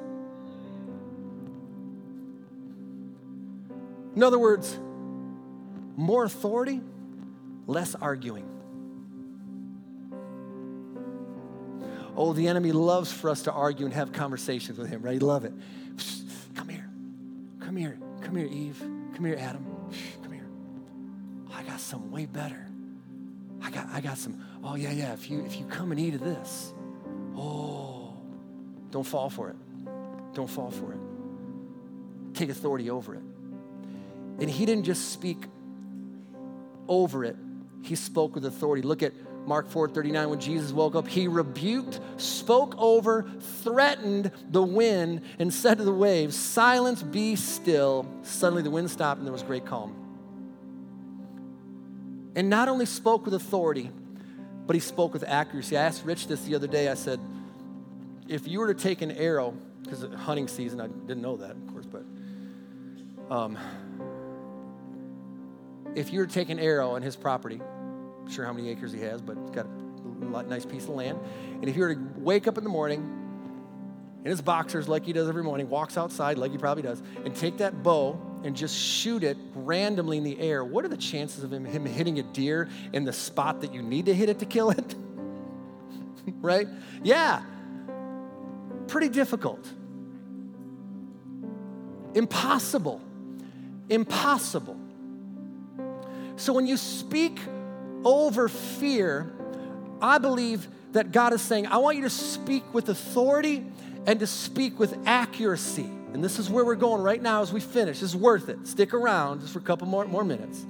In 4.17 4.23
other 4.23 4.39
words, 4.39 4.79
more 5.97 6.25
authority, 6.25 6.81
less 7.67 7.95
arguing. 7.95 8.47
Oh, 12.17 12.33
the 12.33 12.49
enemy 12.49 12.73
loves 12.73 13.13
for 13.13 13.31
us 13.31 13.43
to 13.43 13.53
argue 13.53 13.87
and 13.87 13.95
have 13.95 14.13
conversations 14.13 14.79
with 14.79 14.89
him, 14.89 15.01
right? 15.03 15.15
He 15.15 15.19
love 15.21 15.45
it. 15.45 15.53
Come 16.55 16.69
here. 16.69 16.91
Come 17.61 17.77
here. 17.77 17.99
Come 18.23 18.37
here, 18.37 18.47
Eve. 18.47 18.83
Come 19.21 19.27
here, 19.27 19.39
Adam. 19.39 19.67
Come 20.23 20.33
here. 20.33 20.49
I 21.53 21.63
got 21.65 21.79
some 21.79 22.11
way 22.11 22.25
better. 22.25 22.67
I 23.61 23.71
got, 23.71 23.87
I 23.93 24.01
got 24.01 24.17
some, 24.17 24.43
oh 24.65 24.77
yeah, 24.77 24.93
yeah. 24.93 25.13
If 25.13 25.29
you 25.29 25.45
if 25.45 25.59
you 25.59 25.67
come 25.67 25.91
and 25.91 26.01
eat 26.01 26.15
of 26.15 26.21
this, 26.21 26.73
oh, 27.37 28.15
don't 28.91 29.07
fall 29.07 29.29
for 29.29 29.51
it. 29.51 29.57
Don't 30.33 30.49
fall 30.49 30.71
for 30.71 30.95
it. 30.95 30.99
Take 32.33 32.49
authority 32.49 32.89
over 32.89 33.15
it. 33.15 33.23
And 34.39 34.49
he 34.49 34.65
didn't 34.65 34.85
just 34.85 35.13
speak 35.13 35.45
over 36.89 37.23
it, 37.23 37.37
he 37.83 37.97
spoke 37.97 38.35
with 38.35 38.47
authority. 38.47 38.81
Look 38.81 39.03
at 39.03 39.13
Mark 39.47 39.69
4 39.69 39.89
39, 39.89 40.31
when 40.31 40.41
Jesus 40.41 40.73
woke 40.73 40.95
up, 40.95 41.09
he 41.09 41.27
rebuked, 41.27 42.01
spoke 42.19 42.75
over, 42.79 43.29
threatened 43.63 44.31
the 44.51 44.63
wind, 44.63 45.23
and 45.39 45.53
said 45.53 45.79
to 45.79 45.85
the 45.85 45.93
waves, 45.93 46.37
Silence, 46.37 47.03
be 47.03 47.37
still. 47.37 48.07
Suddenly 48.23 48.63
the 48.63 48.71
wind 48.71 48.91
stopped 48.91 49.19
and 49.19 49.27
there 49.27 49.33
was 49.33 49.43
great 49.43 49.67
calm. 49.67 49.95
And 52.37 52.49
not 52.49 52.69
only 52.69 52.87
spoke 52.87 53.25
with 53.25 53.35
authority, 53.35 53.91
but 54.67 54.75
he 54.77 54.81
spoke 54.81 55.13
with 55.13 55.25
accuracy. 55.27 55.77
I 55.77 55.83
asked 55.83 56.05
Rich 56.05 56.29
this 56.29 56.43
the 56.43 56.55
other 56.55 56.69
day. 56.69 56.89
I 56.89 56.95
said, 56.95 57.19
if 58.29 58.47
you 58.47 58.61
were 58.61 58.73
to 58.73 58.81
take 58.81 59.03
an 59.03 59.11
arrow, 59.11 59.53
because 59.83 60.07
hunting 60.15 60.47
season, 60.47 60.81
I 60.81 60.87
didn't 60.87 61.23
know 61.23 61.37
that, 61.39 61.51
of 61.51 61.67
course, 61.73 61.87
but 61.87 62.05
um, 63.35 63.59
if 65.97 66.13
you 66.13 66.21
were 66.21 66.27
to 66.27 66.33
take 66.33 66.51
an 66.51 66.61
arrow 66.61 66.91
on 66.91 67.03
his 67.03 67.17
property, 67.17 67.61
sure 68.29 68.45
how 68.45 68.53
many 68.53 68.69
acres 68.69 68.93
he 68.93 69.01
has, 69.01 69.21
but 69.21 69.37
he's 69.39 69.51
got 69.51 69.67
a 69.67 70.43
nice 70.49 70.65
piece 70.65 70.85
of 70.85 70.91
land. 70.91 71.19
And 71.55 71.69
if 71.69 71.77
you 71.77 71.83
were 71.83 71.95
to 71.95 72.01
wake 72.17 72.47
up 72.47 72.59
in 72.59 72.65
the 72.65 72.71
morning 72.71 73.17
in 74.25 74.31
his 74.31 74.43
boxers 74.43 74.89
like 74.89 75.05
he 75.05 75.13
does 75.13 75.29
every 75.29 75.43
morning, 75.43 75.69
walks 75.69 75.97
outside 75.97 76.39
like 76.39 76.53
he 76.53 76.59
probably 76.59 76.83
does, 76.83 77.03
and 77.25 77.35
take 77.35 77.59
that 77.59 77.83
bow 77.83 78.21
and 78.45 78.57
just 78.57 78.77
shoot 78.77 79.23
it 79.23 79.37
randomly 79.55 80.19
in 80.19 80.25
the 80.25 80.39
air, 80.41 80.65
what 80.65 80.85
are 80.85 80.89
the 80.89 80.97
chances 80.97 81.45
of 81.45 81.53
him, 81.53 81.65
him 81.65 81.85
hitting 81.85 82.19
a 82.19 82.23
deer 82.23 82.69
in 82.93 83.05
the 83.05 83.13
spot 83.13 83.61
that 83.61 83.75
you 83.75 83.83
need 83.83 84.07
to 84.07 84.15
hit 84.15 84.29
it 84.29 84.39
to 84.39 84.47
kill 84.47 84.71
it? 84.71 84.95
right? 86.41 86.69
Yeah. 87.03 87.43
Pretty 88.89 89.09
difficult. 89.09 89.67
Impossible. 92.15 93.01
Impossible. 93.89 94.79
So 96.37 96.53
when 96.53 96.67
you 96.67 96.77
speak 96.77 97.39
over 98.05 98.49
fear, 98.49 99.33
I 100.01 100.19
believe 100.19 100.67
that 100.93 101.13
God 101.13 101.33
is 101.33 101.43
saying, 101.43 101.67
I 101.67 101.79
want 101.79 101.97
you 101.97 102.03
to 102.03 102.11
speak 102.11 102.75
with 102.75 102.89
authority 102.89 103.65
and 104.07 104.19
to 104.21 104.27
speak 104.27 104.79
with 104.79 104.97
accuracy. 105.07 105.89
And 106.13 106.25
this 106.25 106.39
is 106.39 106.51
where 106.51 106.65
we're 106.65 106.75
going 106.75 107.03
right 107.03 107.23
now 107.23 107.43
as 107.43 107.53
we 107.53 107.61
finish. 107.61 108.03
It's 108.03 108.15
worth 108.15 108.49
it. 108.49 108.67
Stick 108.67 108.95
around 108.95 109.41
just 109.41 109.53
for 109.53 109.61
a 109.61 109.63
couple 109.63 109.87
more, 109.87 110.05
more 110.07 110.25
minutes. 110.25 110.65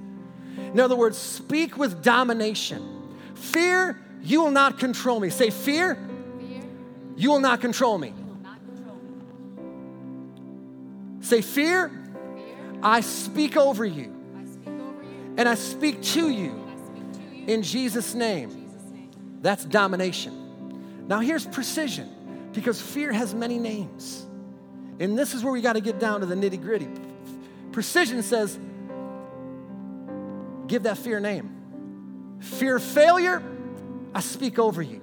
In 0.57 0.79
other 0.79 0.95
words, 0.95 1.17
speak 1.17 1.77
with 1.77 2.03
domination. 2.03 3.15
Fear, 3.35 3.99
you 4.21 4.43
will 4.43 4.51
not 4.51 4.77
control 4.77 5.19
me. 5.19 5.29
Say, 5.29 5.49
fear, 5.49 5.95
fear. 6.39 6.63
you 7.15 7.31
will 7.31 7.39
not 7.39 7.61
control 7.61 7.97
me. 7.97 8.13
Say, 11.21 11.41
fear, 11.41 11.89
fear. 11.89 12.79
I, 12.83 13.01
speak. 13.01 13.55
I 13.55 13.55
speak 13.55 13.57
over 13.57 13.85
you. 13.85 14.15
And 15.37 15.47
I 15.47 15.55
speak 15.55 16.03
to 16.03 16.29
you 16.29 16.60
in 17.47 17.63
Jesus' 17.63 18.13
name. 18.13 18.69
That's 19.41 19.65
domination. 19.65 21.07
Now, 21.07 21.19
here's 21.19 21.45
precision 21.45 22.09
because 22.53 22.81
fear 22.81 23.11
has 23.11 23.33
many 23.33 23.57
names. 23.57 24.25
And 24.99 25.17
this 25.17 25.33
is 25.33 25.43
where 25.43 25.51
we 25.51 25.61
got 25.61 25.73
to 25.73 25.81
get 25.81 25.99
down 25.99 26.19
to 26.19 26.25
the 26.25 26.35
nitty 26.35 26.61
gritty. 26.61 26.87
Precision 27.71 28.21
says, 28.21 28.59
give 30.67 30.83
that 30.83 30.97
fear 30.97 31.17
a 31.17 31.21
name. 31.21 32.37
Fear 32.39 32.77
of 32.77 32.83
failure, 32.83 33.41
I 34.13 34.19
speak 34.19 34.59
over 34.59 34.81
you. 34.81 35.01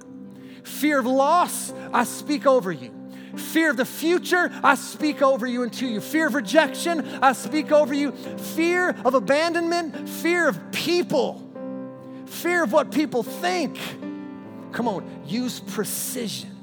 Fear 0.63 0.99
of 0.99 1.05
loss, 1.05 1.73
I 1.93 2.03
speak 2.03 2.45
over 2.45 2.71
you. 2.71 2.93
Fear 3.35 3.71
of 3.71 3.77
the 3.77 3.85
future, 3.85 4.51
I 4.63 4.75
speak 4.75 5.21
over 5.21 5.45
you 5.45 5.63
and 5.63 5.71
to 5.73 5.87
you. 5.87 6.01
Fear 6.01 6.27
of 6.27 6.33
rejection, 6.33 7.05
I 7.21 7.33
speak 7.33 7.71
over 7.71 7.93
you. 7.93 8.11
Fear 8.11 8.95
of 9.05 9.13
abandonment, 9.13 10.09
fear 10.09 10.47
of 10.47 10.71
people, 10.71 11.48
fear 12.29 12.63
of 12.63 12.71
what 12.71 12.91
people 12.91 13.23
think. 13.23 13.77
Come 14.71 14.87
on, 14.87 15.23
use 15.25 15.59
precision. 15.59 16.55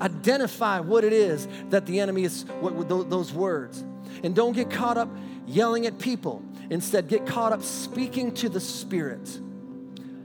Identify 0.00 0.80
what 0.80 1.04
it 1.04 1.12
is 1.12 1.48
that 1.70 1.86
the 1.86 2.00
enemy 2.00 2.24
is, 2.24 2.44
what, 2.60 2.88
those 2.88 3.32
words. 3.32 3.84
And 4.22 4.34
don't 4.34 4.52
get 4.52 4.70
caught 4.70 4.96
up 4.96 5.08
yelling 5.46 5.86
at 5.86 5.98
people. 5.98 6.42
Instead, 6.70 7.08
get 7.08 7.26
caught 7.26 7.52
up 7.52 7.62
speaking 7.62 8.32
to 8.34 8.48
the 8.48 8.60
Spirit, 8.60 9.40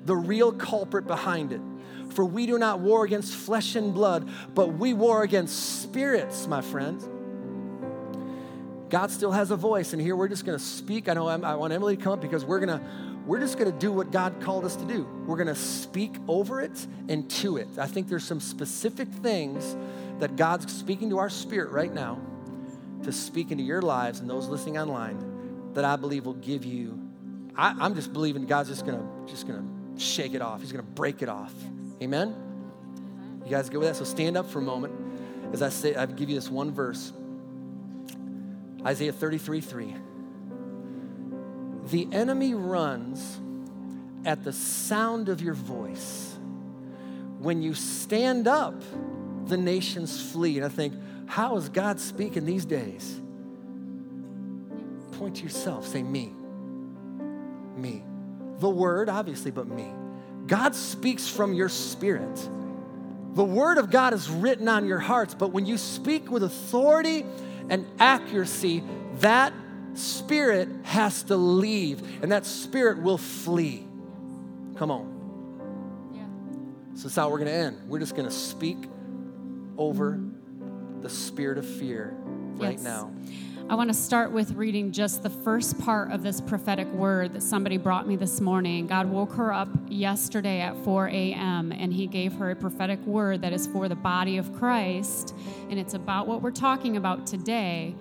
the 0.06 0.16
real 0.16 0.52
culprit 0.52 1.08
behind 1.08 1.52
it. 1.52 1.62
For 2.10 2.24
we 2.24 2.46
do 2.46 2.60
not 2.60 2.80
war 2.80 3.06
against 3.06 3.34
flesh 3.34 3.76
and 3.76 3.94
blood, 3.94 4.30
but 4.54 4.74
we 4.74 4.94
war 4.94 5.24
against 5.24 5.82
spirits, 5.82 6.48
my 6.48 6.62
friends. 6.62 7.10
God 8.89 9.10
still 9.10 9.32
has 9.32 9.50
a 9.50 9.56
voice, 9.56 9.94
and 9.94 10.02
here 10.02 10.16
we're 10.16 10.28
just 10.28 10.46
going 10.46 10.58
to 10.58 10.64
speak. 10.64 11.10
I 11.10 11.14
know 11.14 11.28
I'm, 11.28 11.44
i 11.44 11.56
want 11.56 11.74
Emily 11.74 11.98
to 11.98 12.04
come 12.04 12.14
up 12.14 12.22
because 12.22 12.46
we're 12.46 12.60
going 12.60 12.80
to 12.80 12.86
we're 13.26 13.39
just 13.39 13.57
going 13.57 13.71
to 13.71 13.78
do 13.78 13.91
what 13.91 14.11
God 14.11 14.41
called 14.41 14.65
us 14.65 14.76
to 14.76 14.86
do. 14.86 15.03
We're 15.26 15.38
going 15.38 15.47
to 15.47 15.55
speak 15.55 16.15
over 16.28 16.61
it 16.61 16.86
and 17.07 17.30
to 17.32 17.57
it. 17.57 17.67
I 17.78 17.88
think 17.88 18.09
there's 18.09 18.24
some 18.24 18.39
specific 18.39 19.07
things 19.07 19.76
that 20.19 20.36
God's 20.36 20.71
speaking 20.74 21.09
to 21.11 21.19
our 21.19 21.30
spirit 21.30 21.71
right 21.71 21.93
now 21.93 22.19
to 23.03 23.11
speak 23.11 23.51
into 23.51 23.63
your 23.63 23.82
lives 23.82 24.19
and 24.19 24.30
those 24.30 24.47
listening 24.47 24.78
online 24.78 25.71
that 25.74 25.86
I 25.86 25.95
believe 25.95 26.26
will 26.26 26.34
give 26.34 26.65
you. 26.65 26.99
I, 27.55 27.76
I'm 27.80 27.95
just 27.95 28.13
believing 28.13 28.45
God's 28.45 28.69
just 28.69 28.86
going 28.86 28.99
to 28.99 29.32
just 29.32 29.47
going 29.47 29.61
to 29.95 30.01
shake 30.01 30.34
it 30.34 30.41
off. 30.41 30.61
He's 30.61 30.71
going 30.71 30.84
to 30.84 30.91
break 30.91 31.21
it 31.21 31.30
off. 31.30 31.53
Amen? 32.01 32.36
You 33.45 33.51
guys 33.51 33.69
go 33.69 33.80
with 33.80 33.88
that? 33.89 33.95
So 33.95 34.03
stand 34.03 34.38
up 34.38 34.49
for 34.49 34.59
a 34.59 34.63
moment 34.63 34.93
as 35.53 35.61
I 35.61 35.69
say, 35.69 35.95
I 35.95 36.07
give 36.07 36.30
you 36.30 36.36
this 36.36 36.49
one 36.49 36.71
verse 36.71 37.13
Isaiah 38.86 39.13
33 39.13 39.61
3. 39.61 39.95
The 41.89 42.07
enemy 42.11 42.53
runs 42.53 43.39
at 44.25 44.43
the 44.43 44.53
sound 44.53 45.29
of 45.29 45.41
your 45.41 45.53
voice. 45.53 46.38
When 47.39 47.61
you 47.61 47.73
stand 47.73 48.47
up, 48.47 48.81
the 49.45 49.57
nations 49.57 50.31
flee. 50.31 50.57
And 50.57 50.65
I 50.65 50.69
think, 50.69 50.93
how 51.25 51.57
is 51.57 51.69
God 51.69 51.99
speaking 51.99 52.45
these 52.45 52.65
days? 52.65 53.19
Point 55.13 55.38
to 55.38 55.43
yourself, 55.43 55.88
say, 55.88 56.03
me. 56.03 56.34
Me. 57.75 58.03
The 58.59 58.69
word, 58.69 59.09
obviously, 59.09 59.51
but 59.51 59.67
me. 59.67 59.91
God 60.47 60.75
speaks 60.75 61.27
from 61.27 61.53
your 61.53 61.69
spirit. 61.69 62.49
The 63.34 63.43
word 63.43 63.77
of 63.77 63.89
God 63.89 64.13
is 64.13 64.29
written 64.29 64.67
on 64.67 64.86
your 64.86 64.99
hearts, 64.99 65.34
but 65.34 65.51
when 65.51 65.65
you 65.65 65.77
speak 65.77 66.29
with 66.29 66.43
authority 66.43 67.25
and 67.69 67.86
accuracy, 67.99 68.84
that 69.19 69.53
spirit 69.94 70.70
has 70.84 71.24
to 71.24 71.36
leave 71.36 72.22
and 72.22 72.32
that 72.32 72.46
spirit 72.46 73.02
will 73.02 73.18
flee. 73.18 73.86
Come 74.76 74.91
on. 74.91 76.12
Yeah. 76.14 76.96
So 76.96 77.04
that's 77.04 77.16
how 77.16 77.30
we're 77.30 77.39
going 77.39 77.50
to 77.50 77.54
end. 77.54 77.82
We're 77.88 78.00
just 78.00 78.16
going 78.16 78.28
to 78.28 78.34
speak 78.34 78.78
over 79.78 80.20
the 81.02 81.10
spirit 81.10 81.58
of 81.58 81.68
fear 81.68 82.16
right 82.56 82.74
yes. 82.74 82.84
now. 82.84 83.12
I 83.70 83.76
want 83.76 83.89
to 83.89 83.94
start 83.94 84.32
with 84.32 84.52
reading 84.52 84.91
just 84.91 85.24
the 85.24 85.30
first 85.30 85.80
part 85.80 86.12
of 86.12 86.22
this 86.22 86.41
prophetic 86.41 86.88
word 86.91 87.34
that 87.34 87.41
somebody 87.41 87.78
brought 87.78 88.08
me 88.08 88.18
this 88.18 88.41
morning. 88.41 88.88
God 88.88 89.08
woke 89.08 89.32
her 89.34 89.54
up 89.54 89.70
yesterday 89.88 90.60
at 90.60 90.76
4 90.84 91.08
a.m. 91.08 91.72
and 91.72 91.94
He 91.94 92.06
gave 92.06 92.34
her 92.34 92.52
a 92.52 92.56
prophetic 92.56 93.00
word 93.06 93.41
that 93.41 93.54
is 93.54 93.66
for 93.66 93.88
the 93.88 93.96
body 93.96 94.38
of 94.38 94.54
Christ. 94.54 95.34
And 95.70 95.80
it's 95.80 95.94
about 95.94 96.28
what 96.28 96.41
we're 96.41 96.52
talking 96.52 96.98
about 96.98 97.26
today. 97.26 97.96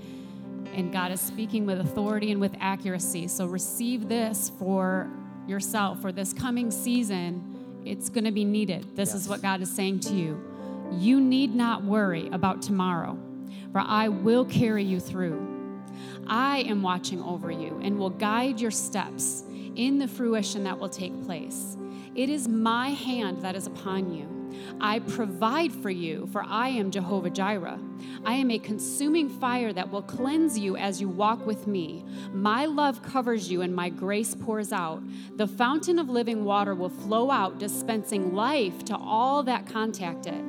And 0.73 0.93
God 0.93 1.13
is 1.13 1.21
speaking 1.21 1.67
with 1.67 1.81
authority 1.81 2.33
and 2.33 2.41
with 2.41 2.55
accuracy. 2.61 3.29
So 3.29 3.47
receive 3.47 4.09
this 4.09 4.51
for 4.59 5.11
yourself 5.47 6.01
for 6.01 6.13
this 6.13 6.33
coming 6.33 6.71
season. 6.71 7.83
It's 7.85 8.09
going 8.09 8.25
to 8.25 8.33
be 8.33 8.45
needed. 8.45 8.97
This 8.97 9.11
yes. 9.11 9.23
is 9.23 9.29
what 9.29 9.43
God 9.43 9.61
is 9.61 9.71
saying 9.71 10.01
to 10.01 10.15
you. 10.15 10.43
You 10.93 11.21
need 11.21 11.55
not 11.55 11.85
worry 11.85 12.29
about 12.29 12.63
tomorrow, 12.63 13.19
for 13.73 13.81
I 13.81 14.09
will 14.09 14.45
carry 14.45 14.85
you 14.85 15.01
through. 15.01 15.49
I 16.27 16.59
am 16.61 16.83
watching 16.83 17.23
over 17.23 17.51
you 17.51 17.81
and 17.83 17.99
will 17.99 18.11
guide 18.11 18.61
your 18.61 18.71
steps 18.71 19.45
in 19.75 19.99
the 19.99 20.09
fruition 20.09 20.65
that 20.65 20.79
will 20.79 20.89
take 20.89 21.25
place. 21.25 21.77
It 22.15 22.29
is 22.29 22.47
my 22.47 22.91
hand 22.91 23.43
that 23.43 23.57
is 23.57 23.67
upon 23.67 24.13
you. 24.13 24.42
I 24.81 25.01
provide 25.01 25.73
for 25.73 25.91
you, 25.91 26.29
for 26.33 26.43
I 26.43 26.69
am 26.69 26.91
Jehovah 26.91 27.31
Jireh. 27.31 27.79
I 28.25 28.35
am 28.35 28.51
a 28.51 28.59
consuming 28.59 29.29
fire 29.29 29.73
that 29.73 29.91
will 29.91 30.03
cleanse 30.03 30.59
you 30.59 30.77
as 30.77 31.01
you 31.01 31.09
walk 31.09 31.47
with 31.47 31.67
me. 31.67 32.05
My 32.33 32.67
love 32.67 33.03
covers 33.03 33.51
you, 33.51 33.63
and 33.63 33.75
my 33.75 33.89
grace 33.89 34.35
pours 34.35 34.73
out. 34.73 35.03
The 35.37 35.47
fountain 35.47 35.99
of 35.99 36.09
living 36.09 36.45
water 36.45 36.75
will 36.75 36.89
flow 36.89 37.31
out, 37.31 37.59
dispensing 37.59 38.35
life 38.35 38.85
to 38.87 38.97
all 38.97 39.43
that 39.45 39.67
contact 39.67 40.27
it. 40.27 40.45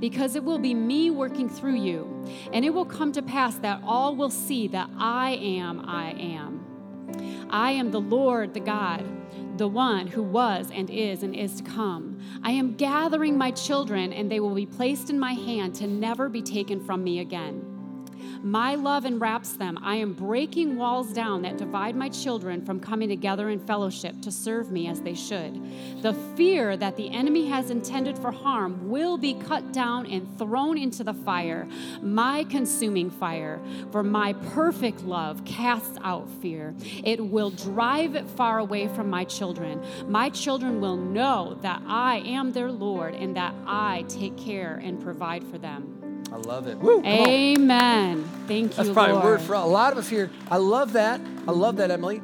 Because 0.00 0.36
it 0.36 0.44
will 0.44 0.58
be 0.58 0.74
me 0.74 1.10
working 1.10 1.48
through 1.48 1.76
you, 1.76 2.24
and 2.52 2.64
it 2.64 2.70
will 2.70 2.84
come 2.84 3.12
to 3.12 3.22
pass 3.22 3.56
that 3.56 3.80
all 3.84 4.14
will 4.14 4.30
see 4.30 4.68
that 4.68 4.90
I 4.98 5.32
am, 5.32 5.84
I 5.88 6.10
am. 6.12 7.46
I 7.50 7.72
am 7.72 7.90
the 7.90 8.00
Lord, 8.00 8.54
the 8.54 8.60
God 8.60 9.23
the 9.56 9.68
one 9.68 10.06
who 10.06 10.22
was 10.22 10.70
and 10.72 10.90
is 10.90 11.22
and 11.22 11.34
is 11.34 11.56
to 11.56 11.62
come. 11.62 12.20
I 12.42 12.50
am 12.50 12.74
gathering 12.74 13.38
my 13.38 13.50
children, 13.50 14.12
and 14.12 14.30
they 14.30 14.40
will 14.40 14.54
be 14.54 14.66
placed 14.66 15.10
in 15.10 15.18
my 15.18 15.32
hand 15.32 15.74
to 15.76 15.86
never 15.86 16.28
be 16.28 16.42
taken 16.42 16.80
from 16.80 17.04
me 17.04 17.20
again. 17.20 17.73
My 18.42 18.74
love 18.74 19.04
enwraps 19.04 19.52
them. 19.52 19.78
I 19.82 19.96
am 19.96 20.12
breaking 20.12 20.76
walls 20.76 21.12
down 21.12 21.42
that 21.42 21.56
divide 21.56 21.96
my 21.96 22.08
children 22.08 22.64
from 22.64 22.80
coming 22.80 23.08
together 23.08 23.48
in 23.48 23.58
fellowship 23.58 24.20
to 24.22 24.30
serve 24.30 24.70
me 24.70 24.86
as 24.86 25.00
they 25.00 25.14
should. 25.14 25.62
The 26.02 26.14
fear 26.36 26.76
that 26.76 26.96
the 26.96 27.10
enemy 27.10 27.48
has 27.48 27.70
intended 27.70 28.18
for 28.18 28.30
harm 28.30 28.90
will 28.90 29.16
be 29.16 29.34
cut 29.34 29.72
down 29.72 30.06
and 30.06 30.38
thrown 30.38 30.76
into 30.76 31.04
the 31.04 31.14
fire, 31.14 31.66
my 32.02 32.44
consuming 32.44 33.10
fire. 33.10 33.60
For 33.90 34.02
my 34.02 34.34
perfect 34.52 35.04
love 35.04 35.44
casts 35.44 35.98
out 36.02 36.28
fear. 36.42 36.74
It 37.02 37.24
will 37.24 37.50
drive 37.50 38.14
it 38.14 38.28
far 38.28 38.58
away 38.58 38.88
from 38.88 39.08
my 39.08 39.24
children. 39.24 39.82
My 40.06 40.30
children 40.30 40.80
will 40.80 40.96
know 40.96 41.58
that 41.62 41.82
I 41.86 42.18
am 42.18 42.52
their 42.52 42.70
Lord 42.70 43.14
and 43.14 43.36
that 43.36 43.54
I 43.66 44.04
take 44.08 44.36
care 44.36 44.80
and 44.82 45.00
provide 45.00 45.44
for 45.44 45.58
them. 45.58 46.03
I 46.34 46.36
love 46.38 46.66
it. 46.66 46.76
Woo, 46.78 47.00
Amen. 47.04 48.24
Thank 48.48 48.72
you. 48.72 48.76
That's 48.76 48.90
probably 48.90 49.12
Lord. 49.12 49.24
a 49.24 49.28
word 49.28 49.40
for 49.42 49.54
a 49.54 49.64
lot 49.64 49.92
of 49.92 49.98
us 49.98 50.08
here. 50.08 50.32
I 50.50 50.56
love 50.56 50.94
that. 50.94 51.20
I 51.46 51.52
love 51.52 51.76
that, 51.76 51.92
Emily. 51.92 52.20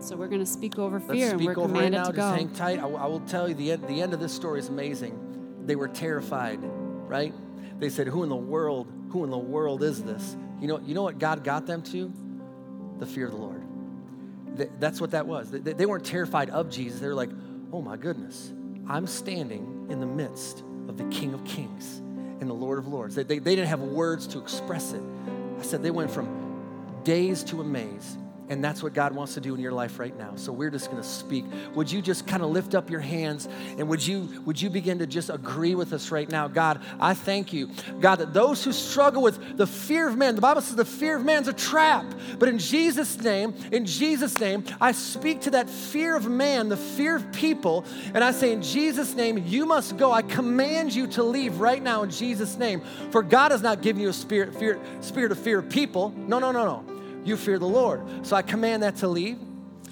So 0.00 0.16
we're 0.16 0.26
going 0.26 0.40
to 0.40 0.46
speak 0.46 0.76
over 0.76 0.98
fear 0.98 1.08
Let's 1.08 1.28
speak 1.28 1.32
and 1.34 1.46
we're 1.46 1.52
over 1.52 1.72
commanded 1.72 1.98
right 1.98 2.04
now. 2.04 2.10
to 2.10 2.16
go. 2.16 2.22
Just 2.22 2.36
hang 2.36 2.48
tight. 2.50 2.80
I, 2.80 2.88
I 2.88 3.06
will 3.06 3.20
tell 3.20 3.48
you 3.48 3.54
the 3.54 3.70
end, 3.70 3.86
the 3.86 4.02
end 4.02 4.12
of 4.12 4.18
this 4.18 4.32
story 4.32 4.58
is 4.58 4.68
amazing. 4.70 5.62
They 5.66 5.76
were 5.76 5.86
terrified, 5.86 6.58
right? 6.60 7.32
They 7.78 7.90
said, 7.90 8.08
"Who 8.08 8.24
in 8.24 8.28
the 8.28 8.34
world? 8.34 8.92
Who 9.10 9.22
in 9.22 9.30
the 9.30 9.38
world 9.38 9.84
is 9.84 10.02
this?" 10.02 10.36
You 10.60 10.66
know, 10.66 10.80
you 10.80 10.94
know 10.94 11.02
what 11.04 11.20
God 11.20 11.44
got 11.44 11.64
them 11.64 11.82
to? 11.82 12.12
The 12.98 13.06
fear 13.06 13.26
of 13.26 13.32
the 13.32 13.38
Lord. 13.38 13.62
That's 14.80 15.00
what 15.00 15.12
that 15.12 15.28
was. 15.28 15.52
They 15.52 15.86
weren't 15.86 16.04
terrified 16.04 16.50
of 16.50 16.70
Jesus. 16.70 16.98
They 16.98 17.06
were 17.06 17.14
like, 17.14 17.30
"Oh 17.72 17.82
my 17.82 17.96
goodness, 17.96 18.52
I'm 18.88 19.06
standing 19.06 19.86
in 19.90 20.00
the 20.00 20.06
midst 20.06 20.64
of 20.88 20.96
the 20.96 21.04
King 21.04 21.34
of 21.34 21.44
Kings." 21.44 22.02
And 22.40 22.48
the 22.48 22.54
Lord 22.54 22.78
of 22.78 22.86
Lords. 22.86 23.14
They, 23.14 23.22
they, 23.22 23.38
they 23.38 23.54
didn't 23.54 23.68
have 23.68 23.80
words 23.80 24.26
to 24.28 24.38
express 24.38 24.92
it. 24.92 25.02
I 25.58 25.62
said 25.62 25.82
they 25.82 25.90
went 25.90 26.10
from 26.10 26.28
days 27.04 27.42
to 27.44 27.60
amaze. 27.60 28.16
And 28.48 28.62
that's 28.62 28.82
what 28.82 28.94
God 28.94 29.14
wants 29.14 29.34
to 29.34 29.40
do 29.40 29.54
in 29.54 29.60
your 29.60 29.72
life 29.72 29.98
right 29.98 30.16
now. 30.16 30.32
So 30.36 30.52
we're 30.52 30.70
just 30.70 30.90
going 30.90 31.02
to 31.02 31.08
speak. 31.08 31.44
Would 31.74 31.90
you 31.90 32.00
just 32.00 32.26
kind 32.26 32.42
of 32.42 32.50
lift 32.50 32.74
up 32.74 32.90
your 32.90 33.00
hands 33.00 33.48
and 33.78 33.88
would 33.88 34.06
you 34.06 34.42
would 34.44 34.60
you 34.60 34.70
begin 34.70 34.98
to 35.00 35.06
just 35.06 35.30
agree 35.30 35.74
with 35.74 35.92
us 35.92 36.10
right 36.10 36.28
now? 36.28 36.46
God, 36.46 36.80
I 37.00 37.14
thank 37.14 37.52
you. 37.52 37.70
God, 38.00 38.16
that 38.16 38.32
those 38.32 38.62
who 38.62 38.72
struggle 38.72 39.22
with 39.22 39.56
the 39.56 39.66
fear 39.66 40.08
of 40.08 40.16
man, 40.16 40.36
the 40.36 40.40
Bible 40.40 40.60
says 40.60 40.76
the 40.76 40.84
fear 40.84 41.16
of 41.16 41.24
man's 41.24 41.48
a 41.48 41.52
trap. 41.52 42.04
But 42.38 42.48
in 42.48 42.58
Jesus 42.58 43.20
name, 43.20 43.54
in 43.72 43.84
Jesus 43.84 44.38
name, 44.38 44.64
I 44.80 44.92
speak 44.92 45.40
to 45.42 45.50
that 45.50 45.68
fear 45.68 46.16
of 46.16 46.28
man, 46.28 46.68
the 46.68 46.76
fear 46.76 47.16
of 47.16 47.32
people, 47.32 47.84
and 48.14 48.22
I 48.22 48.30
say 48.30 48.52
in 48.52 48.62
Jesus 48.62 49.14
name, 49.14 49.42
you 49.46 49.66
must 49.66 49.96
go. 49.96 50.12
I 50.12 50.22
command 50.22 50.94
you 50.94 51.06
to 51.08 51.22
leave 51.22 51.58
right 51.58 51.82
now 51.82 52.02
in 52.02 52.10
Jesus 52.10 52.56
name. 52.56 52.80
For 53.10 53.22
God 53.22 53.50
has 53.50 53.62
not 53.62 53.82
given 53.82 54.00
you 54.00 54.08
a 54.08 54.12
spirit 54.12 54.54
fear 54.54 54.78
spirit 55.00 55.32
of 55.32 55.38
fear 55.38 55.58
of 55.58 55.68
people. 55.68 56.10
No, 56.16 56.38
no, 56.38 56.52
no, 56.52 56.64
no. 56.64 56.95
You 57.26 57.36
fear 57.36 57.58
the 57.58 57.66
Lord. 57.66 58.24
So 58.24 58.36
I 58.36 58.42
command 58.42 58.84
that 58.84 58.96
to 58.98 59.08
leave. 59.08 59.38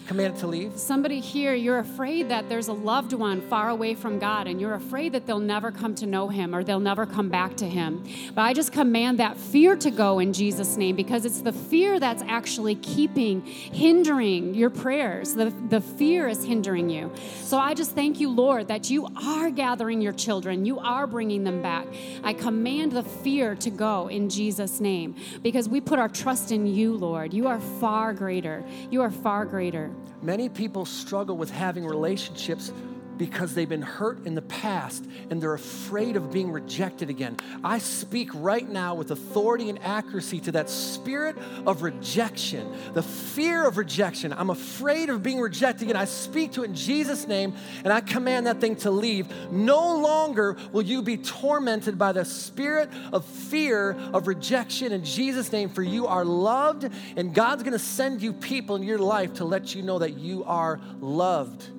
Command 0.07 0.37
it 0.37 0.41
to 0.41 0.47
leave. 0.47 0.79
Somebody 0.79 1.19
here, 1.19 1.55
you're 1.55 1.79
afraid 1.79 2.29
that 2.29 2.51
there's 2.51 2.69
a 2.69 2.75
loved 2.75 3.15
one 3.15 3.41
far 3.49 3.71
away 3.71 3.95
from 3.95 4.19
God 4.19 4.47
and 4.47 4.61
you're 4.61 4.75
afraid 4.75 5.13
that 5.13 5.27
they'll 5.27 5.39
never 5.39 5.73
come 5.73 5.95
to 5.95 6.07
know 6.07 6.29
Him 6.29 6.55
or 6.55 6.63
they'll 6.63 6.79
never 6.79 7.07
come 7.07 7.31
back 7.31 7.57
to 7.57 7.65
Him. 7.67 8.05
But 8.35 8.43
I 8.43 8.53
just 8.53 8.71
command 8.71 9.19
that 9.19 9.39
fear 9.39 9.77
to 9.77 9.91
go 9.91 10.19
in 10.19 10.35
Jesus' 10.35 10.77
name 10.77 10.95
because 10.95 11.25
it's 11.25 11.41
the 11.41 11.53
fear 11.53 11.99
that's 11.99 12.23
actually 12.25 12.75
keeping, 12.75 13.41
hindering 13.47 14.55
your 14.55 14.69
prayers. 14.69 15.35
The, 15.35 15.51
the 15.71 15.81
fear 15.81 16.29
is 16.29 16.45
hindering 16.45 16.91
you. 16.91 17.11
So 17.41 17.59
I 17.59 17.73
just 17.73 17.93
thank 17.93 18.21
you, 18.21 18.29
Lord, 18.29 18.69
that 18.69 18.91
you 18.91 19.09
are 19.17 19.49
gathering 19.49 20.03
your 20.03 20.13
children, 20.13 20.67
you 20.67 20.79
are 20.81 21.07
bringing 21.07 21.45
them 21.45 21.63
back. 21.63 21.87
I 22.23 22.35
command 22.35 22.93
the 22.93 23.05
fear 23.05 23.55
to 23.57 23.71
go 23.71 24.09
in 24.09 24.29
Jesus' 24.29 24.81
name 24.81 25.15
because 25.43 25.67
we 25.67 25.81
put 25.81 25.99
our 25.99 26.11
trust 26.11 26.53
in 26.53 26.67
you, 26.67 26.95
Lord. 26.95 27.33
You 27.33 27.49
are 27.49 27.61
far 27.61 28.13
greater. 28.13 28.63
You 28.91 29.01
are 29.01 29.11
far 29.11 29.47
greater. 29.47 29.94
Many 30.23 30.49
people 30.49 30.85
struggle 30.85 31.37
with 31.37 31.51
having 31.51 31.85
relationships 31.87 32.73
because 33.17 33.55
they've 33.55 33.69
been 33.69 33.83
hurt 33.83 34.27
in 34.27 34.35
the 34.35 34.43
past 34.43 35.05
and 35.31 35.41
they're 35.41 35.55
afraid 35.55 36.17
of 36.17 36.33
being 36.33 36.51
rejected 36.51 37.11
again. 37.11 37.37
I 37.63 37.79
speak 37.79 38.31
right 38.35 38.69
now 38.69 38.95
with 38.95 39.11
authority 39.11 39.69
and 39.71 39.79
accuracy 39.83 40.41
to 40.41 40.53
that 40.53 40.69
spirit 40.69 41.37
of 41.67 41.83
rejection, 41.83 42.73
the 42.93 43.03
fear 43.03 43.67
of 43.67 43.77
rejection. 43.77 44.33
I'm 44.33 44.51
afraid 44.51 45.11
of 45.11 45.23
being 45.23 45.41
rejected 45.41 45.85
again. 45.85 45.97
I 45.97 46.05
speak 46.05 46.53
to 46.53 46.63
it 46.63 46.67
in 46.67 46.75
Jesus' 46.75 47.27
name 47.27 47.55
and 47.85 47.93
I 47.93 48.01
command 48.01 48.47
that 48.47 48.61
thing 48.61 48.77
to 48.77 48.91
leave. 48.91 49.29
No 49.51 49.97
longer 49.97 50.57
will 50.73 50.83
you 50.83 51.03
be 51.03 51.17
tormented 51.17 51.99
by 51.99 52.13
the 52.13 52.25
spirit 52.25 52.91
of 53.13 53.25
fear 53.25 53.93
of 54.13 54.27
rejection 54.27 54.93
in 54.93 55.05
Jesus' 55.05 55.53
name, 55.53 55.69
for 55.69 55.83
you 55.83 56.07
are 56.07 56.25
loved 56.25 56.89
and 57.17 57.35
God's 57.35 57.63
gonna 57.63 57.79
send 57.79 58.23
you 58.23 58.33
people 58.33 58.77
in 58.77 58.83
your 58.83 58.99
life 58.99 59.35
to 59.35 59.45
let 59.45 59.75
you 59.75 59.83
know 59.83 59.99
that 59.99 60.19
you 60.19 60.45
are 60.45 60.81
loved. 61.01 61.71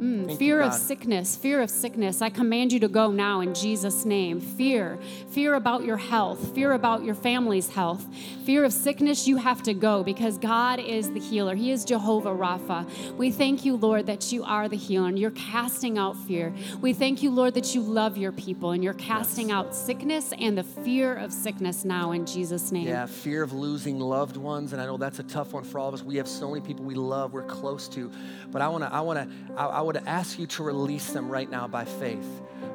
Mm, 0.00 0.36
fear 0.36 0.60
you, 0.60 0.66
of 0.66 0.74
sickness, 0.74 1.36
fear 1.36 1.60
of 1.60 1.70
sickness. 1.70 2.22
I 2.22 2.30
command 2.30 2.72
you 2.72 2.80
to 2.80 2.88
go 2.88 3.10
now 3.10 3.40
in 3.40 3.54
Jesus' 3.54 4.04
name. 4.04 4.40
Fear, 4.40 4.98
fear 5.30 5.54
about 5.54 5.84
your 5.84 5.96
health, 5.96 6.54
fear 6.54 6.72
about 6.72 7.04
your 7.04 7.14
family's 7.14 7.68
health, 7.68 8.04
fear 8.44 8.64
of 8.64 8.72
sickness, 8.72 9.28
you 9.28 9.36
have 9.36 9.62
to 9.62 9.74
go 9.74 10.02
because 10.02 10.38
God 10.38 10.80
is 10.80 11.10
the 11.12 11.20
healer. 11.20 11.54
He 11.54 11.70
is 11.70 11.84
Jehovah 11.84 12.30
Rapha. 12.30 12.86
We 13.16 13.30
thank 13.30 13.64
you, 13.64 13.76
Lord, 13.76 14.06
that 14.06 14.32
you 14.32 14.42
are 14.44 14.68
the 14.68 14.76
healer 14.76 15.08
and 15.08 15.18
you're 15.18 15.30
casting 15.30 15.98
out 15.98 16.16
fear. 16.16 16.52
We 16.80 16.92
thank 16.92 17.22
you, 17.22 17.30
Lord, 17.30 17.54
that 17.54 17.74
you 17.74 17.80
love 17.80 18.16
your 18.16 18.32
people 18.32 18.72
and 18.72 18.82
you're 18.82 18.94
casting 18.94 19.48
yes. 19.48 19.56
out 19.56 19.74
sickness 19.74 20.32
and 20.38 20.58
the 20.58 20.64
fear 20.64 21.14
of 21.14 21.32
sickness 21.32 21.84
now 21.84 22.12
in 22.12 22.26
Jesus' 22.26 22.72
name. 22.72 22.88
Yeah, 22.88 23.06
fear 23.06 23.42
of 23.42 23.52
losing 23.52 24.00
loved 24.00 24.36
ones. 24.36 24.72
And 24.72 24.82
I 24.82 24.86
know 24.86 24.96
that's 24.96 25.18
a 25.18 25.24
tough 25.24 25.52
one 25.52 25.64
for 25.64 25.78
all 25.78 25.88
of 25.88 25.94
us. 25.94 26.02
We 26.02 26.16
have 26.16 26.28
so 26.28 26.50
many 26.50 26.60
people 26.60 26.84
we 26.84 26.94
love, 26.94 27.32
we're 27.32 27.42
close 27.42 27.88
to. 27.88 28.10
But 28.50 28.62
I 28.62 28.68
want 28.68 28.84
to, 28.84 28.92
I 28.92 29.00
want 29.00 29.18
to, 29.18 29.54
I, 29.56 29.66
I 29.66 29.80
want 29.82 29.98
to 29.98 30.08
ask 30.08 30.38
you 30.38 30.46
to 30.48 30.62
release 30.62 31.12
them 31.12 31.28
right 31.28 31.50
now 31.50 31.68
by 31.68 31.84
faith. 31.84 32.26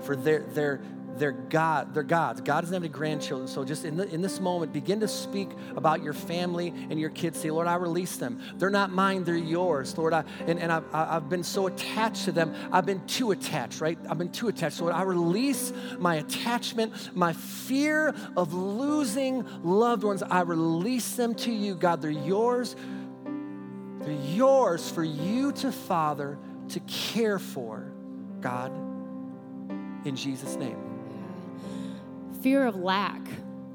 For 0.01 0.15
they're, 0.15 0.43
they're, 0.53 0.81
they're 1.17 1.31
God, 1.31 1.93
they're 1.93 2.03
God's. 2.03 2.41
God 2.41 2.61
doesn't 2.61 2.73
have 2.73 2.83
any 2.83 2.91
grandchildren. 2.91 3.47
So 3.47 3.63
just 3.63 3.85
in, 3.85 3.97
the, 3.97 4.07
in 4.13 4.21
this 4.21 4.39
moment, 4.39 4.73
begin 4.73 4.99
to 4.99 5.07
speak 5.07 5.49
about 5.75 6.03
your 6.03 6.13
family 6.13 6.67
and 6.89 6.99
your 6.99 7.09
kids. 7.09 7.39
Say, 7.39 7.51
Lord, 7.51 7.67
I 7.67 7.75
release 7.75 8.17
them. 8.17 8.41
They're 8.55 8.69
not 8.69 8.91
mine, 8.91 9.23
they're 9.23 9.35
yours. 9.35 9.97
Lord, 9.97 10.13
I, 10.13 10.23
and, 10.45 10.59
and 10.59 10.71
I've, 10.71 10.83
I've 10.93 11.29
been 11.29 11.43
so 11.43 11.67
attached 11.67 12.25
to 12.25 12.31
them. 12.31 12.53
I've 12.71 12.85
been 12.85 13.05
too 13.07 13.31
attached, 13.31 13.81
right? 13.81 13.97
I've 14.09 14.17
been 14.17 14.31
too 14.31 14.47
attached. 14.47 14.77
So 14.77 14.85
Lord, 14.85 14.95
I 14.95 15.03
release 15.03 15.73
my 15.97 16.15
attachment, 16.15 17.15
my 17.15 17.33
fear 17.33 18.13
of 18.35 18.53
losing 18.53 19.45
loved 19.63 20.03
ones. 20.03 20.23
I 20.23 20.41
release 20.41 21.15
them 21.15 21.35
to 21.35 21.51
you, 21.51 21.75
God. 21.75 22.01
They're 22.01 22.11
yours. 22.11 22.75
They're 23.99 24.11
yours 24.11 24.89
for 24.89 25.03
you 25.03 25.51
to 25.53 25.71
father 25.71 26.37
to 26.69 26.79
care 26.81 27.39
for, 27.39 27.91
God, 28.41 28.71
in 30.05 30.15
Jesus' 30.15 30.55
name. 30.55 30.77
Fear 32.41 32.65
of 32.65 32.75
lack. 32.75 33.21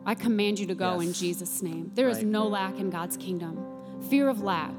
I 0.05 0.15
command 0.15 0.59
you 0.59 0.67
to 0.67 0.75
go 0.75 0.99
yes. 0.99 1.09
in 1.09 1.13
Jesus' 1.13 1.63
name. 1.63 1.91
There 1.95 2.09
is 2.09 2.19
right. 2.19 2.27
no 2.27 2.47
lack 2.47 2.79
in 2.79 2.91
God's 2.91 3.17
kingdom. 3.17 3.65
Fear 4.09 4.29
of 4.29 4.43
lack. 4.43 4.75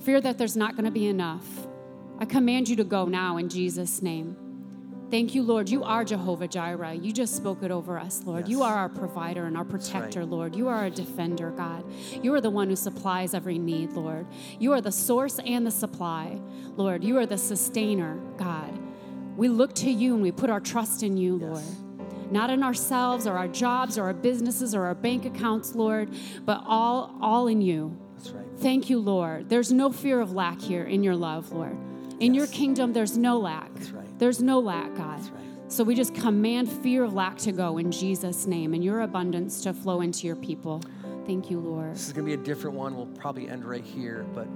Fear 0.00 0.20
that 0.22 0.38
there's 0.38 0.56
not 0.56 0.72
going 0.72 0.84
to 0.84 0.90
be 0.90 1.06
enough. 1.06 1.46
I 2.18 2.24
command 2.24 2.68
you 2.68 2.76
to 2.76 2.84
go 2.84 3.04
now 3.04 3.36
in 3.36 3.48
Jesus' 3.48 4.02
name. 4.02 4.36
Thank 5.12 5.34
you, 5.34 5.42
Lord. 5.42 5.68
You 5.68 5.84
are 5.84 6.06
Jehovah 6.06 6.48
Jireh. 6.48 6.94
You 6.94 7.12
just 7.12 7.36
spoke 7.36 7.62
it 7.62 7.70
over 7.70 7.98
us, 7.98 8.22
Lord. 8.24 8.44
Yes. 8.44 8.48
You 8.48 8.62
are 8.62 8.74
our 8.74 8.88
provider 8.88 9.44
and 9.44 9.58
our 9.58 9.64
protector, 9.64 10.20
right. 10.20 10.28
Lord. 10.30 10.56
You 10.56 10.68
are 10.68 10.74
our 10.74 10.88
defender, 10.88 11.50
God. 11.50 11.84
You 12.22 12.32
are 12.32 12.40
the 12.40 12.48
one 12.48 12.70
who 12.70 12.76
supplies 12.76 13.34
every 13.34 13.58
need, 13.58 13.92
Lord. 13.92 14.26
You 14.58 14.72
are 14.72 14.80
the 14.80 14.90
source 14.90 15.38
and 15.40 15.66
the 15.66 15.70
supply, 15.70 16.40
Lord. 16.78 17.04
You 17.04 17.18
are 17.18 17.26
the 17.26 17.36
sustainer, 17.36 18.18
God. 18.38 18.72
We 19.36 19.50
look 19.50 19.74
to 19.74 19.90
you 19.90 20.14
and 20.14 20.22
we 20.22 20.32
put 20.32 20.48
our 20.48 20.60
trust 20.60 21.02
in 21.02 21.18
you, 21.18 21.36
Lord. 21.36 21.62
Not 22.30 22.48
in 22.48 22.62
ourselves 22.62 23.26
or 23.26 23.36
our 23.36 23.48
jobs 23.48 23.98
or 23.98 24.04
our 24.04 24.14
businesses 24.14 24.74
or 24.74 24.86
our 24.86 24.94
bank 24.94 25.26
accounts, 25.26 25.74
Lord, 25.74 26.08
but 26.46 26.62
all 26.64 27.14
all 27.20 27.48
in 27.48 27.60
you. 27.60 27.94
That's 28.16 28.30
Right. 28.30 28.46
Thank 28.56 28.88
you, 28.88 28.98
Lord. 28.98 29.50
There's 29.50 29.74
no 29.74 29.92
fear 29.92 30.20
of 30.20 30.32
lack 30.32 30.58
here 30.58 30.84
in 30.84 31.02
your 31.02 31.16
love, 31.16 31.52
Lord. 31.52 31.76
In 32.18 32.32
yes. 32.32 32.34
your 32.34 32.46
kingdom, 32.46 32.94
there's 32.94 33.18
no 33.18 33.38
lack. 33.38 33.70
Right. 33.92 34.01
There's 34.22 34.40
no 34.40 34.60
lack, 34.60 34.94
God. 34.94 35.18
Right. 35.18 35.42
So 35.66 35.82
we 35.82 35.96
just 35.96 36.14
command 36.14 36.70
fear 36.70 37.02
of 37.02 37.12
lack 37.12 37.38
to 37.38 37.50
go 37.50 37.78
in 37.78 37.90
Jesus' 37.90 38.46
name 38.46 38.72
and 38.72 38.84
your 38.84 39.00
abundance 39.00 39.62
to 39.62 39.74
flow 39.74 40.00
into 40.00 40.28
your 40.28 40.36
people. 40.36 40.80
Thank 41.26 41.50
you, 41.50 41.58
Lord. 41.58 41.92
This 41.92 42.06
is 42.06 42.12
going 42.12 42.26
to 42.26 42.36
be 42.36 42.40
a 42.40 42.44
different 42.44 42.76
one. 42.76 42.94
We'll 42.94 43.06
probably 43.06 43.48
end 43.48 43.64
right 43.64 43.82
here, 43.82 44.24
but 44.32 44.46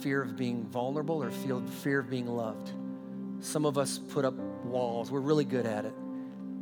fear 0.00 0.22
of 0.22 0.36
being 0.36 0.62
vulnerable 0.66 1.20
or 1.20 1.32
feel 1.32 1.60
fear 1.66 1.98
of 1.98 2.08
being 2.08 2.28
loved. 2.28 2.70
Some 3.40 3.66
of 3.66 3.78
us 3.78 3.98
put 3.98 4.24
up 4.24 4.34
walls. 4.64 5.10
We're 5.10 5.18
really 5.18 5.44
good 5.44 5.66
at 5.66 5.84
it. 5.84 5.94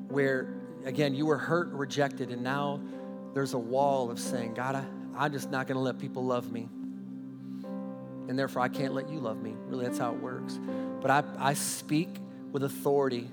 Where, 0.09 0.55
again, 0.87 1.15
you 1.15 1.27
were 1.27 1.37
hurt, 1.37 1.69
rejected, 1.69 2.31
and 2.31 2.43
now 2.43 2.81
there's 3.35 3.53
a 3.53 3.59
wall 3.59 4.11
of 4.11 4.19
saying, 4.19 4.55
God, 4.55 4.75
I, 4.75 4.85
I'm 5.15 5.33
just 5.33 5.51
not 5.51 5.67
going 5.67 5.77
to 5.77 5.83
let 5.83 5.99
people 5.99 6.25
love 6.25 6.51
me. 6.51 6.71
And 8.29 8.39
therefore, 8.39 8.63
I 8.63 8.69
can't 8.69 8.95
let 8.95 9.11
you 9.11 9.21
love 9.21 9.43
me. 9.43 9.55
Really, 9.67 9.85
that's 9.85 9.99
how 9.99 10.13
it 10.13 10.19
works. 10.19 10.59
But 11.03 11.11
I, 11.11 11.25
I 11.39 11.55
speak 11.55 12.09
with 12.53 12.63
authority 12.63 13.29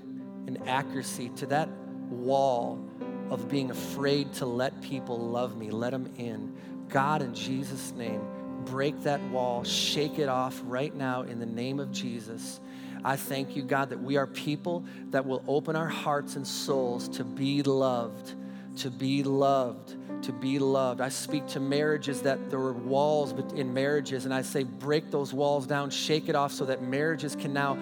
and 0.46 0.68
accuracy 0.68 1.30
to 1.36 1.46
that 1.46 1.68
wall 2.10 2.84
of 3.30 3.48
being 3.48 3.70
afraid 3.70 4.32
to 4.34 4.46
let 4.46 4.82
people 4.82 5.18
love 5.18 5.56
me, 5.56 5.70
let 5.70 5.92
them 5.92 6.12
in. 6.18 6.52
God, 6.88 7.22
in 7.22 7.32
Jesus' 7.32 7.92
name, 7.92 8.20
break 8.64 9.00
that 9.04 9.22
wall, 9.30 9.62
shake 9.62 10.18
it 10.18 10.28
off 10.28 10.60
right 10.64 10.94
now 10.94 11.22
in 11.22 11.38
the 11.38 11.46
name 11.46 11.78
of 11.78 11.92
Jesus. 11.92 12.60
I 13.04 13.16
thank 13.16 13.56
you, 13.56 13.62
God, 13.62 13.90
that 13.90 14.02
we 14.02 14.16
are 14.16 14.26
people 14.26 14.84
that 15.10 15.24
will 15.24 15.42
open 15.46 15.76
our 15.76 15.88
hearts 15.88 16.36
and 16.36 16.46
souls 16.46 17.08
to 17.10 17.24
be 17.24 17.62
loved, 17.62 18.34
to 18.76 18.90
be 18.90 19.22
loved, 19.22 19.96
to 20.24 20.32
be 20.32 20.58
loved. 20.58 21.00
I 21.00 21.08
speak 21.08 21.46
to 21.48 21.60
marriages 21.60 22.22
that 22.22 22.50
there 22.50 22.58
were 22.58 22.72
walls 22.72 23.32
in 23.54 23.72
marriages, 23.72 24.24
and 24.24 24.34
I 24.34 24.42
say, 24.42 24.64
break 24.64 25.10
those 25.10 25.32
walls 25.32 25.66
down, 25.66 25.90
shake 25.90 26.28
it 26.28 26.34
off 26.34 26.52
so 26.52 26.64
that 26.66 26.82
marriages 26.82 27.36
can 27.36 27.52
now 27.52 27.78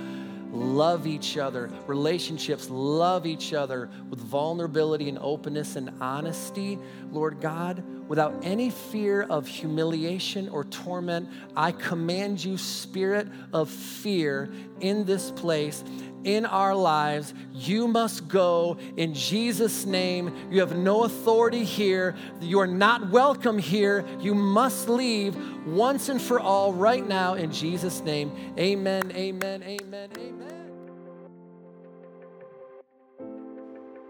love 0.51 1.07
each 1.07 1.37
other, 1.37 1.71
relationships 1.87 2.71
love 2.71 3.27
each 3.27 3.53
other 3.53 3.91
with 4.09 4.19
vulnerability 4.19 5.09
and 5.09 5.19
openness 5.21 5.77
and 5.77 5.91
honesty, 6.01 6.79
Lord 7.13 7.41
God, 7.41 7.85
without 8.09 8.35
any 8.43 8.71
fear 8.71 9.23
of 9.23 9.47
humiliation 9.47 10.49
or 10.49 10.65
torment. 10.65 11.29
I 11.55 11.73
command 11.73 12.43
you, 12.43 12.57
spirit 12.57 13.29
of 13.53 13.69
fear, 13.69 14.51
in 14.81 15.05
this 15.05 15.31
place 15.33 15.85
in 16.25 16.47
our 16.47 16.75
lives. 16.75 17.35
You 17.53 17.87
must 17.89 18.29
go 18.29 18.79
in 18.97 19.13
Jesus' 19.15 19.85
name. 19.87 20.35
You 20.51 20.61
have 20.61 20.77
no 20.77 21.05
authority 21.05 21.65
here. 21.65 22.17
You 22.41 22.59
are 22.61 22.67
not 22.67 23.11
welcome 23.11 23.59
here. 23.59 24.05
You 24.21 24.35
must 24.35 24.89
leave 24.89 25.37
once 25.67 26.09
and 26.09 26.21
for 26.21 26.41
all 26.41 26.73
right 26.73 27.07
now 27.07 27.35
in 27.35 27.53
Jesus' 27.53 28.01
name. 28.01 28.33
Amen, 28.59 29.13
amen, 29.15 29.63
amen, 29.63 30.11
amen. 30.17 30.55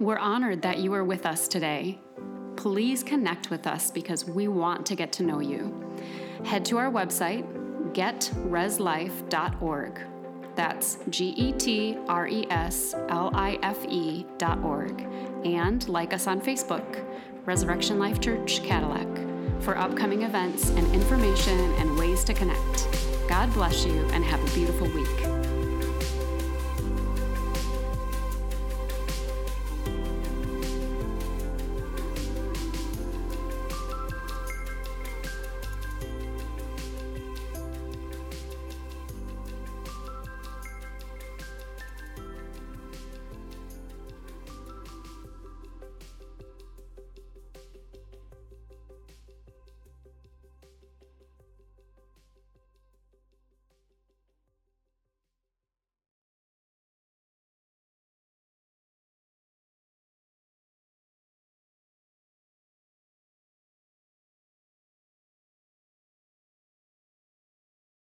We're 0.00 0.18
honored 0.18 0.62
that 0.62 0.78
you 0.78 0.94
are 0.94 1.04
with 1.04 1.26
us 1.26 1.48
today. 1.48 2.00
Please 2.56 3.02
connect 3.02 3.50
with 3.50 3.66
us 3.66 3.90
because 3.90 4.24
we 4.24 4.48
want 4.48 4.86
to 4.86 4.94
get 4.94 5.12
to 5.12 5.22
know 5.24 5.40
you. 5.40 5.74
Head 6.44 6.64
to 6.66 6.78
our 6.78 6.90
website, 6.90 7.44
getreslife.org 7.94 10.00
that's 10.58 10.98
G 11.08 11.28
E 11.36 11.52
T 11.52 11.96
R 12.08 12.26
E 12.26 12.44
S 12.50 12.92
L 13.10 13.30
I 13.32 13.60
F 13.62 13.84
E 13.84 14.26
dot 14.38 14.58
org. 14.64 15.06
And 15.44 15.88
like 15.88 16.12
us 16.12 16.26
on 16.26 16.40
Facebook, 16.40 17.04
Resurrection 17.46 18.00
Life 18.00 18.20
Church 18.20 18.60
Cadillac, 18.64 19.06
for 19.60 19.78
upcoming 19.78 20.22
events 20.22 20.70
and 20.70 20.92
information 20.92 21.58
and 21.74 21.96
ways 21.96 22.24
to 22.24 22.34
connect. 22.34 22.88
God 23.28 23.52
bless 23.52 23.86
you 23.86 24.04
and 24.12 24.24
have 24.24 24.42
a 24.42 24.54
beautiful 24.54 24.88
week. 24.88 25.27